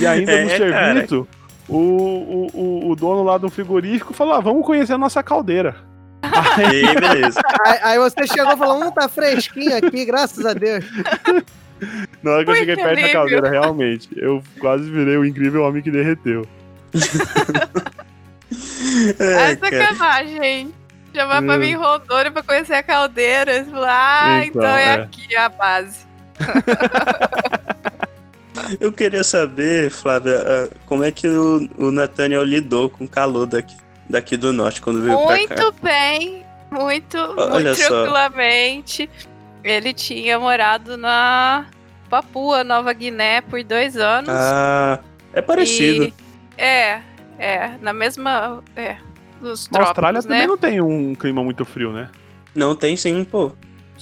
[0.00, 1.28] E ainda É, no serviço,
[1.68, 5.76] o, o, o, o dono lá do frigorífico falou: ah, vamos conhecer a nossa caldeira.
[6.58, 7.40] E aí, beleza.
[7.64, 10.84] Aí, aí você chegou e falou: hum, tá fresquinho aqui, graças a Deus.
[12.22, 15.80] Na hora que eu cheguei perto da caldeira, realmente, eu quase virei o incrível homem
[15.82, 16.44] que derreteu.
[19.18, 20.74] É, É sacanagem?
[21.14, 21.58] Chamar pra Hum.
[21.58, 23.64] mim Rondônia pra conhecer a caldeira.
[23.64, 24.92] Fala, ah, Então, então, é, é.
[25.02, 26.06] aqui a base.
[28.80, 33.46] Eu queria saber, Flávia, ah, como é que o, o Nathaniel lidou com o calor
[33.46, 33.76] daqui,
[34.08, 35.62] daqui do norte quando veio pra cá.
[35.62, 37.88] Muito bem, muito, Olha muito só.
[37.88, 39.08] tranquilamente.
[39.64, 41.66] Ele tinha morado na
[42.08, 44.30] Papua Nova Guiné por dois anos.
[44.30, 45.00] Ah,
[45.32, 46.04] é parecido.
[46.04, 46.14] E-
[46.56, 47.00] é,
[47.38, 48.62] é, na mesma.
[48.76, 48.96] É,
[49.40, 50.46] nos Na Austrália trópicos, também né?
[50.46, 52.08] não tem um clima muito frio, né?
[52.54, 53.52] Não tem sim, pô.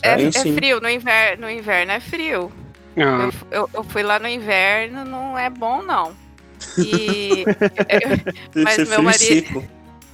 [0.02, 0.54] É, Tem é sim.
[0.54, 2.52] frio, no inverno, no inverno é frio.
[2.96, 6.12] Ah, Eu, eu, eu fui lá no inverno, não é bom, não.
[6.78, 7.44] E,
[8.56, 9.64] Mas meu marido- seco.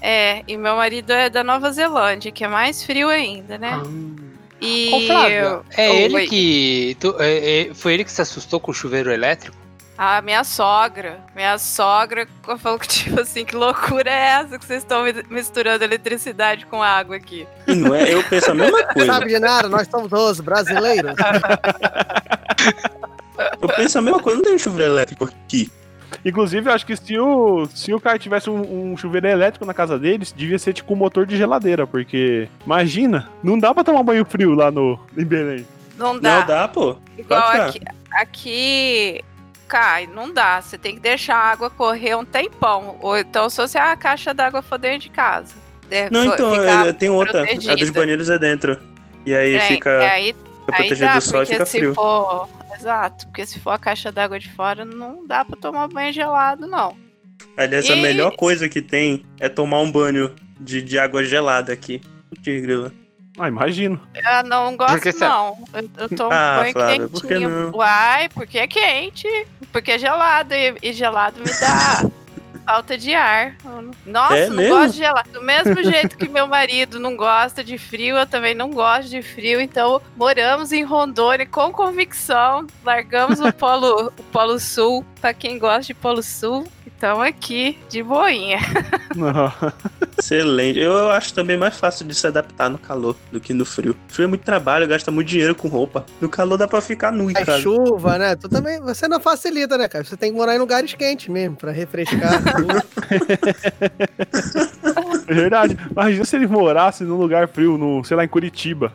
[0.01, 3.81] é, e meu marido é da Nova Zelândia, que é mais frio ainda, né?
[3.83, 4.23] ah.
[4.65, 6.97] E Ô, Flávio, é ele que.
[7.01, 9.57] tu- é- é- foi ele que se assustou com o chuveiro elétrico?
[10.05, 12.27] A minha sogra, minha sogra
[12.59, 16.83] falou que, tipo assim, que loucura é essa que vocês estão mi- misturando eletricidade com
[16.83, 17.47] água aqui?
[17.69, 19.13] Não é, eu penso a mesma coisa.
[19.13, 21.15] Sabe de nada, nós somos os brasileiros.
[23.61, 25.71] Eu penso a mesma coisa, não tem um chuveiro elétrico aqui.
[26.25, 29.73] Inclusive, eu acho que se o, se o cara tivesse um, um chuveiro elétrico na
[29.73, 34.03] casa deles, devia ser tipo um motor de geladeira, porque imagina, não dá pra tomar
[34.03, 35.67] banho frio lá no, em Belém.
[35.97, 36.41] Não dá.
[36.41, 36.97] Não dá, pô.
[37.17, 37.81] Igual aqui,
[38.13, 39.25] aqui
[39.73, 40.61] cai, não dá.
[40.61, 42.99] Você tem que deixar a água correr um tempão.
[43.01, 45.55] Ou então, se você a caixa d'água for dentro de casa.
[45.89, 46.53] de- Não, então,
[46.99, 47.43] tem outra.
[47.43, 48.79] A dos banheiros é dentro.
[49.25, 51.95] E aí É, fica, é, aí, fica protegido dá, do sol e fica frio.
[51.95, 52.49] for.
[52.79, 56.67] Exato, porque se for a caixa d'água de fora, não dá pra tomar banho gelado,
[56.67, 56.97] não.
[57.57, 61.73] Aliás, a E- melhor coisa que tem é tomar um banho de, de água gelada
[61.73, 62.01] aqui.
[62.31, 62.93] Putz, grila.
[63.39, 64.01] Ah, imagino.
[64.15, 65.29] Eu não gosto, que será?
[65.31, 65.65] não.
[65.73, 67.49] Eu, eu tomo Ah, banho Flávia, por que quentinho.
[67.51, 67.71] não?
[67.79, 69.27] Uai, porque é quente.
[69.73, 70.53] Porque é gelado.
[70.55, 72.11] E, e gelado me dá
[72.67, 73.57] falta de ar.
[74.05, 74.77] Nossa, É não mesmo?
[74.77, 75.31] gosto de gelado.
[75.31, 79.23] Do mesmo jeito que meu marido não gosta de frio, eu também não gosto de
[79.23, 79.61] frio.
[79.63, 82.67] Então, moramos em Rondônia com convicção.
[82.85, 86.67] Largamos o Polo, o polo Sul pra quem gosta de Polo Sul.
[87.03, 88.61] Então, aqui, de boinha.
[90.17, 90.79] Excelente.
[90.79, 93.97] Eu acho também mais fácil de se adaptar no calor do que no frio.
[94.07, 96.07] Frio é muito trabalho, gasta muito dinheiro com roupa.
[96.21, 98.37] No calor dá pra ficar nu em É chuva, né?
[98.37, 100.05] Tu também, você não facilita, né, cara?
[100.05, 102.41] Você tem que morar em lugares quentes mesmo, pra refrescar.
[105.27, 105.77] É verdade.
[105.91, 108.93] Imagina se ele morasse num lugar frio, no, sei lá, em Curitiba.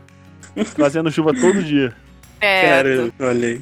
[0.75, 1.93] Trazendo chuva todo dia.
[2.39, 3.61] É, Cara, olha aí.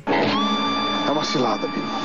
[1.07, 2.05] É uma cilada, Bino.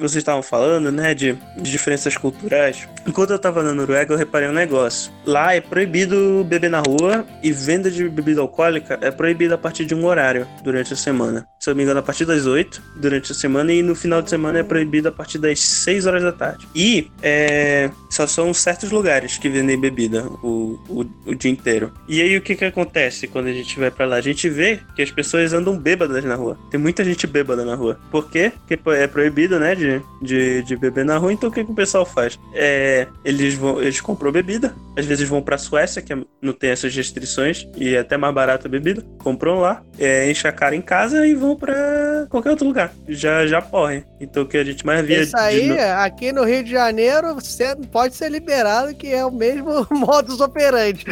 [0.00, 2.88] Vocês estavam falando, né, de, de diferenças culturais.
[3.06, 5.12] Enquanto eu tava na Noruega, eu reparei um negócio.
[5.24, 9.84] Lá é proibido beber na rua e venda de bebida alcoólica é proibida a partir
[9.84, 11.46] de um horário durante a semana.
[11.58, 14.22] Se eu não me engano, a partir das 8 durante a semana e no final
[14.22, 16.66] de semana é proibido a partir das 6 horas da tarde.
[16.74, 21.92] E é, só são certos lugares que vendem bebida o, o, o dia inteiro.
[22.08, 24.16] E aí o que que acontece quando a gente vai pra lá?
[24.16, 26.58] A gente vê que as pessoas andam bêbadas na rua.
[26.70, 27.98] Tem muita gente bêbada na rua.
[28.10, 28.52] Por quê?
[28.66, 29.89] Porque é proibido, né, de,
[30.22, 31.32] de, de beber na rua.
[31.32, 32.38] Então o que, que o pessoal faz?
[32.54, 34.74] É, eles vão, eles compram bebida.
[34.96, 38.34] Às vezes vão pra Suécia, que é- não tem essas restrições e é até mais
[38.34, 39.02] barato a bebida.
[39.18, 42.92] Compram lá, é, enchem a cara em casa e vão pra qualquer outro lugar.
[43.08, 44.04] Já já porrem.
[44.20, 47.34] Então o que a gente mais via Isso aí, no- aqui no Rio de Janeiro,
[47.34, 51.04] você pode ser liberado, que é o mesmo modus operandi.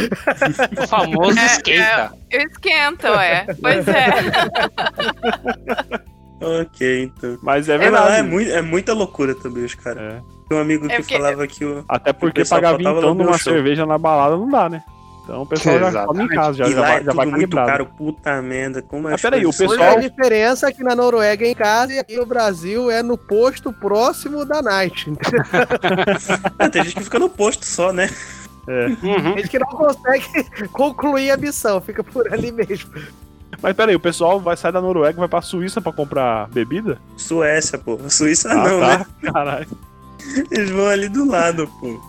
[0.83, 2.13] O famoso É, esquenta.
[2.31, 3.47] eu esquento, é.
[3.61, 4.09] Pois é.
[6.41, 7.39] Ok, então.
[7.43, 8.17] Mas é É, verdade.
[8.19, 10.03] é, mui- é muita loucura também, os caras.
[10.03, 10.23] É.
[10.49, 11.85] Tem um amigo É que porque- falava que o.
[11.89, 13.53] Até porque pessoal pagar vintão numa show.
[13.53, 14.83] cerveja na balada não dá, né?
[15.25, 16.35] Então o pessoal já come em Exatamente.
[16.35, 17.69] casa, já, e já lá vai, é já tudo vai muito calibrado.
[17.71, 18.81] caro, puta merda.
[18.81, 21.99] Como é Mas peraí, o pessoal- a diferença que na Noruega é em casa e
[21.99, 25.13] aqui no Brasil é no posto próximo da Night.
[26.59, 28.09] Ah, tem gente que fica no posto só, né?
[28.67, 29.37] Uhum.
[29.37, 30.25] Gente que não consegue
[30.73, 32.91] concluir a missão, fica por ali mesmo.
[33.63, 36.99] Mas peraí, o pessoal vai sair da Noruega e vai pra Suíça pra comprar bebida?
[37.17, 37.99] Suécia, pô.
[38.09, 38.99] Suíça Ah, não, tá.
[38.99, 39.07] né?
[39.33, 39.67] Caralho.
[40.51, 42.01] Eles vão ali do lado, pô.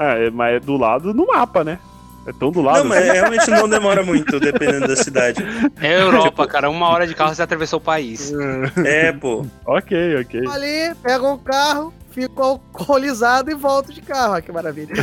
[0.00, 1.78] É, mas é do lado no mapa, né?
[2.26, 2.80] É tão do lado.
[2.80, 3.12] Não, mas assim.
[3.12, 5.42] realmente não demora muito, dependendo da cidade.
[5.80, 6.68] É Europa, cara.
[6.68, 8.30] Uma hora de carro você atravessou o país.
[8.84, 9.46] É, pô.
[9.64, 10.42] Ok, ok.
[10.46, 11.92] Ali, pega um carro,
[12.22, 14.32] fica alcoolizado e volta de carro.
[14.32, 14.94] Olha que maravilha.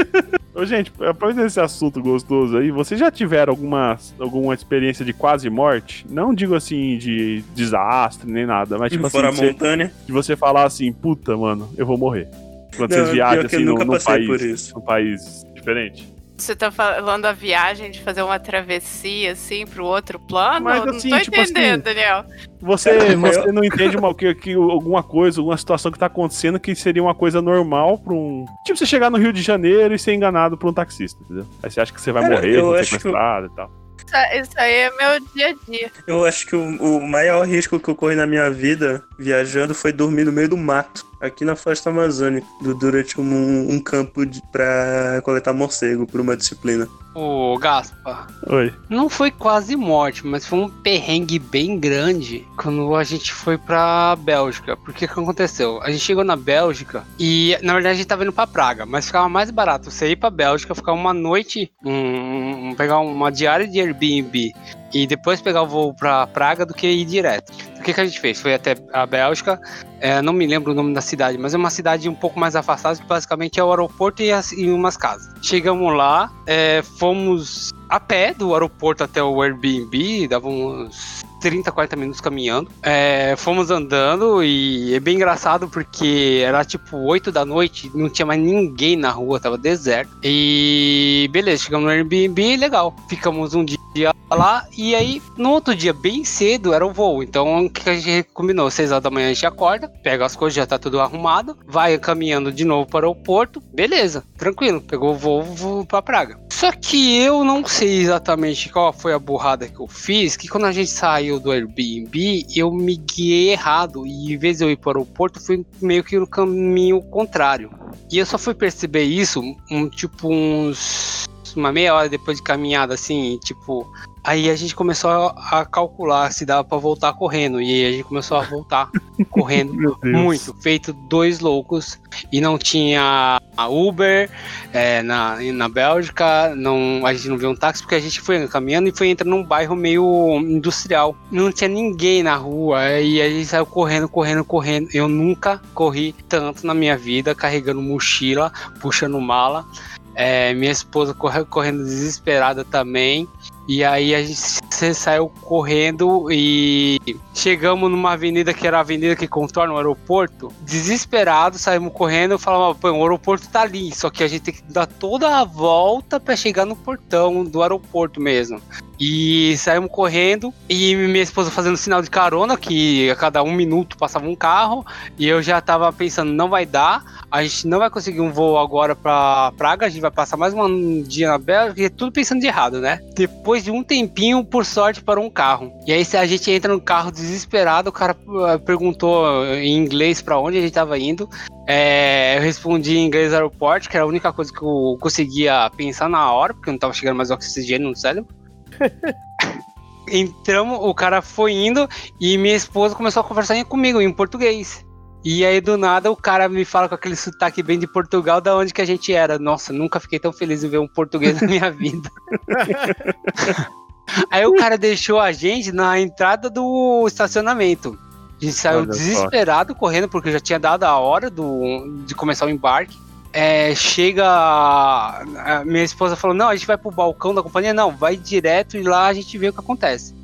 [0.54, 5.48] Ô, gente, aproveitando esse assunto gostoso aí, vocês já tiveram alguma, alguma experiência de quase
[5.48, 6.06] morte?
[6.08, 9.92] Não digo assim de desastre nem nada, mas tipo assim, Fora a de você, montanha.
[10.06, 12.28] de você falar assim, puta, mano, eu vou morrer.
[12.76, 16.12] Quando Não, vocês viajam assim num país, num país diferente.
[16.36, 20.64] Você tá falando da viagem de fazer uma travessia assim pro outro plano?
[20.64, 22.24] Mas, não assim, tô tipo entendendo, assim, Daniel.
[22.60, 26.74] Você, você não entende uma, que, que alguma coisa, alguma situação que tá acontecendo que
[26.74, 28.44] seria uma coisa normal pra um.
[28.64, 31.46] Tipo, você chegar no Rio de Janeiro e ser enganado por um taxista, entendeu?
[31.62, 33.82] Aí você acha que você vai Cara, morrer, eu ser acho que sequestrado e tal.
[33.98, 35.90] Isso, isso aí é meu dia a dia.
[36.06, 39.92] Eu acho que o, o maior risco que eu corri na minha vida viajando foi
[39.92, 44.42] dormir no meio do mato, aqui na floresta amazônica, du- durante um, um campo de,
[44.50, 46.88] pra coletar morcego por uma disciplina.
[47.14, 48.72] Ô, Gaspa, Oi.
[48.88, 54.16] não foi quase morte, mas foi um perrengue bem grande quando a gente foi pra
[54.18, 54.76] Bélgica.
[54.78, 55.78] Porque o que aconteceu?
[55.82, 59.06] A gente chegou na Bélgica e, na verdade, a gente tava indo pra Praga, mas
[59.06, 63.68] ficava mais barato você ir pra Bélgica, ficar uma noite, um- um- pegar uma diária
[63.68, 64.52] de Airbnb
[64.92, 67.52] e depois pegar o voo pra Praga do que ir direto.
[67.78, 68.40] O que, que a gente fez?
[68.40, 69.60] Foi até a Bélgica,
[70.00, 72.54] é, não me lembro o nome da cidade, mas é uma cidade um pouco mais
[72.54, 75.32] afastada, que basicamente é o aeroporto e, as- e umas casas.
[75.42, 81.96] Chegamos lá, é, fomos a pé do aeroporto até o Airbnb, dava uns 30, 40
[81.96, 82.70] minutos caminhando.
[82.82, 88.24] É, fomos andando e é bem engraçado porque era tipo 8 da noite, não tinha
[88.24, 90.16] mais ninguém na rua, tava deserto.
[90.22, 92.94] E beleza, chegamos no Airbnb, legal.
[93.08, 97.22] Ficamos um dia lá e aí no outro dia, bem cedo, era o voo.
[97.22, 98.70] Então o que a gente combinou?
[98.70, 101.98] 6 horas da manhã a gente acorda, pega as coisas, já tá tudo arrumado, vai
[101.98, 106.36] caminhando de novo para o aeroporto, beleza, tranquilo, pegou o voo pra Praga.
[106.50, 110.64] Só que eu não sei exatamente qual foi a burrada que eu fiz, que quando
[110.64, 114.76] a gente saiu do Airbnb, eu me guiei errado e em vez de eu ir
[114.76, 117.70] para o aeroporto, fui meio que no caminho contrário.
[118.10, 119.40] E eu só fui perceber isso,
[119.70, 121.24] um, tipo uns
[121.54, 123.86] uma meia hora depois de caminhada, assim, tipo.
[124.24, 127.60] Aí a gente começou a, calcular se dava pra voltar correndo.
[127.60, 128.88] E a gente começou a voltar
[129.30, 131.98] correndo muito, feito dois loucos.
[132.30, 134.30] E não tinha a Uber
[134.72, 138.46] é, na, na Bélgica, não, a gente não viu um táxi porque a gente foi
[138.46, 141.16] caminhando e foi entrando num bairro meio industrial.
[141.30, 144.88] Não tinha ninguém na rua e a gente saiu correndo, correndo, correndo.
[144.94, 149.66] Eu nunca corri tanto na minha vida, carregando mochila, puxando mala.
[150.14, 153.26] É, minha esposa corre, correndo desesperada também.
[153.68, 156.98] E aí a gente saiu correndo e
[157.34, 160.52] chegamos numa avenida que era a avenida que contorna o aeroporto.
[160.62, 164.54] Desesperado, saímos correndo e falamos, pô, o aeroporto tá ali, só que a gente tem
[164.54, 168.60] que dar toda a volta para chegar no portão do aeroporto mesmo.
[169.04, 173.96] E saímos correndo e minha esposa fazendo sinal de carona, que a cada um minuto
[173.96, 174.86] passava um carro,
[175.18, 178.58] e eu já tava pensando, não vai dar, a gente não vai conseguir um voo
[178.58, 182.40] agora pra Praga, a gente vai passar mais um dia na Bélgica, e tudo pensando
[182.40, 183.00] de errado, né?
[183.16, 185.72] Depois de um tempinho, por sorte, parou um carro.
[185.86, 190.38] E aí a gente entra no carro desesperado, o cara uh, perguntou em inglês para
[190.38, 191.28] onde a gente tava indo.
[191.66, 196.08] É, eu respondi em inglês aeroporto, que era a única coisa que eu conseguia pensar
[196.08, 198.34] na hora, porque não tava chegando mais oxigênio no cérebro.
[200.08, 201.88] Entramos, o cara foi indo
[202.20, 204.84] e minha esposa começou a conversar comigo em português.
[205.24, 208.56] E aí do nada o cara me fala com aquele sotaque bem de Portugal, da
[208.56, 209.38] onde que a gente era.
[209.38, 212.10] Nossa, nunca fiquei tão feliz em ver um português na minha vida.
[214.30, 217.98] aí o cara deixou a gente na entrada do estacionamento.
[218.40, 218.98] A gente saiu Olha só.
[218.98, 222.98] desesperado correndo porque já tinha dado a hora do, de começar o embarque.
[223.32, 224.26] É, chega.
[224.26, 227.72] a minha esposa falou: Não, a gente vai pro balcão da companhia.
[227.72, 230.14] Não, vai direto e lá a gente vê o que acontece.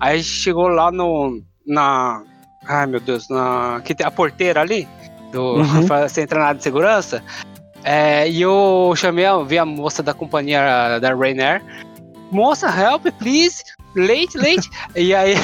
[0.00, 1.40] Aí a gente chegou lá no.
[1.66, 2.22] Na.
[2.66, 3.80] Ai meu Deus, na.
[3.84, 4.88] Que tem a porteira ali.
[5.30, 5.82] Do, Uhum.
[5.86, 7.22] você entrar na área de segurança.
[7.84, 11.62] É, e eu chamei, vi a moça da companhia da Rainer.
[12.30, 13.62] Moça, help, please.
[13.94, 14.68] Late, late.
[14.94, 15.34] e aí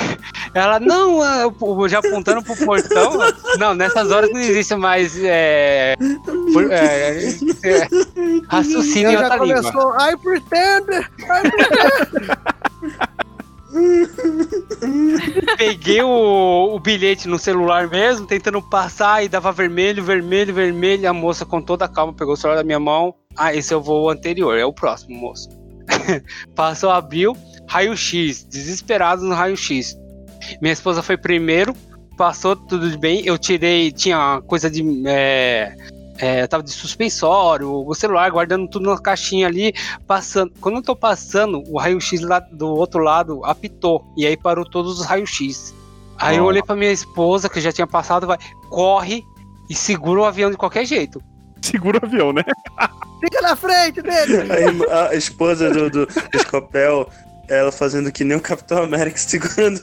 [0.52, 1.20] ela, não,
[1.60, 3.18] o- já apontando pro portão.
[3.58, 5.18] Não, nessas horas não existe mais.
[5.22, 5.96] É,
[6.52, 7.28] por- é,
[7.64, 7.88] é,
[8.48, 9.62] raciocínio em outra língua.
[9.62, 11.08] começou, I pretend,
[15.56, 21.08] Peguei o, o bilhete no celular mesmo, tentando passar e dava vermelho, vermelho, vermelho.
[21.08, 23.14] A moça, com toda a calma, pegou o celular da minha mão.
[23.36, 25.48] Ah, esse é o voo anterior, é o próximo, moço.
[26.54, 27.36] Passou, abriu,
[27.66, 29.96] raio-x, desesperado no raio-x.
[30.60, 31.74] Minha esposa foi primeiro,
[32.16, 33.22] passou tudo de bem.
[33.24, 34.82] Eu tirei, tinha coisa de.
[35.06, 35.74] É,
[36.18, 39.72] é, eu tava de suspensório, o celular guardando tudo na caixinha ali,
[40.06, 40.52] passando.
[40.60, 44.04] Quando eu tô passando, o raio-x lá do outro lado apitou.
[44.16, 45.74] E aí parou todos os raios-x.
[46.18, 48.38] Aí eu olhei pra minha esposa, que já tinha passado, vai,
[48.68, 49.24] corre
[49.68, 51.20] e segura o avião de qualquer jeito.
[51.60, 52.42] Segura o avião, né?
[53.22, 54.36] fica na frente dele.
[54.52, 56.08] Aí a esposa do, do
[56.40, 57.08] Scopel,
[57.48, 59.80] ela fazendo que nem o Capitão América segurando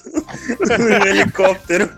[0.80, 1.90] um helicóptero.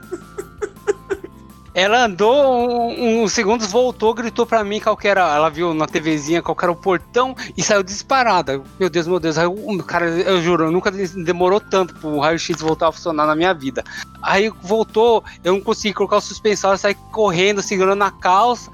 [1.74, 5.22] Ela andou um- uns segundos, voltou, gritou pra mim qual que era.
[5.34, 8.62] Ela viu na TVzinha qual que era o portão e saiu disparada.
[8.78, 9.38] Meu Deus, meu Deus.
[9.38, 13.54] Aí, o cara, eu juro, nunca demorou tanto pro raio-x voltar a funcionar na minha
[13.54, 13.86] vida.
[14.22, 18.70] Aí voltou, eu não consegui colocar o suspensório, saí correndo, segurando a calça.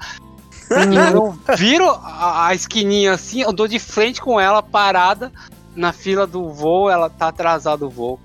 [0.70, 5.32] Eu viro a, a esquininha assim, eu dou de frente com ela, parada
[5.74, 8.20] na fila do voo, ela tá atrasada o voo.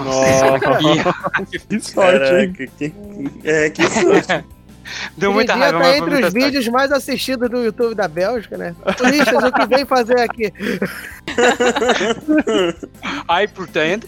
[0.00, 0.58] Nossa,
[1.68, 2.18] que sorte?
[2.18, 2.92] Caraca, que,
[3.44, 4.44] é, que sorte.
[5.16, 6.34] deu muita raiva, tá entre os sorte.
[6.34, 8.74] vídeos mais assistidos do YouTube da Bélgica, né?
[8.96, 10.52] Turistas, o que vem fazer aqui?
[13.26, 14.06] Aí, portanto,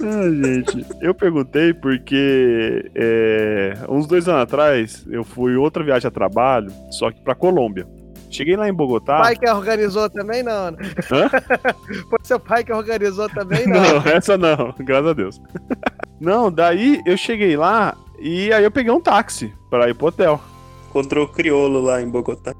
[0.00, 6.10] Ah, gente, eu perguntei porque é, uns dois anos atrás eu fui outra viagem a
[6.10, 7.86] trabalho, só que pra Colômbia.
[8.30, 9.20] Cheguei lá em Bogotá.
[9.22, 10.72] Pai que organizou também, não.
[10.72, 10.78] né?
[11.10, 11.28] Hã?
[12.10, 13.80] Foi seu pai que organizou também, não.
[13.80, 15.40] Não, essa não, graças a Deus.
[16.18, 20.40] Não, daí eu cheguei lá e aí eu peguei um táxi pra ir pro hotel.
[20.88, 22.54] Encontrou o criolo lá em Bogotá.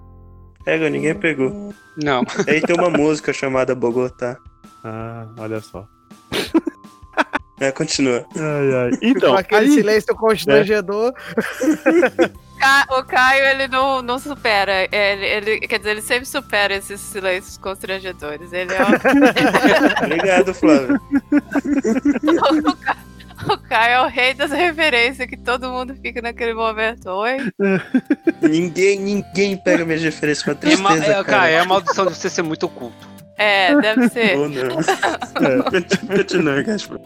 [0.62, 1.72] Pega, ninguém pegou.
[1.96, 2.22] não.
[2.46, 4.36] Aí tem uma música chamada Bogotá.
[4.84, 5.86] Ah, olha só.
[7.60, 8.26] É, continua.
[8.36, 8.90] Ai, ai.
[9.02, 11.12] Então, Com aquele aí, silêncio constrangedor.
[12.58, 14.88] Ca- O Caio, ele não, não supera.
[14.90, 18.50] Ele, ele- quer dizer, ele sempre supera esses silêncios constrangedores.
[18.52, 18.86] Ele é o,
[20.04, 20.98] Obrigado, Flávio.
[22.66, 22.96] o, Ca-
[23.54, 27.06] o Caio é o rei das referências, que todo mundo fica naquele momento.
[27.10, 27.36] Oi?
[28.42, 32.14] Ninguém, ninguém pega minhas referências com a É, tristeza, é, cara, é a maldição de
[32.14, 33.06] você ser muito oculto.
[33.38, 34.38] É, deve ser.
[34.38, 34.78] Ou não.
[34.80, 36.98] É, Continua, Gaspar.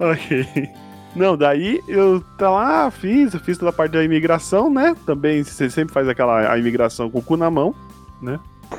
[0.12, 0.70] Ok.
[1.14, 4.96] Não, daí eu tá lá, fiz, eu fiz toda a parte da imigração, né?
[5.04, 7.74] Também você sempre faz aquela a imigração com o cu na mão.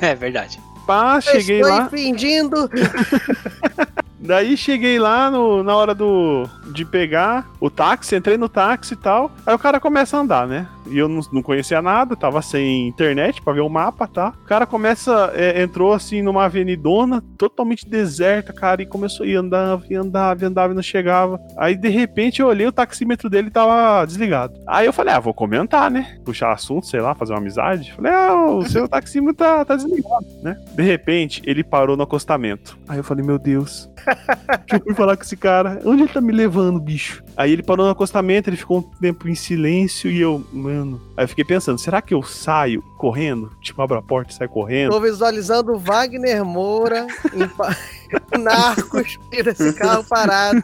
[0.02, 0.60] É verdade.
[0.88, 1.90] Pá, cheguei Estou lá.
[1.90, 2.70] fingindo.
[4.18, 8.98] Daí cheguei lá no, na hora do de pegar o táxi, entrei no táxi e
[8.98, 9.32] tal.
[9.46, 10.68] Aí o cara começa a andar, né?
[10.88, 14.34] E eu não, não conhecia nada, tava sem internet pra ver o mapa, tá?
[14.42, 19.84] O cara começa, é, entrou assim numa avenidona, totalmente deserta, cara, e começou e andava,
[19.90, 21.40] e andava, e andava e não chegava.
[21.58, 24.60] Aí de repente eu olhei, o taxímetro dele tava desligado.
[24.68, 26.18] Aí eu falei, ah, vou comentar, né?
[26.26, 27.94] Puxar assunto, sei lá, fazer uma amizade.
[27.94, 30.58] Falei, ah, o seu taxímetro tá, tá desligado, né?
[30.74, 32.78] De repente, ele parou no acostamento.
[32.88, 33.90] Aí eu falei, meu Deus.
[34.68, 35.80] que eu fui falar com esse cara.
[35.86, 37.24] Onde ele tá me levando, bicho?
[37.36, 41.02] Aí ele parou no acostamento, ele ficou um tempo em silêncio e eu, mano.
[41.16, 43.52] Aí eu fiquei pensando, será que eu saio correndo?
[43.62, 44.92] Tipo, abro a porta e saio correndo?
[44.92, 50.64] Tô visualizando o Wagner Moura em Narcos esse carro parado.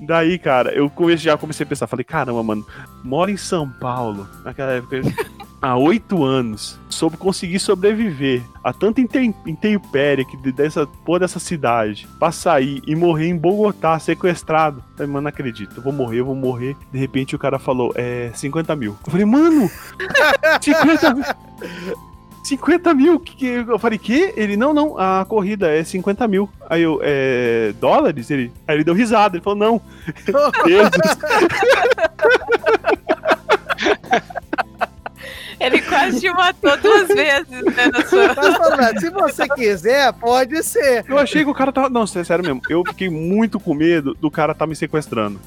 [0.00, 2.66] Daí, cara, eu já comecei a pensar, falei, caramba, mano,
[3.04, 5.00] moro em São Paulo, naquela época,
[5.62, 11.38] há oito anos, soube conseguir sobreviver a tanta inte- intempérie que de- dessa porra dessa
[11.38, 14.82] cidade, pra sair e morrer em Bogotá, sequestrado.
[14.96, 16.76] Falei, mano, não acredito, eu vou morrer, eu vou morrer.
[16.92, 18.96] De repente o cara falou, é, 50 mil.
[19.06, 19.70] Eu falei, mano,
[20.60, 21.24] 50 mil.
[22.44, 23.20] 50 mil?
[23.20, 24.32] Que, que- eu falei, que?
[24.36, 26.50] Ele, não, não, a corrida é 50 mil.
[26.68, 27.72] Aí eu, é.
[27.80, 28.30] dólares?
[28.32, 29.80] Ele, aí ele deu risada, ele falou, não.
[30.68, 30.90] euros.
[35.62, 38.34] Ele quase te matou duas vezes, né, na sua...
[38.34, 41.04] Mas, Fernando, se você quiser, pode ser.
[41.08, 41.88] Eu achei que o cara tava.
[41.88, 42.60] Não, sé- sério mesmo.
[42.68, 45.40] Eu fiquei muito com medo do cara tá me sequestrando.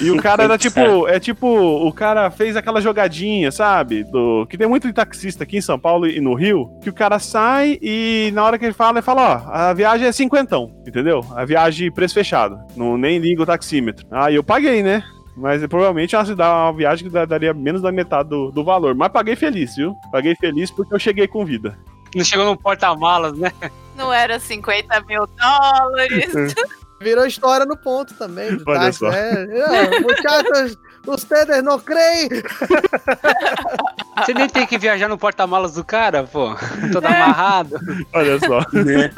[0.00, 4.04] E o cara era tipo, é tipo, o cara fez aquela jogadinha, sabe?
[4.04, 7.18] Do que tem muito taxista aqui em São Paulo e no Rio, que o cara
[7.18, 11.24] sai e na hora que ele fala, ele fala, ó, a viagem é cinquentão, entendeu?
[11.34, 14.06] A viagem preço fechado, não nem liga o taxímetro.
[14.12, 15.02] Aí eu paguei, né?
[15.36, 18.94] Mas provavelmente ela se dá uma viagem que daria menos da metade do, do valor.
[18.94, 19.94] Mas paguei feliz, viu?
[20.12, 21.78] Paguei feliz porque eu cheguei com vida.
[22.14, 23.52] Não chegou no porta-malas, né?
[23.96, 26.54] Não era 50 mil dólares.
[27.00, 28.50] Virou história no ponto também.
[28.66, 29.10] Olha táxi, só.
[29.10, 29.46] né?
[29.50, 30.76] É, Muchachos,
[31.06, 32.28] ustedes não creem?
[34.18, 36.54] Você nem tem que viajar no porta-malas do cara, pô.
[36.92, 37.16] Todo É.
[37.16, 37.76] amarrado.
[38.12, 38.58] Olha só.
[38.72, 39.10] Né?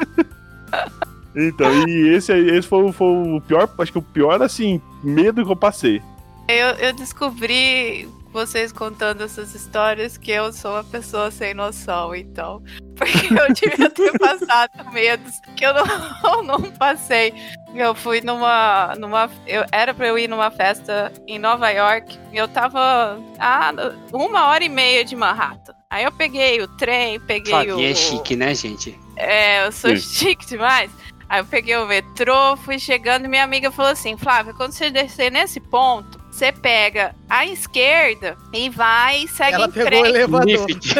[1.35, 4.81] Então, e esse, aí- esse foi, o- foi o pior, acho que o pior, assim,
[5.03, 6.01] medo que eu passei.
[6.47, 12.61] Eu, eu descobri, vocês contando essas histórias, que eu sou uma pessoa sem noção, então.
[12.95, 17.33] Porque eu devia ter passado medos que eu não, não passei.
[17.73, 18.93] Eu fui numa.
[18.99, 22.19] numa eu, era pra eu ir numa festa em Nova York.
[22.31, 23.73] E eu tava a
[24.13, 25.73] uma hora e meia de Manhattan.
[25.89, 27.65] Aí eu peguei o trem, peguei o.
[27.65, 28.95] Flavinha é chique, né, gente?
[29.15, 29.97] É, eu sou Sim.
[30.27, 30.91] chique demais.
[31.29, 34.89] Aí eu peguei o metrô, fui chegando e minha amiga falou assim: Flávia, quando você
[34.89, 40.03] descer nesse ponto, você pega a esquerda e vai e segue Ela em pegou o
[40.03, 40.07] frente.
[40.15, 40.45] elevador.
[40.67, 40.95] Lift.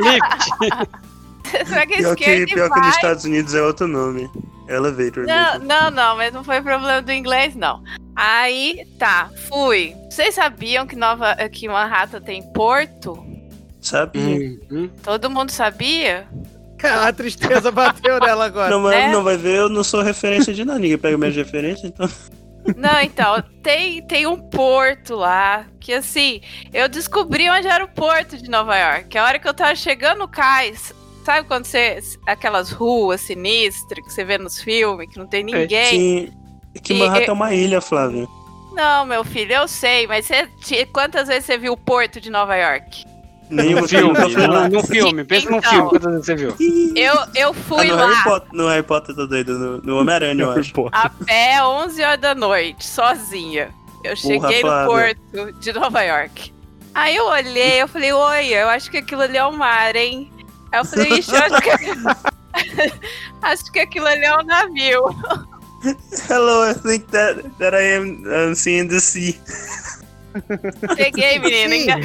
[0.00, 0.88] Lift.
[1.66, 2.94] segue a Pior, que, esquerda pior e que nos.
[2.96, 4.30] Estados Unidos é outro nome.
[4.68, 5.66] Elevator Não, mesmo.
[5.66, 7.82] não, não, mas não foi problema do inglês, não.
[8.14, 9.94] Aí, tá, fui.
[10.08, 13.24] Vocês sabiam que Nova, que Manhattan tem porto?
[13.80, 14.60] Sabe?
[14.70, 16.28] Hum, Todo mundo sabia?
[16.82, 18.70] A tristeza bateu nela agora.
[18.70, 19.10] Não, mas É.
[19.12, 20.78] não vai ver, eu não sou referência de nada.
[20.78, 22.08] Ninguém pega minhas referências, então.
[22.76, 26.40] Não, então, tem, tem um porto lá, que assim,
[26.74, 29.16] eu descobri onde era o porto de Nova York.
[29.16, 30.94] A hora que eu tava chegando no cais,
[31.24, 31.98] sabe quando você.
[32.26, 36.30] aquelas ruas sinistras que você vê nos filmes, que não tem ninguém?
[36.74, 38.28] Que, que E- Manhattan e- é uma ilha, Flávio.
[38.72, 42.54] Não, meu filho, eu sei, mas você, quantas vezes você viu o porto de Nova
[42.56, 43.04] York?
[43.50, 45.24] Nenhuma No filme, no, no filme.
[45.24, 45.70] Pensa no Então.
[45.70, 46.54] filme, quantas vezes você viu?
[46.96, 49.58] Eu, eu Ah, fui no, lá Harry Potter, no Harry Potter, tô doido.
[49.58, 50.72] No, no Homem-Aranha, eu acho.
[50.72, 53.70] Pô, a pé 11 horas da noite, sozinha.
[54.04, 55.16] Eu cheguei no Flávia.
[55.32, 56.54] porto de Nova York.
[56.94, 60.30] Aí eu olhei, eu falei, oi, eu acho que aquilo ali é o mar, hein?
[60.72, 61.70] Aí eu falei, ixi, eu acho que...
[63.42, 65.02] acho que aquilo ali é um navio.
[66.28, 69.34] Hello, I think that, that I am um, seeing the sea.
[70.96, 71.98] Cheguei, menina, enga...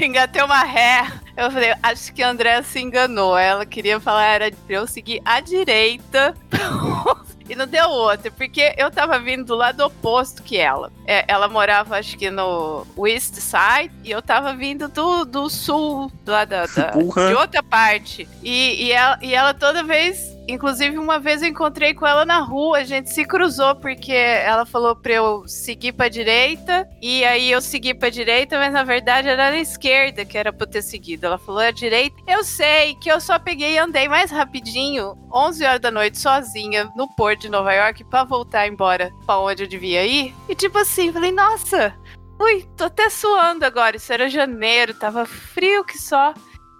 [0.04, 1.06] engatei uma ré.
[1.36, 3.36] Eu falei, acho que a Andrea se enganou.
[3.36, 6.34] Ela queria falar, era pra eu seguir à direita.
[7.48, 10.90] E não deu outra, porque eu tava vindo do lado oposto que ela.
[11.06, 16.10] É, ela morava, acho que no West Side, e eu tava vindo do, do sul,
[16.26, 18.28] lá da, da- de outra parte.
[18.42, 20.35] E, e, ela, e ela toda vez.
[20.48, 24.64] Inclusive, uma vez eu encontrei com ela na rua, a gente se cruzou porque ela
[24.64, 29.28] falou pra eu seguir pra direita, e aí eu segui pra direita, mas na verdade
[29.28, 31.26] era na esquerda que era pra eu ter seguido.
[31.26, 32.16] Ela falou a direita.
[32.26, 36.90] Eu sei que eu só peguei e andei mais rapidinho, 11 horas da noite, sozinha,
[36.96, 40.34] no porto de Nova York, pra voltar embora pra onde eu devia ir.
[40.48, 41.94] E tipo assim, falei, nossa,
[42.40, 43.96] ui, tô até suando agora.
[43.96, 46.32] Isso era janeiro, tava frio que só.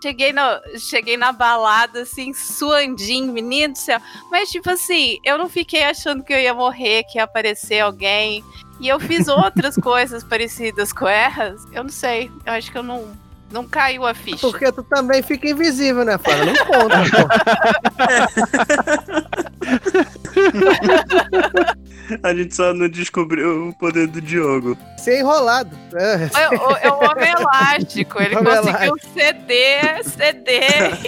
[0.03, 4.01] Cheguei, no, cheguei na balada, assim, suandinho, menino do céu.
[4.31, 8.45] Mas, tipo assim, eu não fiquei achando que eu ia morrer, que ia aparecer alguém.
[8.79, 11.65] E eu fiz outras coisas parecidas com elas.
[11.73, 12.31] Eu não sei.
[12.45, 13.11] Eu acho que eu não,
[13.51, 14.47] não caiu a ficha.
[14.47, 16.53] Porque tu também fica invisível, né, Flávia?
[16.53, 17.27] Não conta, pô.
[22.23, 24.77] A gente só não descobriu o poder do Diogo.
[24.97, 25.77] Ser enrolado.
[25.95, 26.31] É.
[26.41, 28.23] É o, é o homem elástico.
[28.23, 30.99] Ele Homem conseguiu ceder, ceder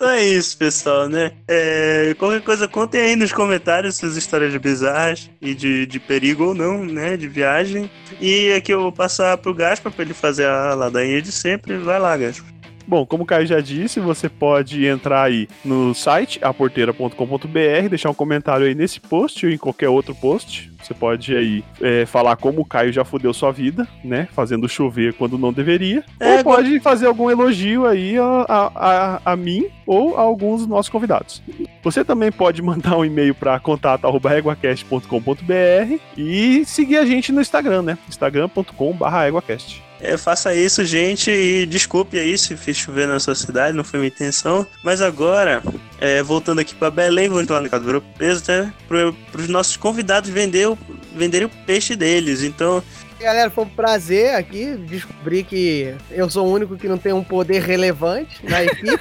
[0.03, 1.31] Então é isso, pessoal, né?
[1.47, 6.55] É, qualquer coisa, contem aí nos comentários suas histórias bizarras e de, de perigo ou
[6.57, 7.17] não, né?
[7.17, 7.89] De viagem.
[8.21, 11.79] E aqui eu vou passar pro Gaspar pra ele fazer a ladainha de sempre.
[11.79, 12.62] Vai lá, Gaspar.
[12.93, 18.15] Bom, como o Caio já disse, você pode entrar aí no site aporteira.com.br, deixar um
[18.15, 20.71] comentário aí nesse post ou em qualquer outro post.
[20.83, 24.29] Você pode aí é, falar como o Caio já fudeu sua vida, né?
[24.35, 26.05] Fazendo chover quando não deveria.
[26.21, 30.61] É, ou pode fazer algum elogio aí a, a, a, a mim ou a alguns
[30.61, 31.43] dos nossos convidados.
[31.83, 37.97] Você também pode mandar um e-mail para contato.eguacast.com.br e seguir a gente no Instagram, né?
[38.07, 39.33] instagram.com.br
[40.03, 44.01] É, faça isso, gente, e desculpe aí se fiz chover na sua cidade, não foi
[44.01, 44.67] minha intenção.
[44.83, 45.63] Mas agora,
[46.01, 48.73] é, voltando aqui para Belém, vou entrar no mercado europeu, né?
[48.89, 50.77] Para os nossos convidados vender o,
[51.15, 52.43] venderem o peixe deles.
[52.43, 52.83] Então,
[53.23, 57.23] Galera, foi um prazer aqui descobrir que eu sou o único que não tem um
[57.23, 59.01] poder relevante na equipe.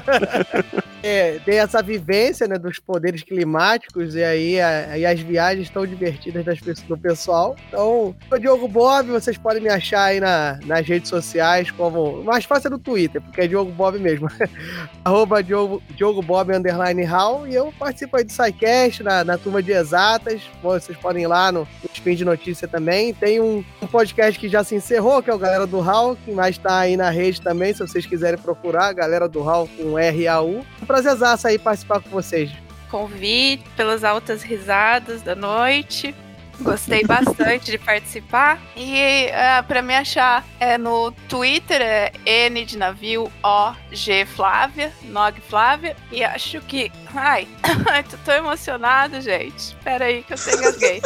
[1.02, 5.86] é, tem essa vivência né, dos poderes climáticos e aí a- e as viagens tão
[5.86, 6.58] divertidas das
[6.88, 7.54] do pessoal.
[7.68, 12.22] Então, sou o Diogo Bob, vocês podem me achar aí na- nas redes sociais como.
[12.24, 14.26] Mais fácil é no Twitter, porque é Diogo Bob mesmo.
[15.04, 17.46] Arroba Diogo, Diogo Bob underline Hall.
[17.46, 20.40] E eu participo aí do SciCast, na, na turma de exatas.
[20.62, 23.12] Vocês podem ir lá no, no Spin de Notícia também.
[23.12, 26.32] Tem um, um podcast que já se encerrou, que é o Galera do Hall, que
[26.32, 30.64] mais tá aí na rede também, se vocês quiserem procurar, Galera do Hall com R-A-U.
[30.82, 32.50] Um prazerzaço aí participar com vocês.
[32.90, 36.14] Convite pelas altas risadas da noite.
[36.60, 38.60] Gostei bastante de participar.
[38.76, 39.26] E
[39.66, 45.96] para me achar é no Twitter é N de navio O G Flávia, Nog Flávia.
[46.12, 46.92] E acho que.
[47.14, 47.48] Ai,
[48.08, 49.58] tô tão emocionado, gente.
[49.58, 51.02] Espera aí que eu tenho gay.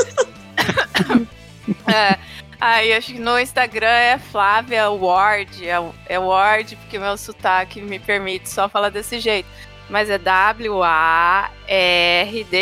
[1.93, 2.19] é.
[2.61, 5.77] Aí acho que no Instagram é Flávia Ward, é,
[6.07, 9.49] é Ward, porque meu sotaque me permite só falar desse jeito.
[9.89, 10.75] Mas é W-A-R-D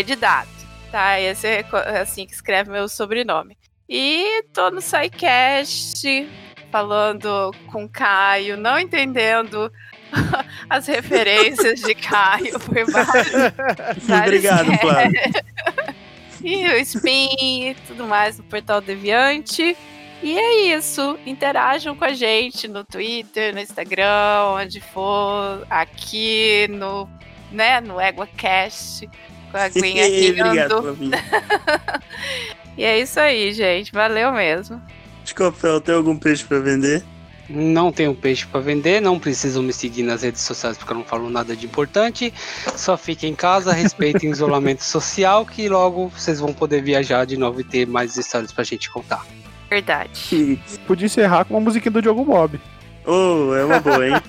[0.02, 0.50] de dado,
[0.92, 1.18] tá?
[1.18, 3.56] Esse é é assim que escreve meu sobrenome.
[3.88, 6.28] E tô no SciCast
[6.70, 9.72] falando com Caio, não entendendo
[10.68, 13.32] as referências de Caio por vários,
[14.06, 15.95] vários obrigado, casts.
[16.42, 19.76] E o Spin e tudo mais no Portal Deviante.
[20.22, 21.18] E é isso.
[21.26, 27.08] Interajam com a gente no Twitter, no Instagram, onde for, aqui no,
[27.52, 29.08] né, no EguaCast,
[29.50, 30.04] com a aguinha
[30.40, 31.16] Obrigado, rindo.
[32.76, 33.90] E é isso aí, gente.
[33.90, 34.82] Valeu mesmo.
[35.24, 37.02] Desculpa, tem algum peixe pra vender?
[37.48, 41.04] Não tenho peixe pra vender, não precisam me seguir nas redes sociais porque eu não
[41.04, 42.32] falo nada de importante.
[42.76, 47.36] Só fiquem em casa, respeitem o isolamento social, que logo vocês vão poder viajar de
[47.36, 49.24] novo e ter mais histórias pra gente contar.
[49.70, 50.60] Verdade.
[50.86, 52.60] Podia encerrar com uma musiquinha do Diogo Bob.
[53.08, 54.14] Oh, é uma boa, hein?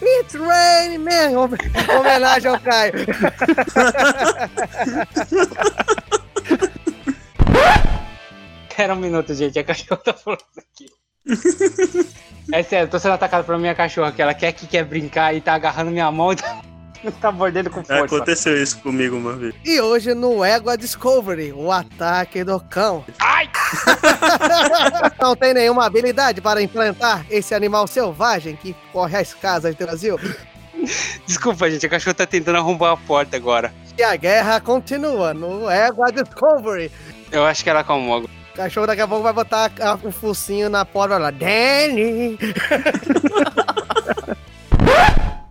[0.00, 1.38] It's raining, man!
[1.38, 2.92] Hom- Homenagem ao Caio.
[8.68, 10.86] Espera um minuto, gente, a cachorra tá falando aqui.
[12.52, 15.40] É sério, tô sendo atacado pela minha cachorra, que ela quer que quer brincar e
[15.40, 16.60] tá agarrando minha mão e tá,
[17.20, 18.04] tá mordendo com força.
[18.04, 19.54] Aconteceu isso comigo uma vez.
[19.64, 23.04] E hoje no Égua Discovery, o ataque do cão.
[23.20, 23.48] Ai!
[25.20, 30.18] Não tem nenhuma habilidade para enfrentar esse animal selvagem que corre às casas do Brasil.
[31.26, 33.72] Desculpa, gente, a cachorra tá tentando arrombar a porta agora.
[33.96, 36.90] E a guerra continua no Égua Discovery.
[37.30, 38.28] Eu acho que ela acalmou.
[38.52, 41.30] O cachorro daqui a pouco vai botar a, o focinho na porta lá.
[41.30, 42.38] Danny!